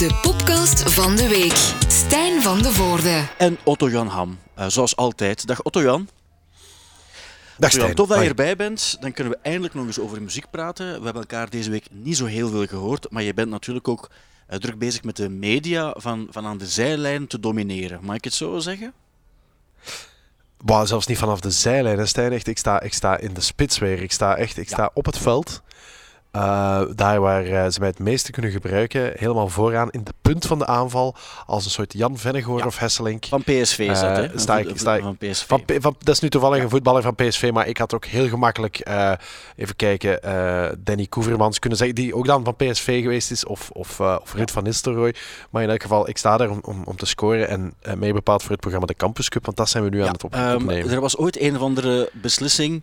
De 0.00 0.18
podcast 0.22 0.92
van 0.92 1.16
de 1.16 1.28
week. 1.28 1.74
Stijn 1.88 2.42
van 2.42 2.62
de 2.62 2.72
Voorde. 2.72 3.26
En 3.38 3.58
Otto-Jan 3.64 4.06
Ham, 4.06 4.38
uh, 4.58 4.66
zoals 4.68 4.96
altijd. 4.96 5.46
Dag 5.46 5.62
Otto-Jan. 5.62 6.08
Dag 7.58 7.70
Stijn. 7.70 7.94
Tof 7.94 8.08
dat 8.08 8.08
je 8.08 8.14
Hoi. 8.14 8.28
erbij 8.28 8.56
bent. 8.56 8.96
Dan 9.00 9.12
kunnen 9.12 9.32
we 9.32 9.38
eindelijk 9.42 9.74
nog 9.74 9.86
eens 9.86 9.98
over 9.98 10.22
muziek 10.22 10.50
praten. 10.50 10.86
We 10.86 11.04
hebben 11.04 11.22
elkaar 11.22 11.50
deze 11.50 11.70
week 11.70 11.86
niet 11.90 12.16
zo 12.16 12.24
heel 12.24 12.48
veel 12.48 12.66
gehoord, 12.66 13.10
maar 13.10 13.22
je 13.22 13.34
bent 13.34 13.50
natuurlijk 13.50 13.88
ook 13.88 14.10
uh, 14.50 14.56
druk 14.56 14.78
bezig 14.78 15.02
met 15.02 15.16
de 15.16 15.28
media 15.28 15.94
van, 15.98 16.26
van 16.30 16.46
aan 16.46 16.58
de 16.58 16.66
zijlijn 16.66 17.26
te 17.26 17.40
domineren. 17.40 17.98
Mag 18.02 18.16
ik 18.16 18.24
het 18.24 18.34
zo 18.34 18.58
zeggen? 18.58 18.92
Wow, 20.56 20.86
zelfs 20.86 21.06
niet 21.06 21.18
vanaf 21.18 21.40
de 21.40 21.50
zijlijn, 21.50 21.98
hè, 21.98 22.06
Stijn. 22.06 22.32
Echt, 22.32 22.46
ik, 22.46 22.58
sta, 22.58 22.80
ik 22.80 22.94
sta 22.94 23.18
in 23.18 23.34
de 23.34 23.40
spits 23.40 23.78
weer. 23.78 24.02
Ik 24.02 24.12
sta 24.12 24.36
echt 24.36 24.56
ik 24.56 24.68
Ja. 24.68 24.74
sta 24.74 24.90
op 24.94 25.06
het 25.06 25.18
veld. 25.18 25.62
Uh, 26.36 26.80
daar 26.94 27.20
waar 27.20 27.46
uh, 27.46 27.66
ze 27.68 27.78
mij 27.80 27.88
het 27.88 27.98
meeste 27.98 28.30
kunnen 28.30 28.50
gebruiken. 28.50 29.12
Helemaal 29.14 29.48
vooraan 29.48 29.90
in 29.90 30.04
de 30.04 30.12
punt 30.22 30.46
van 30.46 30.58
de 30.58 30.66
aanval. 30.66 31.14
Als 31.46 31.64
een 31.64 31.70
soort 31.70 31.92
Jan 31.92 32.18
Vennegoor 32.18 32.58
Ja. 32.58 32.66
of 32.66 32.78
Hesselink. 32.78 33.24
Van 33.26 33.42
PSV 33.42 33.78
is 33.78 34.00
dat, 34.00 34.16
hè? 34.16 34.32
Uh, 34.32 34.38
sta 34.38 34.58
ik, 34.58 34.68
Van- 34.68 34.78
sta 34.78 34.94
ik, 34.96 35.02
van 35.02 35.16
PSV. 35.16 35.46
Van, 35.46 35.64
P- 35.64 35.76
van, 35.78 35.96
dat 35.98 36.14
is 36.14 36.20
nu 36.20 36.28
toevallig 36.28 36.56
Ja. 36.56 36.62
een 36.62 36.70
voetballer 36.70 37.02
van 37.02 37.14
PSV, 37.14 37.50
maar 37.52 37.66
ik 37.68 37.76
had 37.78 37.94
ook 37.94 38.04
heel 38.04 38.28
gemakkelijk, 38.28 38.78
eh, 38.78 39.12
even 39.56 39.76
kijken, 39.76 40.22
eh, 40.22 40.68
Danny 40.78 41.06
Koevermans 41.06 41.58
kunnen 41.58 41.78
zeggen, 41.78 41.96
die 41.96 42.14
ook 42.14 42.26
dan 42.26 42.44
van 42.44 42.56
PSV 42.56 43.02
geweest 43.02 43.30
is, 43.30 43.44
of, 43.46 43.70
of, 43.70 43.98
uh, 43.98 44.16
of 44.22 44.34
Ruud 44.34 44.50
van 44.50 44.62
Nistelrooy. 44.62 45.14
Maar 45.50 45.62
in 45.62 45.70
elk 45.70 45.82
geval, 45.82 46.08
ik 46.08 46.18
sta 46.18 46.36
daar 46.36 46.50
om, 46.50 46.58
om, 46.62 46.82
om 46.84 46.96
te 46.96 47.06
scoren 47.06 47.48
en 47.48 47.74
uh, 47.86 47.92
mee 47.94 48.12
bepaald 48.12 48.40
voor 48.42 48.50
het 48.50 48.60
programma 48.60 48.86
de 48.86 48.94
Campus 48.94 49.28
Cup, 49.28 49.44
want 49.44 49.56
dat 49.56 49.68
zijn 49.68 49.84
we 49.84 49.90
nu 49.90 50.00
aan 50.02 50.12
het 50.12 50.24
op, 50.24 50.34
ehm, 50.34 50.54
opnemen. 50.54 50.90
er 50.90 51.00
was 51.00 51.16
ooit 51.16 51.40
een 51.40 51.56
of 51.56 51.62
andere 51.62 52.10
beslissing 52.12 52.82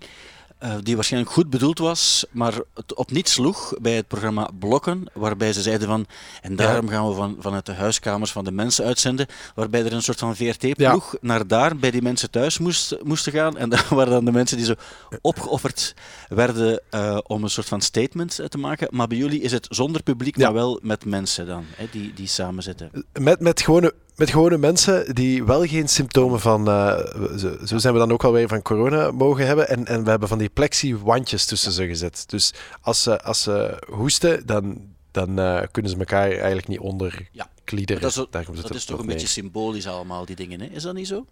uh, 0.64 0.74
die 0.84 0.96
waarschijnlijk 0.96 1.34
goed 1.34 1.50
bedoeld 1.50 1.80
was, 1.80 2.26
maar 2.32 2.54
het 2.74 2.94
op 2.94 3.12
niets 3.12 3.34
sloeg 3.34 3.74
bij 3.82 3.96
het 3.96 4.08
programma 4.08 4.50
Blokken, 4.60 5.06
waarbij 5.14 5.54
ze 5.54 5.62
zeiden 5.62 5.88
van, 5.88 6.06
en 6.42 6.56
daarom 6.56 6.86
ja. 6.86 6.92
gaan 6.92 7.08
we 7.08 7.14
van, 7.14 7.36
vanuit 7.40 7.66
de 7.66 7.74
huiskamers 7.74 8.32
van 8.32 8.44
de 8.44 8.52
mensen 8.52 8.86
uitzenden, 8.86 9.28
waarbij 9.56 9.86
er 9.86 9.94
een 9.94 10.02
soort 10.02 10.20
van 10.20 10.36
VRT-ploeg 10.36 11.12
ja. 11.12 11.18
naar 11.22 11.48
daar 11.48 11.78
bij 11.78 11.92
die 11.92 12.02
mensen 12.02 12.32
thuis 12.32 12.58
moest, 12.58 12.96
moesten 13.04 13.32
gaan. 13.32 13.58
En 13.58 13.70
daar 13.78 13.88
waren 13.90 14.12
dan 14.12 14.26
de 14.26 14.32
mensen 14.32 14.58
die 14.58 14.66
zo 14.66 14.74
opgeofferd 15.22 15.94
werden 16.28 16.82
uh, 16.92 17.18
om 17.24 17.44
een 17.44 17.50
soort 17.50 17.68
van 17.68 17.82
statement 17.82 18.40
te 18.48 18.58
maken. 18.58 18.88
Maar 18.92 19.08
bij 19.08 19.18
jullie 19.18 19.42
is 19.42 19.52
het 19.52 19.68
zonder 19.70 20.04
publiek, 20.04 20.38
ja. 20.38 20.44
maar 20.44 20.54
wel 20.54 20.80
met 20.82 21.06
mensen 21.06 21.46
dan, 21.46 21.66
hè, 21.76 21.88
die, 21.92 22.14
die 22.14 22.28
samen 22.28 22.64
zitten. 22.64 22.92
Met, 23.14 23.40
met 23.40 23.62
gewone 23.62 23.94
met 24.18 24.30
gewone 24.30 24.58
mensen 24.58 25.16
die 25.16 25.44
wel 25.44 25.66
geen 25.66 25.88
symptomen 25.88 26.40
van, 26.40 26.70
uh, 26.70 26.98
zo, 27.38 27.58
zo, 27.66 27.78
zijn 27.78 27.94
we 27.94 28.00
dan 28.00 28.12
ook 28.12 28.24
alweer 28.24 28.48
van 28.48 28.62
corona 28.62 29.12
mogen 29.12 29.46
hebben. 29.46 29.70
En, 29.70 29.86
en 29.86 30.04
we 30.04 30.10
hebben 30.10 30.28
van 30.28 30.38
die 30.38 30.50
plexi-wandjes 30.50 31.46
tussen 31.46 31.72
ze 31.72 31.88
gezet. 31.88 32.24
Dus 32.28 32.54
als 32.82 33.04
ze, 33.04 33.22
als 33.22 33.42
ze 33.42 33.84
hoesten, 33.90 34.46
dan, 34.46 34.82
dan 35.12 35.40
uh, 35.40 35.62
kunnen 35.72 35.92
ze 35.92 35.98
elkaar 35.98 36.32
eigenlijk 36.32 36.68
niet 36.68 36.80
onder 36.80 37.30
ja. 37.32 37.50
kliederen. 37.64 38.02
Dat 38.02 38.12
is, 38.12 38.18
ook, 38.18 38.32
dat 38.56 38.76
is 38.76 38.86
toch 38.86 39.00
een 39.00 39.06
beetje 39.06 39.28
symbolisch 39.28 39.88
allemaal, 39.88 40.26
die 40.26 40.36
dingen. 40.36 40.62
Hè? 40.62 40.68
Is 40.68 40.84
dat 40.84 40.94
niet 40.94 41.08
zo? 41.08 41.26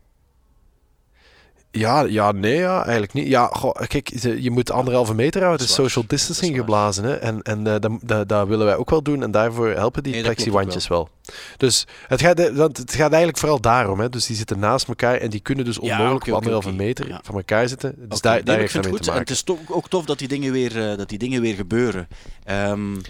Ja, 1.76 2.02
ja, 2.02 2.32
nee, 2.32 2.56
ja, 2.56 2.82
eigenlijk 2.84 3.14
niet. 3.14 3.28
Ja, 3.28 3.46
goh, 3.52 3.76
kijk, 3.88 4.10
je 4.40 4.52
moet 4.52 4.72
anderhalve 4.72 5.14
meter 5.14 5.42
houden. 5.42 5.62
Het 5.62 5.70
is 5.70 5.76
social 5.76 6.04
distancing 6.08 6.52
is 6.52 6.58
geblazen. 6.58 7.04
Hè? 7.04 7.16
En, 7.16 7.42
en 7.42 7.68
uh, 7.68 7.76
dat, 8.02 8.30
dat, 8.30 8.48
willen 8.48 8.66
wij 8.66 8.76
ook 8.76 8.90
wel 8.90 9.02
doen. 9.02 9.24
En 9.24 9.32
daarvoor 9.32 9.68
helpen 9.68 10.04
die 10.04 10.14
nee, 10.14 10.24
plexi-wandjes 10.24 10.88
wel. 10.88 11.10
wel. 11.24 11.36
Dus 11.58 11.88
het 12.08 12.22
gaat, 12.22 12.52
want 12.54 12.78
het 12.78 12.94
gaat 12.94 13.10
eigenlijk 13.10 13.38
vooral 13.38 13.62
daarom. 13.62 14.00
Hè? 14.00 14.10
Dus 14.10 14.26
die 14.26 14.36
zitten 14.36 14.60
naast 14.60 14.88
elkaar 14.88 15.18
en 15.18 15.30
die 15.30 15.40
kunnen 15.40 15.66
dus 15.66 15.78
onmogelijk 15.78 16.10
ja, 16.10 16.16
okay, 16.16 16.30
op 16.30 16.36
anderhalve 16.36 16.68
okay, 16.68 16.86
meter 16.86 17.20
van 17.24 17.36
elkaar 17.36 17.68
zitten. 17.68 17.96
Dus 17.98 18.22
daar, 18.22 18.44
daar 18.44 18.58
heeft 18.58 18.74
het 18.74 18.84
mee 18.84 18.92
goed. 18.92 19.02
te 19.02 19.10
maken. 19.10 19.26
En 19.26 19.34
het 19.34 19.48
is 19.50 19.56
ook 19.68 19.90
tof 19.90 20.06
dat 20.06 20.20
die 20.20 20.28
dingen 20.28 20.52
weer, 20.52 20.92
uh, 20.92 20.98
dat 20.98 21.10
die 21.10 21.18
dingen 21.18 21.42
weer 21.42 21.56
gebeuren. 21.56 22.08
Um, 22.52 23.02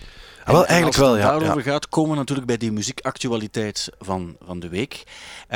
wel, 0.45 0.65
eigenlijk 0.65 0.97
wel, 0.97 1.17
ja. 1.17 1.23
Als 1.23 1.31
het 1.31 1.41
daarover 1.41 1.71
gaat, 1.71 1.89
komen 1.89 2.11
we 2.11 2.17
natuurlijk 2.17 2.47
bij 2.47 2.57
die 2.57 2.71
muziekactualiteit 2.71 3.89
van, 3.99 4.35
van 4.45 4.59
de 4.59 4.69
week. 4.69 5.03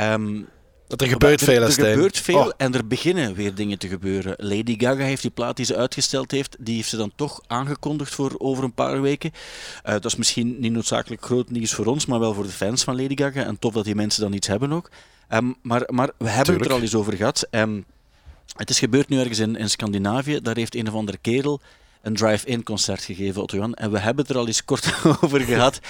Um, 0.00 0.48
dat 0.90 1.00
er 1.00 1.08
gebeurt 1.08 1.40
er, 1.40 1.46
veel, 1.46 1.62
Er 1.62 1.72
gebeurt 1.72 2.18
veel 2.18 2.38
oh. 2.38 2.50
en 2.56 2.74
er 2.74 2.86
beginnen 2.86 3.34
weer 3.34 3.54
dingen 3.54 3.78
te 3.78 3.88
gebeuren. 3.88 4.34
Lady 4.36 4.74
Gaga 4.78 5.02
heeft 5.02 5.22
die 5.22 5.30
plaat 5.30 5.56
die 5.56 5.64
ze 5.64 5.76
uitgesteld 5.76 6.30
heeft, 6.30 6.56
die 6.58 6.76
heeft 6.76 6.88
ze 6.88 6.96
dan 6.96 7.12
toch 7.16 7.40
aangekondigd 7.46 8.14
voor 8.14 8.34
over 8.38 8.64
een 8.64 8.72
paar 8.72 9.00
weken. 9.00 9.30
Uh, 9.32 9.92
dat 9.92 10.04
is 10.04 10.16
misschien 10.16 10.56
niet 10.60 10.72
noodzakelijk 10.72 11.24
groot 11.24 11.50
nieuws 11.50 11.74
voor 11.74 11.86
ons, 11.86 12.06
maar 12.06 12.20
wel 12.20 12.34
voor 12.34 12.44
de 12.44 12.50
fans 12.50 12.84
van 12.84 13.00
Lady 13.02 13.16
Gaga. 13.16 13.44
En 13.44 13.58
tof 13.58 13.72
dat 13.72 13.84
die 13.84 13.94
mensen 13.94 14.22
dan 14.22 14.32
iets 14.32 14.46
hebben 14.46 14.72
ook. 14.72 14.90
Um, 15.28 15.56
maar, 15.62 15.82
maar 15.86 16.10
we 16.16 16.28
hebben 16.28 16.44
Tuurlijk. 16.44 16.58
het 16.58 16.68
er 16.68 16.76
al 16.76 16.82
eens 16.82 16.94
over 16.94 17.16
gehad. 17.16 17.48
Um, 17.50 17.84
het 18.56 18.70
is 18.70 18.78
gebeurd 18.78 19.08
nu 19.08 19.18
ergens 19.18 19.38
in, 19.38 19.56
in 19.56 19.70
Scandinavië. 19.70 20.40
Daar 20.40 20.56
heeft 20.56 20.74
een 20.74 20.88
of 20.88 20.94
andere 20.94 21.18
kerel 21.18 21.60
een 22.02 22.14
drive-in 22.14 22.62
concert 22.62 23.02
gegeven, 23.02 23.42
Otto 23.42 23.56
Jan. 23.56 23.74
En 23.74 23.90
we 23.90 23.98
hebben 23.98 24.24
het 24.24 24.34
er 24.34 24.40
al 24.40 24.46
eens 24.46 24.64
kort 24.64 24.92
over 25.22 25.40
gehad. 25.40 25.80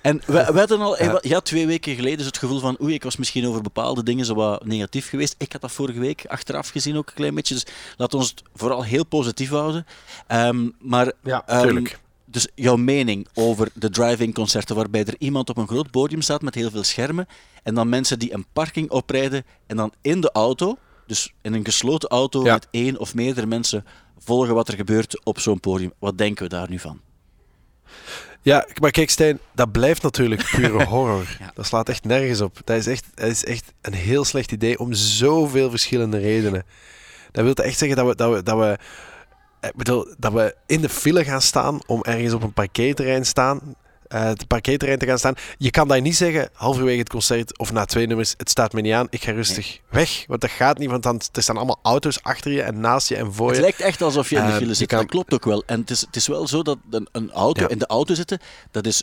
En 0.00 0.22
we, 0.26 0.32
we 0.52 0.58
hadden 0.58 0.80
al, 0.80 1.02
ja. 1.22 1.40
twee 1.40 1.66
weken 1.66 1.94
geleden 1.94 2.18
is 2.18 2.26
het 2.26 2.38
gevoel 2.38 2.60
van, 2.60 2.76
oei, 2.82 2.94
ik 2.94 3.02
was 3.02 3.16
misschien 3.16 3.46
over 3.46 3.62
bepaalde 3.62 4.02
dingen 4.02 4.24
zo 4.24 4.34
wat 4.34 4.64
negatief 4.64 5.08
geweest. 5.08 5.34
Ik 5.38 5.52
had 5.52 5.60
dat 5.60 5.72
vorige 5.72 6.00
week 6.00 6.24
achteraf 6.26 6.68
gezien 6.68 6.96
ook 6.96 7.08
een 7.08 7.14
klein 7.14 7.34
beetje. 7.34 7.54
Dus 7.54 7.66
laat 7.96 8.14
ons 8.14 8.30
het 8.30 8.42
vooral 8.54 8.84
heel 8.84 9.06
positief 9.06 9.50
houden. 9.50 9.86
Um, 10.28 10.74
maar, 10.78 11.12
ja, 11.22 11.64
um, 11.64 11.86
dus 12.24 12.48
jouw 12.54 12.76
mening 12.76 13.28
over 13.34 13.68
de 13.74 13.90
drive-in 13.90 14.32
concerten, 14.32 14.76
waarbij 14.76 15.04
er 15.04 15.14
iemand 15.18 15.50
op 15.50 15.56
een 15.56 15.68
groot 15.68 15.90
podium 15.90 16.22
staat 16.22 16.42
met 16.42 16.54
heel 16.54 16.70
veel 16.70 16.82
schermen, 16.82 17.26
en 17.62 17.74
dan 17.74 17.88
mensen 17.88 18.18
die 18.18 18.34
een 18.34 18.46
parking 18.52 18.90
oprijden 18.90 19.44
en 19.66 19.76
dan 19.76 19.92
in 20.00 20.20
de 20.20 20.32
auto, 20.32 20.76
dus 21.06 21.32
in 21.42 21.54
een 21.54 21.64
gesloten 21.64 22.08
auto 22.08 22.44
ja. 22.44 22.52
met 22.52 22.66
één 22.70 22.98
of 22.98 23.14
meerdere 23.14 23.46
mensen 23.46 23.84
volgen 24.24 24.54
wat 24.54 24.68
er 24.68 24.76
gebeurt 24.76 25.24
op 25.24 25.38
zo'n 25.38 25.60
podium. 25.60 25.92
Wat 25.98 26.18
denken 26.18 26.42
we 26.42 26.48
daar 26.48 26.70
nu 26.70 26.78
van? 26.78 27.00
Ja, 28.42 28.66
maar 28.80 28.90
kijk 28.90 29.10
Stijn, 29.10 29.38
dat 29.52 29.72
blijft 29.72 30.02
natuurlijk 30.02 30.50
pure 30.50 30.84
horror. 30.94 31.36
ja. 31.38 31.50
Dat 31.54 31.66
slaat 31.66 31.88
echt 31.88 32.04
nergens 32.04 32.40
op. 32.40 32.60
Dat 32.64 32.76
is 32.76 32.86
echt, 32.86 33.04
dat 33.14 33.28
is 33.28 33.44
echt 33.44 33.72
een 33.80 33.92
heel 33.94 34.24
slecht 34.24 34.52
idee 34.52 34.78
om 34.78 34.92
zoveel 34.92 35.70
verschillende 35.70 36.18
redenen. 36.18 36.64
Dat 37.32 37.44
wil 37.44 37.54
echt 37.54 37.78
zeggen 37.78 37.96
dat 37.96 38.06
we, 38.06 38.14
dat 38.14 38.34
we, 38.34 38.42
dat 38.42 38.58
we, 38.58 38.78
ik 39.68 39.76
bedoel, 39.76 40.14
dat 40.18 40.32
we 40.32 40.56
in 40.66 40.80
de 40.80 40.88
file 40.88 41.24
gaan 41.24 41.42
staan 41.42 41.78
om 41.86 42.02
ergens 42.02 42.32
op 42.32 42.42
een 42.42 42.52
parkeerterrein 42.52 43.26
staan, 43.26 43.74
het 44.18 44.46
parkeerterrein 44.46 44.98
te 44.98 45.06
gaan 45.06 45.18
staan. 45.18 45.34
Je 45.58 45.70
kan 45.70 45.88
daar 45.88 46.00
niet 46.00 46.16
zeggen, 46.16 46.48
halverwege 46.52 46.98
het 46.98 47.08
concert 47.08 47.58
of 47.58 47.72
na 47.72 47.84
twee 47.84 48.06
nummers, 48.06 48.34
het 48.36 48.50
staat 48.50 48.72
me 48.72 48.80
niet 48.80 48.92
aan, 48.92 49.06
ik 49.10 49.24
ga 49.24 49.32
rustig 49.32 49.66
nee. 49.66 49.80
weg. 49.90 50.24
Want 50.26 50.40
dat 50.40 50.50
gaat 50.50 50.78
niet, 50.78 50.90
want 50.90 51.02
dan 51.02 51.20
er 51.32 51.42
staan 51.42 51.56
allemaal 51.56 51.80
auto's 51.82 52.22
achter 52.22 52.52
je 52.52 52.62
en 52.62 52.80
naast 52.80 53.08
je 53.08 53.16
en 53.16 53.32
voor 53.32 53.48
je. 53.48 53.52
Het 53.52 53.62
lijkt 53.62 53.80
echt 53.80 54.02
alsof 54.02 54.30
je 54.30 54.36
in 54.36 54.46
de 54.46 54.52
file 54.52 54.70
uh, 54.70 54.74
zit, 54.74 54.88
kan... 54.88 54.98
dat 54.98 55.08
klopt 55.08 55.34
ook 55.34 55.44
wel. 55.44 55.62
En 55.66 55.80
het 55.80 55.90
is, 55.90 56.00
het 56.00 56.16
is 56.16 56.26
wel 56.26 56.46
zo 56.46 56.62
dat 56.62 56.78
een, 56.90 57.08
een 57.12 57.32
auto, 57.32 57.62
ja. 57.62 57.68
in 57.68 57.78
de 57.78 57.86
auto 57.86 58.14
zitten, 58.14 58.38
dat 58.70 58.86
is 58.86 59.02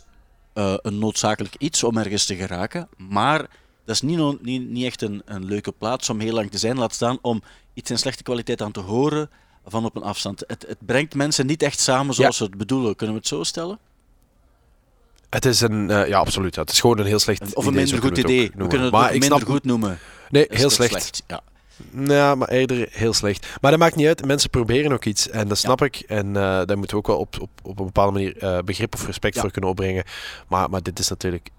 uh, 0.54 0.74
een 0.82 1.00
noodzakelijk 1.00 1.56
iets 1.58 1.84
om 1.84 1.98
ergens 1.98 2.26
te 2.26 2.36
geraken, 2.36 2.88
maar 2.98 3.40
dat 3.86 3.96
is 3.96 4.02
niet, 4.02 4.42
niet, 4.42 4.70
niet 4.70 4.86
echt 4.86 5.02
een, 5.02 5.22
een 5.26 5.46
leuke 5.46 5.72
plaats 5.72 6.10
om 6.10 6.20
heel 6.20 6.34
lang 6.34 6.52
te 6.52 6.58
zijn, 6.58 6.78
laat 6.78 6.94
staan 6.94 7.18
om 7.22 7.42
iets 7.74 7.92
in 7.92 7.98
slechte 7.98 8.24
kwaliteit 8.24 8.62
aan 8.62 8.72
te 8.72 8.80
horen 8.80 9.30
van 9.66 9.86
op 9.86 9.96
een 9.96 10.04
afstand. 10.04 10.44
Het, 10.48 10.66
het 10.68 10.78
brengt 10.86 11.16
mensen 11.16 11.46
niet 11.46 11.64
echt 11.64 11.80
samen 11.80 12.14
zoals 12.14 12.38
ja. 12.38 12.44
ze 12.44 12.50
het 12.50 12.58
bedoelen. 12.58 12.96
Kunnen 12.96 13.16
we 13.16 13.22
het 13.22 13.30
zo 13.30 13.44
stellen? 13.44 13.80
Het 15.30 15.46
is 15.46 15.62
een, 15.62 15.90
uh, 15.90 16.08
ja, 16.08 16.20
absoluut. 16.20 16.56
Het 16.56 16.72
is 16.72 16.80
gewoon 16.80 17.00
een 17.00 17.06
heel 17.06 17.20
slecht 17.20 17.42
of 17.42 17.48
idee. 17.48 17.58
Of 17.58 17.66
een 17.66 17.74
minder 17.74 18.02
goed 18.02 18.18
idee. 18.18 18.52
We 18.56 18.68
kunnen 18.68 18.82
het 18.82 18.92
maar 18.92 19.12
minder 19.12 19.28
snap... 19.28 19.44
goed 19.44 19.64
noemen. 19.64 20.00
Nee, 20.30 20.46
heel 20.50 20.70
slecht. 20.70 20.92
slecht. 20.92 21.24
Ja. 21.28 21.42
Ja, 22.06 22.36
maar 22.36 22.48
eerder 22.48 22.88
heel 22.92 23.14
slecht. 23.14 23.48
Maar 23.62 23.72
dat 23.72 23.80
maakt 23.80 23.96
niet 23.96 24.08
uit. 24.08 24.26
Mensen 24.26 24.50
proberen 24.50 24.92
ook 24.92 25.06
iets. 25.06 25.30
En 25.30 25.48
dat 25.48 25.58
snap 25.58 25.80
ja. 25.80 25.86
ik. 25.86 26.00
En 26.00 26.28
uh, 26.28 26.34
daar 26.34 26.78
moeten 26.78 26.90
we 26.90 26.96
ook 26.96 27.08
wel 27.08 27.18
op, 27.18 27.42
op, 27.42 27.50
op 27.64 27.80
een 27.80 27.86
bepaalde 27.86 28.12
manier 28.12 28.44
uh, 28.44 28.60
begrip 28.66 28.94
of 28.94 29.06
respect 29.06 29.36
ja. 29.36 29.42
voor 29.42 29.52
kunnen 29.52 29.70
opbrengen. 29.70 30.04
Maar, 30.48 30.70
maar 30.70 30.84
dit 30.84 31.00
is 31.00 31.10
natuurlijk... 31.10 31.50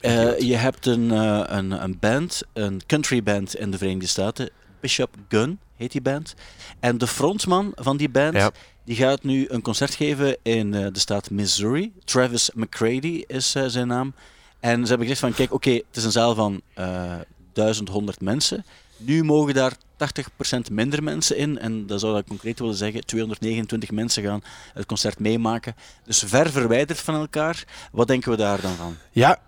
Uh, 0.00 0.38
je 0.38 0.56
hebt 0.56 0.86
een, 0.86 1.10
een, 1.56 1.82
een 1.82 1.96
band, 2.00 2.42
een 2.52 2.80
country 2.86 3.22
band 3.22 3.56
in 3.56 3.70
de 3.70 3.78
Verenigde 3.78 4.06
Staten. 4.06 4.50
Bishop 4.80 5.14
Gunn 5.28 5.58
heet 5.76 5.92
die 5.92 6.02
band. 6.02 6.34
En 6.80 6.98
de 6.98 7.06
frontman 7.06 7.72
van 7.74 7.96
die 7.96 8.08
band... 8.08 8.34
Ja. 8.34 8.50
Die 8.86 8.96
gaat 8.96 9.22
nu 9.22 9.46
een 9.48 9.62
concert 9.62 9.94
geven 9.94 10.36
in 10.42 10.72
uh, 10.72 10.86
de 10.92 10.98
staat 10.98 11.30
Missouri. 11.30 11.92
Travis 12.04 12.50
McCready 12.54 13.24
is 13.26 13.56
uh, 13.56 13.64
zijn 13.66 13.86
naam. 13.86 14.14
En 14.60 14.82
ze 14.82 14.88
hebben 14.88 15.06
gezegd 15.06 15.20
van, 15.20 15.34
kijk, 15.34 15.52
oké, 15.52 15.68
okay, 15.68 15.84
het 15.88 15.96
is 15.96 16.04
een 16.04 16.12
zaal 16.12 16.34
van 16.34 16.60
uh, 16.78 17.14
1100 17.52 18.20
mensen. 18.20 18.64
Nu 18.96 19.24
mogen 19.24 19.54
daar 19.54 19.72
80% 19.72 20.72
minder 20.72 21.02
mensen 21.02 21.36
in. 21.36 21.58
En 21.58 21.86
dat 21.86 22.00
zou 22.00 22.14
dat 22.14 22.26
concreet 22.26 22.58
willen 22.58 22.74
zeggen, 22.74 23.06
229 23.06 23.90
mensen 23.90 24.22
gaan 24.22 24.42
het 24.74 24.86
concert 24.86 25.18
meemaken. 25.18 25.74
Dus 26.04 26.24
ver 26.26 26.50
verwijderd 26.50 27.00
van 27.00 27.14
elkaar. 27.14 27.64
Wat 27.92 28.06
denken 28.06 28.30
we 28.30 28.36
daar 28.36 28.60
dan 28.60 28.74
van? 28.74 28.96
Ja, 29.12 29.40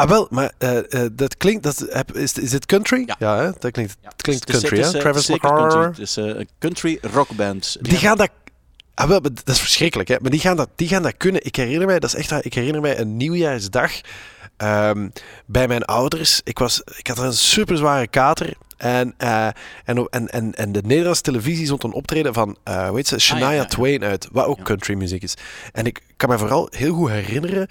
Ah, 0.00 0.08
wel, 0.08 0.26
maar 0.30 0.52
uh, 0.58 0.76
uh, 0.88 1.06
dat 1.12 1.36
klinkt. 1.36 1.62
Dat, 1.62 2.04
is, 2.12 2.32
is 2.32 2.52
het 2.52 2.66
country? 2.66 3.02
Ja, 3.06 3.16
ja 3.18 3.36
hè? 3.36 3.50
dat 3.58 3.70
klinkt, 3.70 3.96
ja. 4.02 4.10
klinkt 4.16 4.46
het 4.46 4.54
is, 4.54 4.60
country, 4.60 4.82
hè? 4.82 5.00
Travis 5.00 5.28
McCarr. 5.28 5.86
Het 5.86 5.98
is 5.98 6.18
uh, 6.18 6.24
een 6.24 6.48
country 6.58 6.98
rockband. 7.02 7.76
Die 7.80 7.96
gaan 7.96 8.16
dat. 8.16 8.30
Ah, 9.00 9.08
wel, 9.08 9.20
dat 9.20 9.48
is 9.48 9.60
verschrikkelijk, 9.60 10.08
hè? 10.08 10.16
Maar 10.20 10.30
die 10.30 10.40
gaan, 10.40 10.56
dat, 10.56 10.68
die 10.76 10.88
gaan 10.88 11.02
dat 11.02 11.16
kunnen. 11.16 11.44
Ik 11.44 11.56
herinner 11.56 11.86
mij, 11.86 11.98
dat 11.98 12.14
is 12.14 12.28
echt 12.28 12.44
ik 12.44 12.54
herinner 12.54 12.80
mij 12.80 12.98
een 12.98 13.16
nieuwjaarsdag 13.16 13.92
um, 14.58 15.12
bij 15.46 15.68
mijn 15.68 15.84
ouders. 15.84 16.40
Ik, 16.44 16.58
was, 16.58 16.82
ik 16.96 17.06
had 17.06 17.18
een 17.18 17.32
super 17.32 17.76
zware 17.76 18.06
kater. 18.06 18.56
En, 18.80 19.14
uh, 19.18 19.46
en, 19.84 20.06
en, 20.10 20.28
en, 20.28 20.54
en 20.54 20.72
de 20.72 20.82
Nederlandse 20.84 21.22
televisie 21.22 21.66
zond 21.66 21.84
een 21.84 21.92
optreden 21.92 22.34
van, 22.34 22.56
uh, 22.68 22.86
hoe 22.88 22.96
heet 22.96 23.06
ze, 23.06 23.18
Shania 23.18 23.46
ah, 23.46 23.52
ja, 23.52 23.60
ja. 23.60 23.64
Twain 23.64 24.04
uit, 24.04 24.28
wat 24.32 24.46
ook 24.46 24.62
country 24.62 24.94
muziek 24.94 25.22
is. 25.22 25.34
En 25.72 25.86
ik 25.86 26.00
kan 26.16 26.28
me 26.28 26.38
vooral 26.38 26.68
heel 26.70 26.94
goed 26.94 27.10
herinneren 27.10 27.66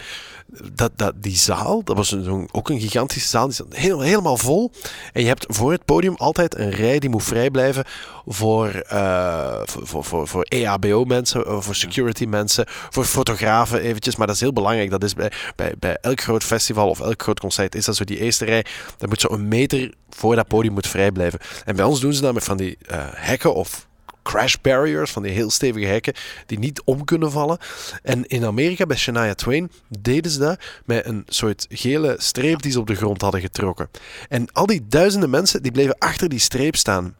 dat, 0.74 0.92
dat 0.96 1.14
die 1.18 1.36
zaal, 1.36 1.84
dat 1.84 1.96
was 1.96 2.12
een, 2.12 2.50
ook 2.52 2.70
een 2.70 2.80
gigantische 2.80 3.30
zaal, 3.30 3.46
die 3.46 3.56
zat 3.56 3.76
heel, 3.76 4.00
helemaal 4.00 4.38
vol. 4.38 4.72
En 5.14 5.22
je 5.22 5.28
hebt 5.28 5.46
voor 5.48 5.72
het 5.72 5.86
podium 5.86 6.16
altijd 6.16 6.58
een 6.58 6.72
rij 6.72 7.00
die 7.00 7.10
moet 7.10 7.24
vrij 7.24 7.50
blijven 7.50 7.84
voor, 8.26 8.84
uh, 8.94 9.62
voor, 9.64 10.04
voor, 10.04 10.28
voor 10.28 10.44
EHBO-mensen, 10.44 11.64
voor 11.64 11.76
security-mensen, 11.76 12.66
voor 12.68 13.06
fotografen 13.06 13.82
eventjes. 13.82 14.16
Maar 14.16 14.28
dat 14.28 14.36
is 14.36 14.42
heel 14.42 14.54
belangrijk. 14.54 14.90
Dat 14.90 15.04
is 15.04 15.14
bij, 15.14 15.32
bij, 15.56 15.74
bij 15.80 15.98
elk 16.02 16.22
groot 16.22 16.44
festival 16.44 16.90
of 16.90 17.00
elk 17.00 17.22
groot 17.22 17.40
concert 17.40 17.76
is 17.76 17.86
dat 17.86 17.96
zo 17.96 18.04
die 18.04 18.20
eerste 18.20 18.46
rij. 18.46 18.66
Dat 18.98 19.10
moet 19.10 19.22
zo 19.22 19.32
een 19.32 19.48
meter 19.48 19.94
voor 20.10 20.36
dat 20.36 20.48
podium 20.48 20.74
moet 20.74 20.88
vrij 20.88 21.12
blijven. 21.12 21.40
En 21.66 21.76
bij 21.76 21.86
ons 21.86 22.00
doen 22.00 22.14
ze 22.14 22.22
dat 22.22 22.34
met 22.34 22.44
van 22.44 22.58
die 22.58 22.78
uh, 22.92 22.98
hekken 23.12 23.54
of 23.54 23.88
crash 24.24 24.56
barriers, 24.62 25.12
van 25.12 25.24
die 25.24 25.32
heel 25.32 25.50
stevige 25.50 25.86
hekken, 25.86 26.14
die 26.46 26.60
niet 26.60 26.82
om 26.86 27.06
kunnen 27.06 27.32
vallen. 27.32 27.58
En 28.04 28.26
in 28.26 28.46
Amerika, 28.46 28.86
bij 28.86 28.98
Shania 28.98 29.34
Twain, 29.34 29.72
deden 29.88 30.32
ze 30.32 30.40
dat 30.40 30.60
met 30.86 31.06
een 31.06 31.24
soort 31.28 31.66
gele 31.70 32.16
streep 32.18 32.62
die 32.62 32.72
ze 32.72 32.80
op 32.80 32.88
de 32.88 32.96
grond 32.96 33.22
hadden 33.22 33.42
getrokken. 33.42 33.90
En 34.30 34.52
al 34.52 34.66
die 34.66 34.86
duizenden 34.88 35.30
mensen, 35.30 35.64
die 35.64 35.72
bleven 35.72 35.98
achter 35.98 36.30
die 36.30 36.40
streep 36.40 36.76
staan. 36.76 37.16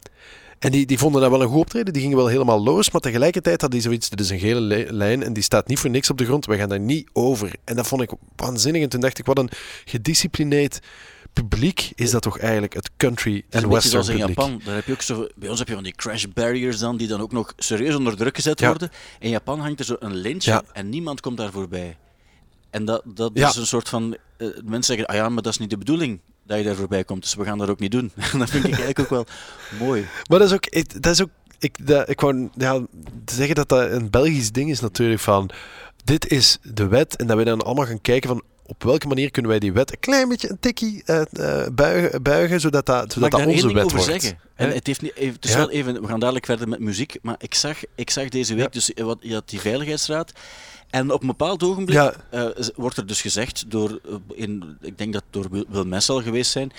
En 0.60 0.72
die, 0.72 0.86
die 0.86 0.98
vonden 0.98 1.22
dat 1.22 1.30
wel 1.30 1.42
een 1.42 1.48
goed 1.48 1.60
optreden, 1.60 1.94
die 1.94 2.02
gingen 2.02 2.18
wel 2.18 2.28
helemaal 2.28 2.64
los, 2.64 2.92
maar 2.92 3.02
tegelijkertijd 3.02 3.62
had 3.62 3.72
die 3.72 3.82
zoiets, 3.82 4.10
dit 4.10 4.20
is 4.20 4.30
een 4.30 4.40
gele 4.40 4.86
lijn 4.94 5.24
en 5.24 5.34
die 5.34 5.44
staat 5.44 5.68
niet 5.68 5.80
voor 5.80 5.90
niks 5.90 6.10
op 6.10 6.18
de 6.18 6.26
grond, 6.26 6.46
we 6.46 6.58
gaan 6.58 6.70
daar 6.70 6.80
niet 6.80 7.10
over. 7.14 7.52
En 7.64 7.76
dat 7.76 7.88
vond 7.88 8.02
ik 8.02 8.12
waanzinnig 8.36 8.82
en 8.82 8.90
toen 8.90 9.00
dacht 9.00 9.20
ik, 9.20 9.26
wat 9.26 9.38
een 9.38 9.50
gedisciplineerd 9.86 10.80
publiek 11.34 11.92
is 11.96 12.12
dat 12.12 12.22
toch 12.22 12.40
eigenlijk 12.40 12.74
het 12.74 12.90
country 12.98 13.44
en 13.50 13.70
western 13.70 14.06
publiek. 14.06 14.22
in 14.22 14.28
Japan, 14.28 14.62
daar 14.66 14.76
heb 14.76 14.86
je 14.86 14.92
ook 14.92 15.02
zo, 15.02 15.28
bij 15.36 15.50
ons 15.50 15.60
heb 15.60 15.68
je 15.68 15.74
van 15.74 15.84
die 15.84 15.96
crash 15.96 16.26
barriers 16.34 16.80
dan, 16.80 16.98
die 16.98 17.08
dan 17.08 17.22
ook 17.22 17.32
nog 17.32 17.54
serieus 17.58 17.96
onder 17.96 18.16
druk 18.16 18.36
gezet 18.36 18.60
worden. 18.60 18.92
In 19.20 19.30
Japan 19.30 19.60
hangt 19.60 19.80
er 19.80 19.86
zo 19.86 19.96
een 20.00 20.16
lintje 20.16 20.64
en 20.74 20.90
niemand 20.90 21.22
komt 21.22 21.38
daar 21.38 21.52
voorbij. 21.52 21.98
En 22.70 22.86
dat, 22.86 23.02
dat 23.06 23.32
is 23.34 23.56
een 23.56 23.68
soort 23.68 23.90
van, 23.90 24.18
uh, 24.38 24.48
mensen 24.64 24.84
zeggen, 24.84 25.06
ah 25.06 25.16
ja, 25.16 25.30
maar 25.30 25.44
dat 25.44 25.54
is 25.54 25.60
niet 25.60 25.70
de 25.70 25.78
bedoeling 25.78 26.20
dat 26.44 26.58
je 26.58 26.64
daar 26.64 26.76
voorbij 26.76 27.04
komt, 27.04 27.22
dus 27.22 27.36
we 27.36 27.44
gaan 27.44 27.58
dat 27.58 27.70
ook 27.70 27.80
niet 27.80 27.92
doen. 27.92 28.12
dat 28.38 28.50
vind 28.50 28.66
ik 28.66 28.80
eigenlijk 28.80 29.00
ook 29.00 29.10
wel 29.10 29.26
mooi. 29.80 30.08
Maar 30.30 30.40
dat 30.40 30.48
is 30.48 30.54
ook, 30.54 31.02
dat 31.02 31.14
is 31.14 31.22
ook 31.22 31.30
ik, 31.60 31.88
dat, 31.88 32.10
ik 32.10 32.20
wou 32.20 32.50
ja, 32.56 32.82
zeggen 33.26 33.56
dat 33.56 33.70
dat 33.70 33.92
een 33.92 34.10
Belgisch 34.10 34.52
ding 34.52 34.70
is 34.70 34.80
natuurlijk 34.80 35.22
van, 35.22 35.50
dit 36.04 36.28
is 36.28 36.58
de 36.62 36.88
wet 36.88 37.16
en 37.16 37.28
dat 37.28 37.38
we 37.38 37.44
dan 37.44 37.62
allemaal 37.62 37.86
gaan 37.86 38.02
kijken 38.02 38.30
van, 38.30 38.44
op 38.70 38.84
welke 38.84 39.08
manier 39.08 39.32
kunnen 39.32 39.52
wij 39.52 39.60
die 39.60 39.74
wet 39.74 39.92
een 39.92 40.00
klein 40.00 40.30
beetje 40.30 40.50
een 40.50 40.60
tikkie 40.60 41.04
uh, 41.06 41.22
buigen, 41.72 42.24
buigen, 42.24 42.60
zodat 42.60 42.86
dat, 42.86 43.14
zodat 43.14 43.32
dat 43.32 43.46
onze 43.46 43.74
wet 43.74 43.92
wordt. 43.92 44.06
Zeggen? 44.06 44.40
En 44.56 44.72
het, 44.72 44.88
heeft 44.88 45.02
niet, 45.02 45.14
het 45.16 45.46
is 45.46 45.56
wel 45.56 45.70
even, 45.70 46.02
we 46.02 46.08
gaan 46.08 46.20
dadelijk 46.20 46.46
verder 46.46 46.68
met 46.68 46.80
muziek, 46.80 47.18
maar 47.22 47.36
ik 47.38 47.54
zag, 47.54 47.78
ik 47.96 48.10
zag 48.10 48.30
deze 48.30 48.56
week, 48.56 48.72
dus 48.74 48.92
wat, 48.96 49.18
je 49.22 49.34
had 49.34 49.50
die 49.50 49.60
Veiligheidsraad, 49.60 50.32
en 50.90 51.12
op 51.12 51.22
een 51.22 51.28
bepaald 51.28 51.64
ogenblik 51.64 51.98
ja. 51.98 52.14
uh, 52.34 52.68
wordt 52.76 52.98
er 52.98 53.08
dus 53.08 53.22
gezegd, 53.22 53.66
door, 53.68 54.00
in, 54.34 54.78
ik 54.82 54.98
denk 54.98 55.14
dat 55.14 55.24
door 55.30 55.66
Wil 55.70 55.86
Messel 55.86 56.22
geweest 56.22 56.52
zijn, 56.52 56.72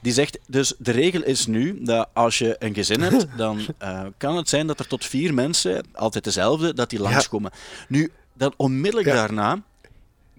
die 0.00 0.12
zegt, 0.12 0.38
dus 0.46 0.74
de 0.78 0.92
regel 0.92 1.22
is 1.22 1.46
nu 1.46 1.82
dat 1.82 2.08
als 2.12 2.38
je 2.38 2.56
een 2.58 2.74
gezin 2.74 3.00
hebt, 3.00 3.26
dan 3.36 3.60
uh, 3.82 4.00
kan 4.16 4.36
het 4.36 4.48
zijn 4.48 4.66
dat 4.66 4.78
er 4.78 4.86
tot 4.86 5.04
vier 5.04 5.34
mensen, 5.34 5.86
altijd 5.92 6.24
dezelfde, 6.24 6.74
dat 6.74 6.90
die 6.90 7.00
langskomen. 7.00 7.50
Ja. 7.54 7.84
Nu, 7.88 8.10
dan 8.32 8.54
onmiddellijk 8.56 9.08
daarna 9.08 9.62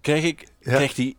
krijg 0.01 0.23
ik. 0.23 0.47
Krijgt 0.75 0.95
die 0.95 1.17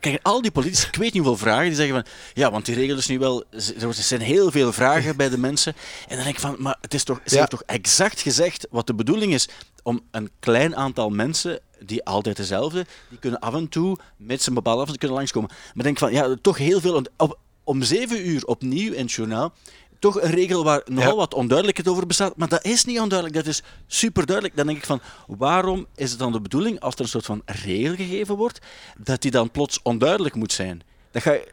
krijgen 0.00 0.22
al 0.22 0.42
die 0.42 0.50
politici, 0.50 0.86
ik 0.86 0.96
weet 0.96 1.12
niet 1.12 1.22
hoeveel 1.22 1.46
vragen, 1.46 1.64
die 1.64 1.74
zeggen 1.74 1.94
van, 1.94 2.06
ja, 2.34 2.50
want 2.50 2.66
die 2.66 2.74
regel 2.74 2.96
is 2.96 3.06
nu 3.06 3.18
wel, 3.18 3.44
er 3.50 3.94
zijn 3.94 4.20
heel 4.20 4.50
veel 4.50 4.72
vragen 4.72 5.16
bij 5.16 5.28
de 5.28 5.38
mensen. 5.38 5.74
En 6.08 6.14
dan 6.16 6.24
denk 6.24 6.36
ik 6.36 6.40
van, 6.40 6.56
maar 6.58 6.78
het 6.80 6.94
is 6.94 7.04
toch, 7.04 7.20
ze 7.24 7.32
ja. 7.32 7.38
heeft 7.38 7.50
toch 7.50 7.62
exact 7.66 8.20
gezegd 8.20 8.66
wat 8.70 8.86
de 8.86 8.94
bedoeling 8.94 9.34
is 9.34 9.48
om 9.82 10.00
een 10.10 10.30
klein 10.38 10.76
aantal 10.76 11.10
mensen, 11.10 11.60
die 11.80 12.04
altijd 12.04 12.36
dezelfde, 12.36 12.86
die 13.08 13.18
kunnen 13.18 13.40
af 13.40 13.54
en 13.54 13.68
toe 13.68 13.96
met 14.16 14.42
zijn 14.42 14.54
bepaalde 14.54 14.78
afstand 14.78 14.98
kunnen 14.98 15.16
langskomen. 15.16 15.50
Maar 15.74 15.84
denk 15.84 15.98
van, 15.98 16.12
ja, 16.12 16.36
toch 16.42 16.58
heel 16.58 16.80
veel, 16.80 17.02
op, 17.16 17.38
om 17.64 17.82
zeven 17.82 18.28
uur 18.28 18.44
opnieuw 18.44 18.92
in 18.92 19.02
het 19.02 19.12
journaal, 19.12 19.52
toch 19.98 20.22
een 20.22 20.30
regel 20.30 20.64
waar 20.64 20.82
nogal 20.84 21.16
wat 21.16 21.34
onduidelijkheid 21.34 21.88
over 21.88 22.06
bestaat. 22.06 22.36
Maar 22.36 22.48
dat 22.48 22.64
is 22.64 22.84
niet 22.84 23.00
onduidelijk, 23.00 23.44
dat 23.44 23.54
is 23.54 23.62
super 23.86 24.26
duidelijk. 24.26 24.56
Dan 24.56 24.66
denk 24.66 24.78
ik 24.78 24.84
van, 24.84 25.00
waarom 25.26 25.86
is 25.94 26.10
het 26.10 26.18
dan 26.18 26.32
de 26.32 26.40
bedoeling, 26.40 26.80
als 26.80 26.94
er 26.94 27.00
een 27.00 27.08
soort 27.08 27.24
van 27.24 27.42
regel 27.44 27.94
gegeven 27.94 28.36
wordt, 28.36 28.58
dat 28.98 29.22
die 29.22 29.30
dan 29.30 29.50
plots 29.50 29.80
onduidelijk 29.82 30.34
moet 30.34 30.52
zijn? 30.52 30.82
Dat 31.10 31.22
ga 31.22 31.32
je, 31.32 31.52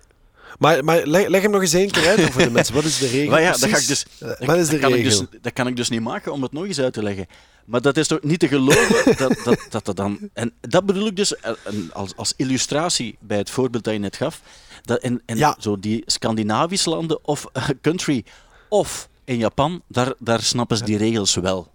maar, 0.57 0.83
maar 0.83 1.05
leg, 1.05 1.27
leg, 1.27 1.41
hem 1.41 1.51
nog 1.51 1.61
eens 1.61 1.73
één 1.73 1.91
keer 1.91 2.07
uit 2.07 2.21
voor 2.21 2.41
de 2.41 2.49
mensen. 2.49 2.75
Wat 2.75 2.83
is 2.83 2.97
de 2.97 3.07
regel? 3.07 3.29
Maar 3.29 3.41
ja, 3.41 3.51
dat, 3.51 3.69
ga 3.69 3.77
ik 3.77 3.87
dus, 3.87 4.05
wat 4.19 4.57
is 4.57 4.67
de 4.67 4.79
dat 4.79 4.91
regel? 4.91 5.17
Kan 5.17 5.27
dus, 5.31 5.39
dat 5.41 5.53
kan 5.53 5.67
ik 5.67 5.75
dus 5.75 5.89
niet 5.89 6.01
maken 6.01 6.31
om 6.31 6.41
het 6.41 6.51
nog 6.51 6.65
eens 6.65 6.79
uit 6.79 6.93
te 6.93 7.03
leggen. 7.03 7.27
Maar 7.65 7.81
dat 7.81 7.97
is 7.97 8.07
toch 8.07 8.21
niet 8.21 8.39
te 8.39 8.47
geloven 8.47 9.17
dat 9.17 9.37
dat, 9.43 9.65
dat, 9.69 9.85
dat 9.85 9.95
dan... 9.95 10.29
En 10.33 10.53
dat 10.61 10.85
bedoel 10.85 11.07
ik 11.07 11.15
dus 11.15 11.35
eh, 11.35 11.51
als, 11.93 12.15
als 12.15 12.33
illustratie 12.35 13.17
bij 13.19 13.37
het 13.37 13.49
voorbeeld 13.49 13.83
dat 13.83 13.93
je 13.93 13.99
net 13.99 14.15
gaf. 14.15 14.41
Dat 14.81 15.03
in, 15.03 15.21
ja. 15.25 15.55
zo 15.59 15.79
die 15.79 16.03
Scandinavische 16.05 16.89
landen 16.89 17.19
of 17.21 17.45
uh, 17.53 17.69
country 17.81 18.25
of 18.69 19.09
in 19.23 19.37
Japan, 19.37 19.81
daar, 19.87 20.13
daar 20.19 20.41
snappen 20.41 20.77
ze 20.77 20.83
die 20.83 20.97
regels 20.97 21.35
wel. 21.35 21.71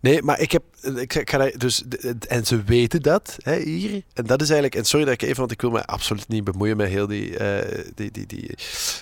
Nee, 0.00 0.22
maar 0.22 0.40
ik 0.40 0.52
heb. 0.52 0.62
Ik, 0.96 1.14
ik 1.14 1.30
ga 1.30 1.50
dus, 1.56 1.82
en 2.28 2.46
ze 2.46 2.62
weten 2.62 3.02
dat 3.02 3.36
hè, 3.42 3.58
hier. 3.58 4.02
En 4.12 4.26
dat 4.26 4.42
is 4.42 4.50
eigenlijk. 4.50 4.74
En 4.74 4.84
sorry 4.84 5.04
dat 5.04 5.14
ik 5.14 5.22
even, 5.22 5.36
want 5.36 5.50
ik 5.50 5.60
wil 5.60 5.70
me 5.70 5.84
absoluut 5.84 6.28
niet 6.28 6.44
bemoeien 6.44 6.76
met 6.76 6.88
heel 6.88 7.06
die, 7.06 7.30
uh, 7.30 7.58
die, 7.94 8.10
die, 8.10 8.26
die, 8.26 8.54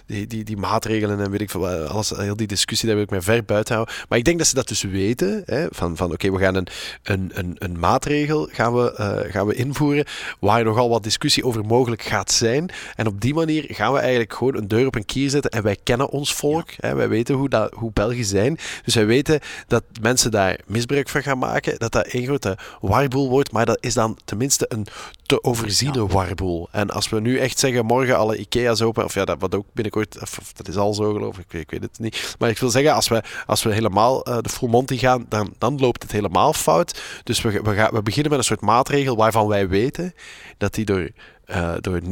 die, 0.07 0.27
die, 0.27 0.45
die, 0.45 0.57
maatregelen 0.57 1.21
en 1.21 1.31
weet 1.31 1.41
ik 1.41 1.51
veel. 1.51 1.69
Alles, 1.69 2.11
heel 2.11 2.37
die 2.37 2.47
discussie, 2.47 2.87
daar 2.87 2.97
wil 2.97 3.05
ik 3.05 3.11
mij 3.11 3.23
ver 3.23 3.45
buiten 3.45 3.75
houden. 3.75 3.95
Maar 4.09 4.19
ik 4.19 4.25
denk 4.25 4.39
dat 4.39 4.47
ze 4.47 4.55
dat 4.55 4.69
dus 4.69 4.83
weten. 4.83 5.43
Hè, 5.47 5.67
van 5.71 5.97
van 5.97 6.13
oké, 6.13 6.33
we 6.33 6.39
gaan 6.39 6.55
een, 6.55 6.67
een, 7.03 7.31
een, 7.35 7.55
een 7.59 7.79
maatregel 7.79 8.49
gaan 8.53 8.75
we, 8.75 8.95
uh, 8.99 9.33
gaan 9.33 9.47
we 9.47 9.55
invoeren. 9.55 10.05
Waar 10.41 10.65
nogal 10.65 10.89
wat 10.89 11.03
discussie 11.03 11.45
over 11.45 11.65
mogelijk 11.65 12.03
gaat 12.03 12.33
zijn. 12.33 12.71
En 12.95 13.07
op 13.07 13.21
die 13.21 13.35
manier 13.35 13.65
gaan 13.69 13.93
we 13.93 13.99
eigenlijk 13.99 14.33
gewoon 14.33 14.57
een 14.57 14.69
deur 14.69 14.87
op 14.87 14.95
een 14.95 15.07
kier 15.07 15.31
zetten. 15.31 15.51
En 15.51 15.63
wij 15.63 15.77
kennen 15.83 16.09
ons 16.09 16.35
volk. 16.35 16.69
Hè, 16.77 16.95
wij 16.95 17.09
weten 17.09 17.35
hoe, 17.35 17.49
dat, 17.49 17.73
hoe 17.75 17.91
België 17.93 18.25
zijn. 18.25 18.59
Dus 18.85 18.95
wij 18.95 19.07
weten 19.07 19.41
dat 19.67 19.83
mensen 20.01 20.31
daar 20.31 20.59
mis 20.67 20.87
misbruik 20.89 21.09
van 21.09 21.33
gaan 21.33 21.39
maken, 21.39 21.79
dat 21.79 21.93
dat 21.93 22.07
één 22.07 22.25
grote 22.25 22.59
warboel 22.81 23.29
wordt, 23.29 23.53
maar 23.53 23.67
dat 23.67 23.79
is 23.81 23.95
dan 23.95 24.19
tenminste 24.25 24.65
een 24.69 24.87
te 25.27 25.43
overziene 25.43 26.07
warboel. 26.07 26.69
En 26.71 26.91
als 26.91 27.09
we 27.09 27.21
nu 27.21 27.39
echt 27.39 27.59
zeggen, 27.59 27.87
morgen 27.87 28.17
alle 28.17 28.37
Ikea's 28.37 28.81
open, 28.81 29.05
of 29.05 29.15
ja, 29.15 29.25
dat 29.25 29.37
wat 29.41 29.55
ook 29.55 29.67
binnenkort, 29.73 30.21
of, 30.21 30.53
dat 30.55 30.69
is 30.69 30.77
al 30.77 30.95
zo 30.95 31.13
geloof 31.13 31.39
ik, 31.39 31.53
ik 31.53 31.71
weet 31.71 31.83
het 31.83 31.99
niet. 31.99 32.37
Maar 32.39 32.49
ik 32.49 32.59
wil 32.59 32.71
zeggen, 32.71 32.95
als 32.95 33.09
we, 33.09 33.23
als 33.47 33.63
we 33.63 33.73
helemaal 33.73 34.29
uh, 34.29 34.39
de 34.41 34.49
full 34.49 34.69
monty 34.69 34.97
gaan, 34.97 35.27
dan, 35.29 35.55
dan 35.59 35.79
loopt 35.79 36.03
het 36.03 36.13
helemaal 36.13 36.53
fout. 36.53 37.01
Dus 37.25 37.41
we, 37.41 37.61
we, 37.63 37.75
gaan, 37.75 37.91
we 37.93 38.03
beginnen 38.03 38.31
met 38.31 38.41
een 38.41 38.47
soort 38.47 38.61
maatregel 38.61 39.17
waarvan 39.17 39.49
wij 39.49 39.69
weten 39.69 40.15
dat 40.59 40.75
die 40.75 40.85
door 40.85 41.11
uh, 41.51 41.75
door 41.81 42.01
90% 42.01 42.07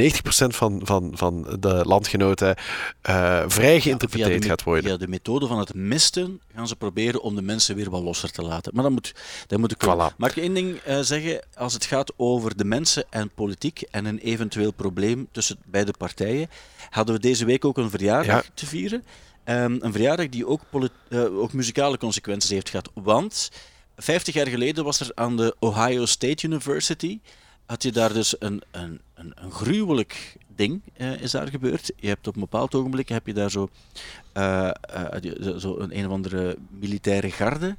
van, 0.47 0.81
van, 0.85 1.11
van 1.15 1.57
de 1.61 1.83
landgenoten 1.85 2.57
uh, 3.09 3.43
vrij 3.47 3.81
geïnterpreteerd 3.81 4.45
gaat 4.45 4.63
worden. 4.63 4.99
De 4.99 5.09
methode 5.09 5.47
van 5.47 5.59
het 5.59 5.75
misten 5.75 6.41
gaan 6.55 6.69
ze 6.69 6.77
proberen 6.77 7.23
om 7.23 7.35
de 7.35 7.43
mensen 7.43 7.77
weer 7.77 7.91
wat 7.91 8.03
losser 8.03 8.31
te 8.31 8.43
laten. 8.43 8.73
Maar 8.75 8.83
dan 8.83 8.93
moet, 8.93 9.15
dan 9.47 9.61
moet 9.61 9.73
ik 9.73 9.85
voilà. 9.85 10.17
Mag 10.17 10.31
ik 10.31 10.37
één 10.37 10.55
ding 10.55 10.81
uh, 10.89 10.99
zeggen? 11.01 11.41
Als 11.55 11.73
het 11.73 11.85
gaat 11.85 12.13
over 12.17 12.57
de 12.57 12.65
mensen 12.65 13.05
en 13.11 13.31
politiek 13.35 13.81
en 13.81 14.05
een 14.05 14.19
eventueel 14.19 14.73
probleem 14.73 15.29
tussen 15.33 15.57
beide 15.65 15.93
partijen, 15.99 16.49
hadden 16.91 17.15
we 17.15 17.21
deze 17.21 17.45
week 17.45 17.65
ook 17.65 17.77
een 17.77 17.91
verjaardag 17.91 18.45
ja. 18.45 18.51
te 18.55 18.67
vieren. 18.67 19.05
Um, 19.45 19.79
een 19.81 19.93
verjaardag 19.93 20.29
die 20.29 20.47
ook, 20.47 20.61
ook 21.13 21.53
muzikale 21.53 21.99
consequenties 21.99 22.51
heeft 22.51 22.71
gehad. 22.71 22.91
Want 22.95 23.51
50 23.97 24.35
jaar 24.35 24.47
geleden 24.47 24.85
was 24.85 25.01
er 25.01 25.11
aan 25.15 25.37
de 25.37 25.57
Ohio 25.59 26.07
State 26.07 26.47
University 26.47 27.21
had 27.67 27.83
je 27.83 27.93
daar 27.93 28.13
dus 28.13 28.37
een, 28.39 28.63
een, 28.71 29.01
een, 29.15 29.33
een 29.35 29.51
gruwelijk 29.51 30.37
ding 30.57 30.83
uh, 30.97 31.21
is 31.21 31.31
daar 31.31 31.49
gebeurd. 31.49 31.93
Je 31.97 32.09
hebt 32.09 32.27
op 32.27 32.35
een 32.35 32.41
bepaald 32.41 32.75
ogenblik 32.75 33.09
heb 33.09 33.27
je 33.27 33.35
daar 33.35 33.51
zo, 33.51 33.69
uh, 34.35 34.71
uh, 35.23 35.59
zo 35.59 35.79
een, 35.79 35.99
een 35.99 36.07
of 36.07 36.13
andere 36.13 36.57
militaire 36.71 37.31
garde 37.31 37.77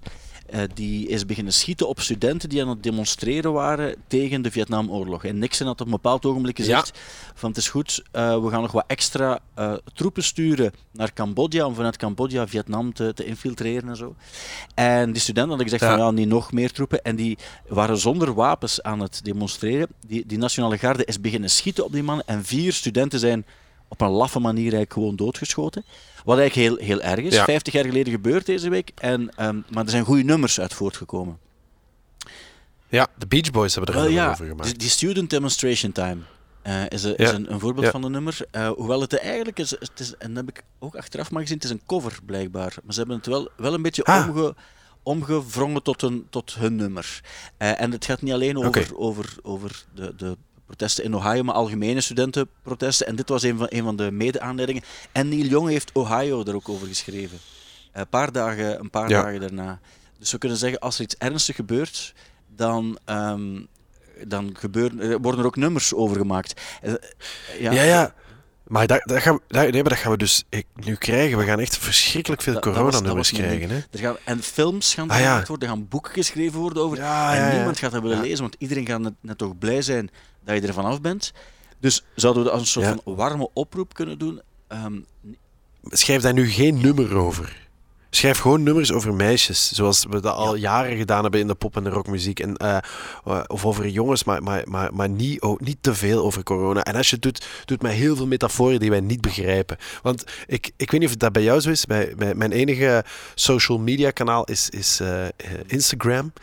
die 0.74 1.08
is 1.08 1.26
beginnen 1.26 1.54
schieten 1.54 1.88
op 1.88 2.00
studenten 2.00 2.50
die 2.50 2.62
aan 2.62 2.70
het 2.70 2.84
demonstreren 2.84 3.54
waren 3.54 3.96
tegen 4.08 4.42
de 4.42 4.52
Vietnamoorlog. 4.52 5.24
En 5.24 5.40
Nixon 5.40 5.68
had 5.68 5.82
op 5.82 5.86
een 5.86 5.92
bepaald 5.92 6.26
ogenblik 6.26 6.58
gezegd 6.58 6.92
ja. 6.96 7.02
van 7.34 7.50
het 7.50 7.58
is 7.58 7.70
goed, 7.70 8.04
uh, 8.14 8.44
we 8.44 8.50
gaan 8.50 8.62
nog 8.62 8.72
wat 8.72 8.84
extra 8.88 9.40
uh, 9.60 9.74
troepen 9.94 10.24
sturen 10.24 10.72
naar 10.92 11.14
Cambodja 11.14 11.66
om 11.66 11.76
vanuit 11.76 11.98
Cambodja 11.98 12.48
Vietnam 12.48 12.94
te, 12.94 13.14
te 13.14 13.26
infiltreren 13.26 13.90
en 13.90 13.96
zo. 13.96 14.16
En 14.74 15.12
die 15.12 15.22
studenten 15.22 15.50
hadden 15.50 15.70
gezegd 15.70 15.84
ja. 15.84 15.98
van 15.98 16.06
ja, 16.06 16.12
niet 16.12 16.28
nog 16.28 16.52
meer 16.52 16.72
troepen. 16.72 17.04
En 17.04 17.16
die 17.16 17.38
waren 17.68 17.98
zonder 17.98 18.34
wapens 18.34 18.82
aan 18.82 19.00
het 19.00 19.20
demonstreren. 19.24 19.88
Die, 20.08 20.26
die 20.26 20.38
nationale 20.38 20.78
garde 20.78 21.06
is 21.06 21.22
beginnen 21.22 21.50
schieten 21.50 21.86
op 21.86 21.92
die 21.92 22.04
mannen 22.04 22.28
en 22.28 22.46
vier 22.46 22.74
studenten 22.74 23.20
zijn 23.20 23.46
op 23.88 24.02
een 24.02 24.10
laffe 24.10 24.40
manier 24.40 24.62
eigenlijk 24.62 24.94
gewoon 24.94 25.16
doodgeschoten. 25.16 25.86
Wat 26.26 26.38
eigenlijk 26.38 26.70
heel, 26.70 26.88
heel 26.88 27.02
erg 27.02 27.20
is. 27.20 27.34
Ja. 27.34 27.44
50 27.44 27.74
jaar 27.74 27.86
geleden 27.86 28.14
gebeurd 28.14 28.46
deze 28.46 28.70
week. 28.70 28.92
En, 28.96 29.46
um, 29.46 29.66
maar 29.70 29.84
er 29.84 29.90
zijn 29.90 30.06
goede 30.06 30.24
nummers 30.24 30.60
uit 30.60 30.74
voortgekomen. 30.74 31.40
Ja, 32.90 33.08
de 33.18 33.28
Beach 33.28 33.52
Boys 33.52 33.76
hebben 33.76 33.94
er 33.96 34.02
wel 34.02 34.10
ja, 34.10 34.30
over 34.30 34.46
gemaakt. 34.46 34.70
Die, 34.70 34.78
die 34.78 34.90
Student 34.90 35.30
Demonstration 35.30 35.92
Time. 35.92 36.22
Uh, 36.68 36.90
is, 36.90 37.04
een, 37.04 37.16
is 37.16 37.32
een, 37.32 37.52
een 37.52 37.60
voorbeeld 37.60 37.88
van 37.88 38.04
een 38.04 38.12
nummer. 38.12 38.40
Uh, 38.52 38.70
hoewel 38.70 39.02
het 39.02 39.18
eigenlijk 39.18 39.60
is, 39.60 39.70
het 39.70 40.00
is, 40.00 40.16
en 40.18 40.34
dat 40.34 40.46
heb 40.46 40.58
ik 40.58 40.64
ook 40.80 40.96
achteraf 40.96 41.32
maar 41.32 41.42
gezien, 41.42 41.56
het 41.56 41.66
is 41.66 41.72
een 41.72 41.82
cover 41.86 42.20
blijkbaar. 42.26 42.76
Maar 42.84 42.94
ze 42.94 43.00
hebben 43.00 43.18
het 43.18 43.26
wel, 43.26 43.50
wel 43.58 43.74
een 43.74 43.82
beetje 43.82 44.04
ah. 44.04 44.28
omge, 44.28 44.56
omgevrongen 45.04 45.84
tot, 45.84 46.02
een, 46.02 46.28
tot 46.30 46.56
hun 46.56 46.76
nummer. 46.76 47.22
Uh, 47.58 47.82
en 47.82 47.92
het 47.92 48.06
gaat 48.06 48.22
niet 48.22 48.34
alleen 48.34 48.58
over, 48.58 48.68
okay. 48.68 48.88
over, 48.96 49.36
over 49.42 49.86
de, 49.94 50.14
de 50.16 50.38
protesten 50.68 51.04
in 51.04 51.16
Ohio, 51.16 51.44
maar 51.44 51.56
algemene 51.56 52.02
studentenprotesten. 52.02 53.08
En 53.08 53.16
dit 53.16 53.30
was 53.30 53.44
een 53.44 53.58
van, 53.58 53.68
een 53.70 53.84
van 53.84 53.96
de 53.96 54.12
mede-aanleidingen. 54.12 54.84
En 55.12 55.30
Neil 55.30 55.46
Young 55.46 55.70
heeft 55.70 55.92
Ohio 55.94 56.44
er 56.44 56.56
ook 56.56 56.70
over 56.70 56.88
geschreven. 56.88 57.38
Een 57.92 58.08
paar 58.08 58.32
dagen, 58.32 58.80
een 58.80 58.90
paar 58.90 59.10
dagen 59.10 59.40
daarna. 59.40 59.80
Dus 60.20 60.32
we 60.32 60.38
kunnen 60.38 60.58
zeggen, 60.58 60.80
als 60.80 60.96
er 60.96 61.04
iets 61.04 61.16
ernstig 61.18 61.56
gebeurt, 61.56 62.14
dan, 62.56 62.98
um, 63.06 63.68
dan 64.26 64.56
gebeuren, 64.60 65.22
worden 65.22 65.40
er 65.40 65.46
ook 65.46 65.56
nummers 65.56 65.94
over 65.94 66.18
gemaakt. 66.18 66.62
Uh, 66.84 66.94
ja, 67.60 67.72
ja. 67.72 67.84
ja. 67.84 68.14
Maar 68.68 68.88
dat, 68.88 69.02
dat, 69.04 69.22
gaan 69.22 69.40
we, 69.48 69.58
nee, 69.58 69.72
maar 69.72 69.84
dat 69.84 69.98
gaan 69.98 70.12
we 70.12 70.18
dus 70.18 70.44
nu 70.74 70.96
krijgen. 70.96 71.38
We 71.38 71.44
gaan 71.44 71.60
echt 71.60 71.78
verschrikkelijk 71.78 72.42
veel 72.42 72.60
coronanummers 72.60 73.32
krijgen. 73.32 73.70
Hè? 73.70 73.76
Er 73.76 74.00
gaan, 74.00 74.16
en 74.24 74.44
films 74.44 74.94
gaan 74.94 75.10
ah, 75.10 75.18
gemaakt 75.18 75.48
worden, 75.48 75.70
er 75.70 75.76
gaan 75.76 75.88
boeken 75.88 76.14
geschreven 76.14 76.60
worden 76.60 76.84
over. 76.84 76.98
Ja, 76.98 77.36
en 77.36 77.56
niemand 77.56 77.80
gaat 77.80 77.92
dat 77.92 78.02
willen 78.02 78.22
lezen, 78.22 78.42
want 78.42 78.56
iedereen 78.58 78.86
gaat 78.86 79.00
net, 79.00 79.14
net, 79.22 79.38
toch 79.38 79.58
blij 79.58 79.82
zijn 79.82 80.10
dat 80.54 80.62
je 80.62 80.68
er 80.68 80.74
vanaf 80.74 81.02
bent. 81.02 81.34
Dus 81.80 82.04
zouden 82.16 82.44
we 82.44 82.50
dat 82.50 82.58
als 82.60 82.68
een 82.68 82.84
soort 82.84 83.02
van 83.04 83.16
warme 83.16 83.50
oproep 83.54 83.94
kunnen 83.94 84.18
doen? 84.18 84.42
Um, 84.70 85.06
Schrijf 85.84 86.22
daar 86.22 86.34
nu 86.34 86.50
geen 86.50 86.82
nummer 86.82 87.16
over. 87.16 87.66
Schrijf 88.10 88.38
gewoon 88.38 88.64
nummers 88.64 88.92
over 88.92 89.14
meisjes, 89.14 89.72
zoals 89.72 90.06
we 90.10 90.22
dat 90.22 90.36
al 90.36 90.56
jaren 90.56 90.98
gedaan 90.98 91.22
hebben 91.22 91.40
in 91.40 91.48
de 91.48 91.56
pop- 91.56 91.76
en 91.76 91.84
de 91.84 91.90
rockmuziek. 91.90 92.40
En, 92.40 92.56
uh, 92.64 92.78
of 93.48 93.66
over 93.66 93.88
jongens, 93.88 94.24
maar, 94.24 94.44
maar, 94.44 94.64
maar, 94.66 94.94
maar 94.94 95.10
niet, 95.10 95.42
oh, 95.42 95.60
niet 95.60 95.78
te 95.82 95.96
veel 95.96 96.24
over 96.24 96.44
corona. 96.44 96.84
En 96.84 96.96
als 96.96 97.10
je 97.10 97.14
het 97.14 97.24
doet, 97.24 97.48
doet 97.66 97.82
met 97.82 97.92
heel 97.92 98.16
veel 98.16 98.28
metaforen 98.28 98.80
die 98.80 98.90
wij 98.90 99.00
niet 99.00 99.22
begrijpen. 99.22 99.78
Want 100.02 100.24
ik, 100.46 100.72
ik 100.76 100.92
weet 100.92 101.00
niet 101.00 101.10
of 101.10 101.16
dat 101.16 101.32
bij 101.32 101.44
jou 101.44 101.60
zo 101.60 101.70
is. 101.70 101.86
Bij, 101.86 102.14
bij 102.18 102.36
mijn 102.36 102.52
enige 102.52 103.06
social 103.36 103.80
media 103.80 104.12
kanaal 104.12 104.44
is, 104.44 104.70
is 104.70 105.02
uh, 105.02 105.26
Instagram. 105.66 106.34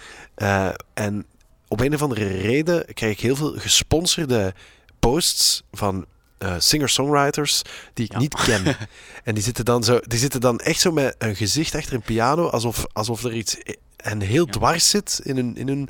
En 0.95 1.27
op 1.75 1.81
een 1.81 1.95
of 1.95 2.03
andere 2.03 2.27
reden 2.27 2.85
krijg 2.95 3.13
ik 3.13 3.21
heel 3.21 3.37
veel 3.37 3.53
gesponsorde 3.57 4.55
posts 4.99 5.63
van 5.73 6.07
uh, 6.39 6.55
singer-songwriters 6.59 7.63
die 7.95 8.05
ik 8.05 8.19
niet 8.19 8.35
ken. 8.35 8.77
en 9.25 9.35
die 9.35 9.43
zitten, 9.43 9.65
dan 9.65 9.85
zo, 9.85 10.01
die 10.07 10.19
zitten 10.19 10.41
dan 10.41 10.59
echt 10.59 10.81
zo 10.81 10.93
met 10.93 11.15
een 11.19 11.37
gezicht 11.37 11.75
achter 11.75 11.95
een 11.95 12.03
piano, 12.03 12.49
alsof, 12.49 12.87
alsof 12.93 13.25
er 13.25 13.35
iets 13.35 13.57
en 13.97 14.21
heel 14.21 14.47
dwars 14.47 14.91
zit 14.91 15.21
in 15.23 15.37
hun, 15.37 15.57
in 15.57 15.69
hun, 15.69 15.89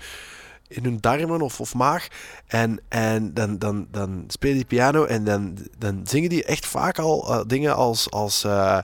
in 0.69 0.85
hun 0.85 0.99
darmen 1.01 1.41
of, 1.41 1.61
of 1.61 1.75
maag. 1.75 2.09
En, 2.47 2.81
en 2.89 3.35
dan, 3.35 3.59
dan, 3.59 3.87
dan 3.91 4.25
spelen 4.29 4.57
die 4.57 4.65
piano 4.65 5.05
en 5.05 5.25
dan, 5.25 5.59
dan 5.79 6.01
zingen 6.05 6.29
die 6.29 6.45
echt 6.45 6.67
vaak 6.67 6.99
al 6.99 7.31
uh, 7.31 7.41
dingen 7.47 7.75
als. 7.75 8.11
als 8.11 8.45
uh, 8.45 8.79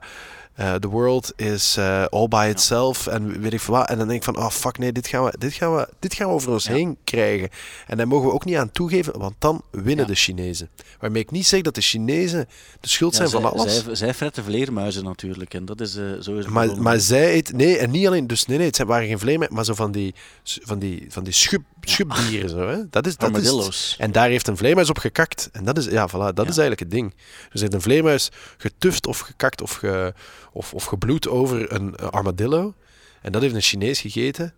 uh, 0.59 0.73
the 0.73 0.87
world 0.87 1.33
is 1.35 1.77
uh, 1.77 2.05
all 2.05 2.27
by 2.27 2.47
itself 2.49 3.07
en 3.07 3.41
weet 3.41 3.53
ik 3.53 3.61
veel 3.61 3.73
wat. 3.73 3.89
En 3.89 3.97
dan 3.97 4.07
denk 4.07 4.19
ik 4.19 4.33
van, 4.33 4.37
oh 4.37 4.49
fuck 4.49 4.77
nee, 4.77 4.91
dit 4.91 5.07
gaan 5.07 5.23
we, 5.23 5.33
dit 5.37 5.53
gaan 5.53 5.75
we, 5.75 5.87
dit 5.99 6.13
gaan 6.13 6.27
we 6.27 6.33
over 6.33 6.51
ons 6.51 6.67
heen 6.67 6.97
krijgen. 7.03 7.49
En 7.87 7.97
daar 7.97 8.07
mogen 8.07 8.27
we 8.27 8.33
ook 8.33 8.45
niet 8.45 8.55
aan 8.55 8.71
toegeven, 8.71 9.19
want 9.19 9.33
dan 9.39 9.63
winnen 9.71 10.07
de 10.07 10.15
Chinezen. 10.15 10.69
Waarmee 10.99 11.21
ik 11.21 11.31
niet 11.31 11.47
zeg 11.47 11.61
dat 11.61 11.75
de 11.75 11.81
Chinezen 11.81 12.47
de 12.79 12.89
schuld 12.89 13.15
zijn 13.15 13.29
van 13.29 13.53
alles. 13.53 13.83
Zij, 13.83 13.95
zij 13.95 14.13
fretten 14.13 14.43
vleermuizen 14.43 15.03
natuurlijk 15.03 15.53
en 15.53 15.65
dat 15.65 15.81
is 15.81 15.95
uh, 15.95 16.21
zo 16.21 16.35
is 16.35 16.45
maar, 16.45 16.81
maar 16.81 16.99
zij 16.99 17.33
eet, 17.33 17.53
nee, 17.53 17.77
en 17.77 17.91
niet 17.91 18.07
alleen, 18.07 18.27
dus 18.27 18.45
nee, 18.45 18.57
nee, 18.57 18.67
het 18.67 18.77
waren 18.77 19.07
geen 19.07 19.19
vleermuizen, 19.19 19.55
maar 19.55 19.65
zo 19.65 19.73
van 19.73 19.91
die, 19.91 20.15
van 20.43 20.79
die, 20.79 21.05
van 21.09 21.23
die 21.23 21.33
schub, 21.33 21.61
schubdieren 21.81 22.49
zo, 22.49 22.67
hè. 22.67 22.89
Dat 22.89 23.07
is, 23.07 23.17
dat 23.17 23.37
is, 23.37 23.95
en 23.97 24.11
daar 24.11 24.29
heeft 24.29 24.47
een 24.47 24.57
vleermuis 24.57 24.89
op 24.89 24.97
gekakt. 24.97 25.49
En 25.51 25.63
dat 25.63 25.77
is, 25.77 25.85
ja, 25.85 26.09
voilà, 26.09 26.33
dat 26.33 26.49
is 26.49 26.57
eigenlijk 26.57 26.79
het 26.79 26.91
ding. 26.91 27.13
Dus 27.51 27.61
heeft 27.61 27.73
een 27.73 27.81
vleermuis 27.81 28.29
getuft 28.57 29.07
of 29.07 29.19
gekakt 29.19 29.61
of 29.61 29.73
ge 29.73 30.13
of, 30.51 30.73
of 30.73 30.85
gebloed 30.85 31.27
over 31.27 31.73
een 31.73 31.95
armadillo. 31.95 32.73
En 33.21 33.31
dat 33.31 33.41
heeft 33.41 33.55
een 33.55 33.61
Chinees 33.61 34.01
gegeten. 34.01 34.53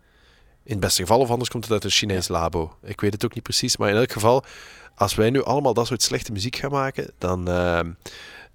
In 0.64 0.72
het 0.72 0.80
beste 0.80 1.02
geval, 1.02 1.20
of 1.20 1.30
anders 1.30 1.50
komt 1.50 1.64
het 1.64 1.74
uit 1.74 1.84
een 1.84 1.90
Chinees 1.90 2.28
labo. 2.28 2.76
Ik 2.84 3.02
weet 3.02 3.14
het 3.14 3.26
ook 3.26 3.34
niet 3.34 3.44
precies. 3.44 3.78
Maar 3.78 3.90
in 3.90 3.96
elk 3.96 4.12
geval, 4.12 4.44
als 4.96 5.16
wij 5.16 5.30
nu 5.30 5.44
allemaal 5.44 5.74
dat 5.74 5.88
soort 5.88 6.02
slechte 6.02 6.32
muziek 6.32 6.56
gaan 6.56 6.72
maken, 6.72 7.12
dan, 7.18 7.50
uh, 7.50 7.80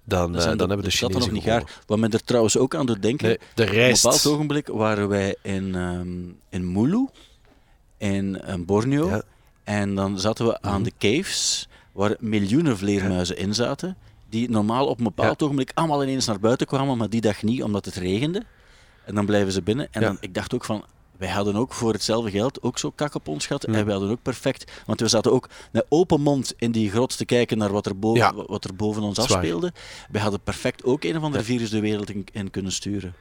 dan, 0.03 0.35
uh, 0.35 0.43
dan, 0.43 0.57
hebben 0.57 0.77
we 0.77 0.83
de 0.83 0.89
Chinezen 0.89 1.19
nog 1.19 1.31
niet 1.31 1.43
gaar. 1.43 1.81
Wat 1.85 1.99
men 1.99 2.11
er 2.11 2.23
trouwens 2.23 2.57
ook 2.57 2.75
aan 2.75 2.85
doet 2.85 3.01
denken. 3.01 3.27
Nee, 3.27 3.37
de. 3.53 3.63
Op 3.63 3.69
een 3.69 3.91
bepaald 3.91 4.27
ogenblik 4.27 4.67
waren 4.67 5.07
wij 5.07 5.35
in, 5.41 5.75
um, 5.75 6.39
in 6.49 6.71
Mulu, 6.71 7.07
in 7.97 8.51
um, 8.51 8.65
Borneo. 8.65 9.09
Ja. 9.09 9.21
En 9.63 9.95
dan 9.95 10.19
zaten 10.19 10.45
we 10.45 10.61
aan 10.61 10.81
mhm. 10.81 10.83
de 10.83 10.93
caves, 10.97 11.67
waar 11.91 12.15
miljoenen 12.19 12.77
vleermuizen 12.77 13.37
in 13.37 13.53
zaten 13.53 13.97
die 14.29 14.49
normaal 14.49 14.87
op 14.87 14.97
een 14.97 15.03
bepaald 15.03 15.43
ogenblik 15.43 15.71
allemaal 15.73 16.03
ineens 16.03 16.25
naar 16.25 16.39
buiten 16.39 16.67
kwamen, 16.67 16.97
maar 16.97 17.09
die 17.09 17.21
dag 17.21 17.43
niet, 17.43 17.63
omdat 17.63 17.85
het 17.85 17.95
regende. 17.95 18.43
En 19.05 19.15
dan 19.15 19.25
blijven 19.25 19.51
ze 19.51 19.61
binnen. 19.61 19.87
En 19.91 20.01
dan, 20.01 20.17
ik 20.19 20.33
dacht 20.33 20.53
ook 20.53 20.65
van, 20.65 20.83
wij 21.17 21.29
hadden 21.29 21.55
ook 21.55 21.73
voor 21.73 21.93
hetzelfde 21.93 22.31
geld 22.31 22.61
ook 22.61 22.77
zo 22.77 22.91
kak 22.95 23.15
op 23.15 23.27
ons 23.27 23.45
gehad. 23.47 23.63
En 23.63 23.71
wij 23.85 23.93
hadden 23.93 24.09
ook 24.11 24.21
perfect, 24.21 24.71
want 24.85 24.99
we 24.99 25.07
zaten 25.07 25.31
ook 25.31 25.49
met 25.71 25.85
open 25.89 26.21
mond 26.21 26.53
in 26.57 26.71
die 26.71 26.89
grot 26.91 27.17
te 27.17 27.25
kijken 27.25 27.57
naar 27.57 27.71
wat 27.71 27.85
er 27.85 27.99
boven, 27.99 28.45
wat 28.47 28.63
er 28.63 28.75
boven 28.75 29.01
ons 29.03 29.19
afspeelde. 29.19 29.73
Wij 30.11 30.21
hadden 30.21 30.41
perfect 30.41 30.83
ook 30.83 31.03
een 31.03 31.17
of 31.17 31.23
andere 31.23 31.43
virus 31.43 31.69
de 31.69 31.79
wereld 31.79 32.11
in 32.31 32.51
kunnen 32.51 32.71
sturen. 32.71 33.13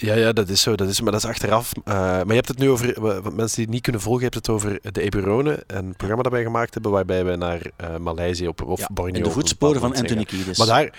Ja, 0.00 0.14
ja, 0.14 0.32
dat 0.32 0.48
is 0.48 0.62
zo. 0.62 0.74
Dat 0.74 0.88
is, 0.88 1.00
maar 1.00 1.12
dat 1.12 1.22
is 1.22 1.28
achteraf. 1.28 1.72
Uh, 1.76 1.94
maar 1.94 2.26
je 2.26 2.34
hebt 2.34 2.48
het 2.48 2.58
nu 2.58 2.70
over, 2.70 3.00
wat 3.00 3.34
mensen 3.34 3.56
die 3.56 3.64
het 3.64 3.74
niet 3.74 3.82
kunnen 3.82 4.00
volgen, 4.00 4.22
je 4.24 4.28
hebt 4.32 4.46
het 4.46 4.54
over 4.54 4.92
de 4.92 5.00
Eburonen. 5.00 5.58
Een 5.66 5.96
programma 5.96 6.22
dat 6.22 6.32
wij 6.32 6.42
gemaakt 6.42 6.74
hebben, 6.74 6.92
waarbij 6.92 7.24
we 7.24 7.36
naar 7.36 7.60
uh, 7.80 7.96
Maleisië 7.96 8.48
op, 8.48 8.62
of 8.62 8.78
ja, 8.78 8.88
Borneo... 8.92 9.14
In 9.14 9.22
de 9.22 9.30
voetsporen 9.30 9.80
van 9.80 9.96
Anthony 9.96 10.24
Kiedis. 10.24 10.58
Maar 10.58 10.66
daar, 10.66 10.92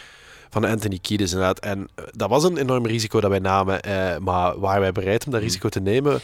van 0.49 0.63
Anthony 0.63 0.99
Kiedis 1.01 1.31
inderdaad. 1.31 1.59
En 1.59 1.79
uh, 1.79 2.05
dat 2.11 2.29
was 2.29 2.43
een 2.43 2.57
enorm 2.57 2.85
risico 2.85 3.21
dat 3.21 3.29
wij 3.29 3.39
namen. 3.39 3.79
maar 4.23 4.59
waren 4.59 4.81
wij 4.81 4.91
bereid 4.91 5.25
om 5.25 5.31
dat 5.31 5.39
hmm. 5.39 5.49
risico 5.49 5.69
te 5.69 5.79
nemen? 5.79 6.19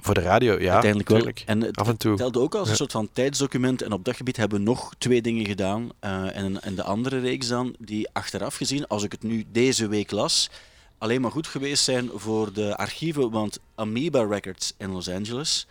Voor 0.00 0.14
de 0.14 0.20
radio, 0.20 0.60
ja. 0.60 0.72
Uiteindelijk 0.72 1.08
wel. 1.08 1.32
En 1.46 1.60
het 1.60 1.76
Af 1.76 1.88
en 1.88 1.96
toe. 1.96 2.16
telde 2.16 2.40
ook 2.40 2.54
als 2.54 2.68
een 2.68 2.76
soort 2.76 2.92
van 2.92 3.08
tijdsdocument. 3.12 3.82
En 3.82 3.92
op 3.92 4.04
dat 4.04 4.16
gebied 4.16 4.36
hebben 4.36 4.58
we 4.58 4.64
nog 4.64 4.92
twee 4.98 5.22
dingen 5.22 5.46
gedaan. 5.46 5.90
en, 6.00 6.62
en 6.62 6.74
de 6.74 6.82
andere 6.82 7.20
reeks 7.20 7.48
dan, 7.48 7.74
die 7.78 8.08
achteraf 8.12 8.56
gezien, 8.56 8.86
als 8.86 9.02
ik 9.02 9.12
het 9.12 9.22
nu 9.22 9.44
deze 9.52 9.88
week 9.88 10.10
las 10.10 10.50
alleen 10.98 11.20
maar 11.20 11.30
goed 11.30 11.46
geweest 11.46 11.84
zijn 11.84 12.10
voor 12.14 12.52
de 12.52 12.76
archieven, 12.76 13.30
want 13.30 13.58
Amoeba 13.74 14.24
Records 14.24 14.74
in 14.78 14.90
Los 14.90 15.08
Angeles 15.08 15.66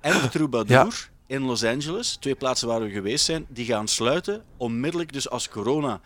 en 0.00 0.30
Troubadour 0.30 1.10
in 1.26 1.42
Los 1.42 1.64
Angeles, 1.64 2.16
twee 2.16 2.34
plaatsen 2.34 2.68
waar 2.68 2.80
we 2.80 2.90
geweest 2.90 3.24
zijn, 3.24 3.46
die 3.48 3.66
gaan 3.66 3.88
sluiten 3.88 4.44
onmiddellijk 4.56 5.12
dus 5.12 5.30
als 5.30 5.48
corona, 5.48 6.00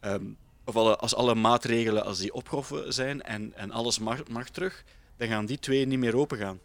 um, 0.00 0.36
of 0.64 0.76
alle, 0.76 0.96
als 0.96 1.14
alle 1.14 1.34
maatregelen 1.34 2.04
als 2.04 2.18
die 2.18 2.34
opgehoven 2.34 2.92
zijn 2.92 3.22
en, 3.22 3.52
en 3.56 3.70
alles 3.70 3.98
mag, 3.98 4.28
mag 4.28 4.48
terug, 4.48 4.84
dan 5.16 5.28
gaan 5.28 5.46
die 5.46 5.58
twee 5.58 5.86
niet 5.86 5.98
meer 5.98 6.16
open 6.16 6.38
gaan. 6.38 6.58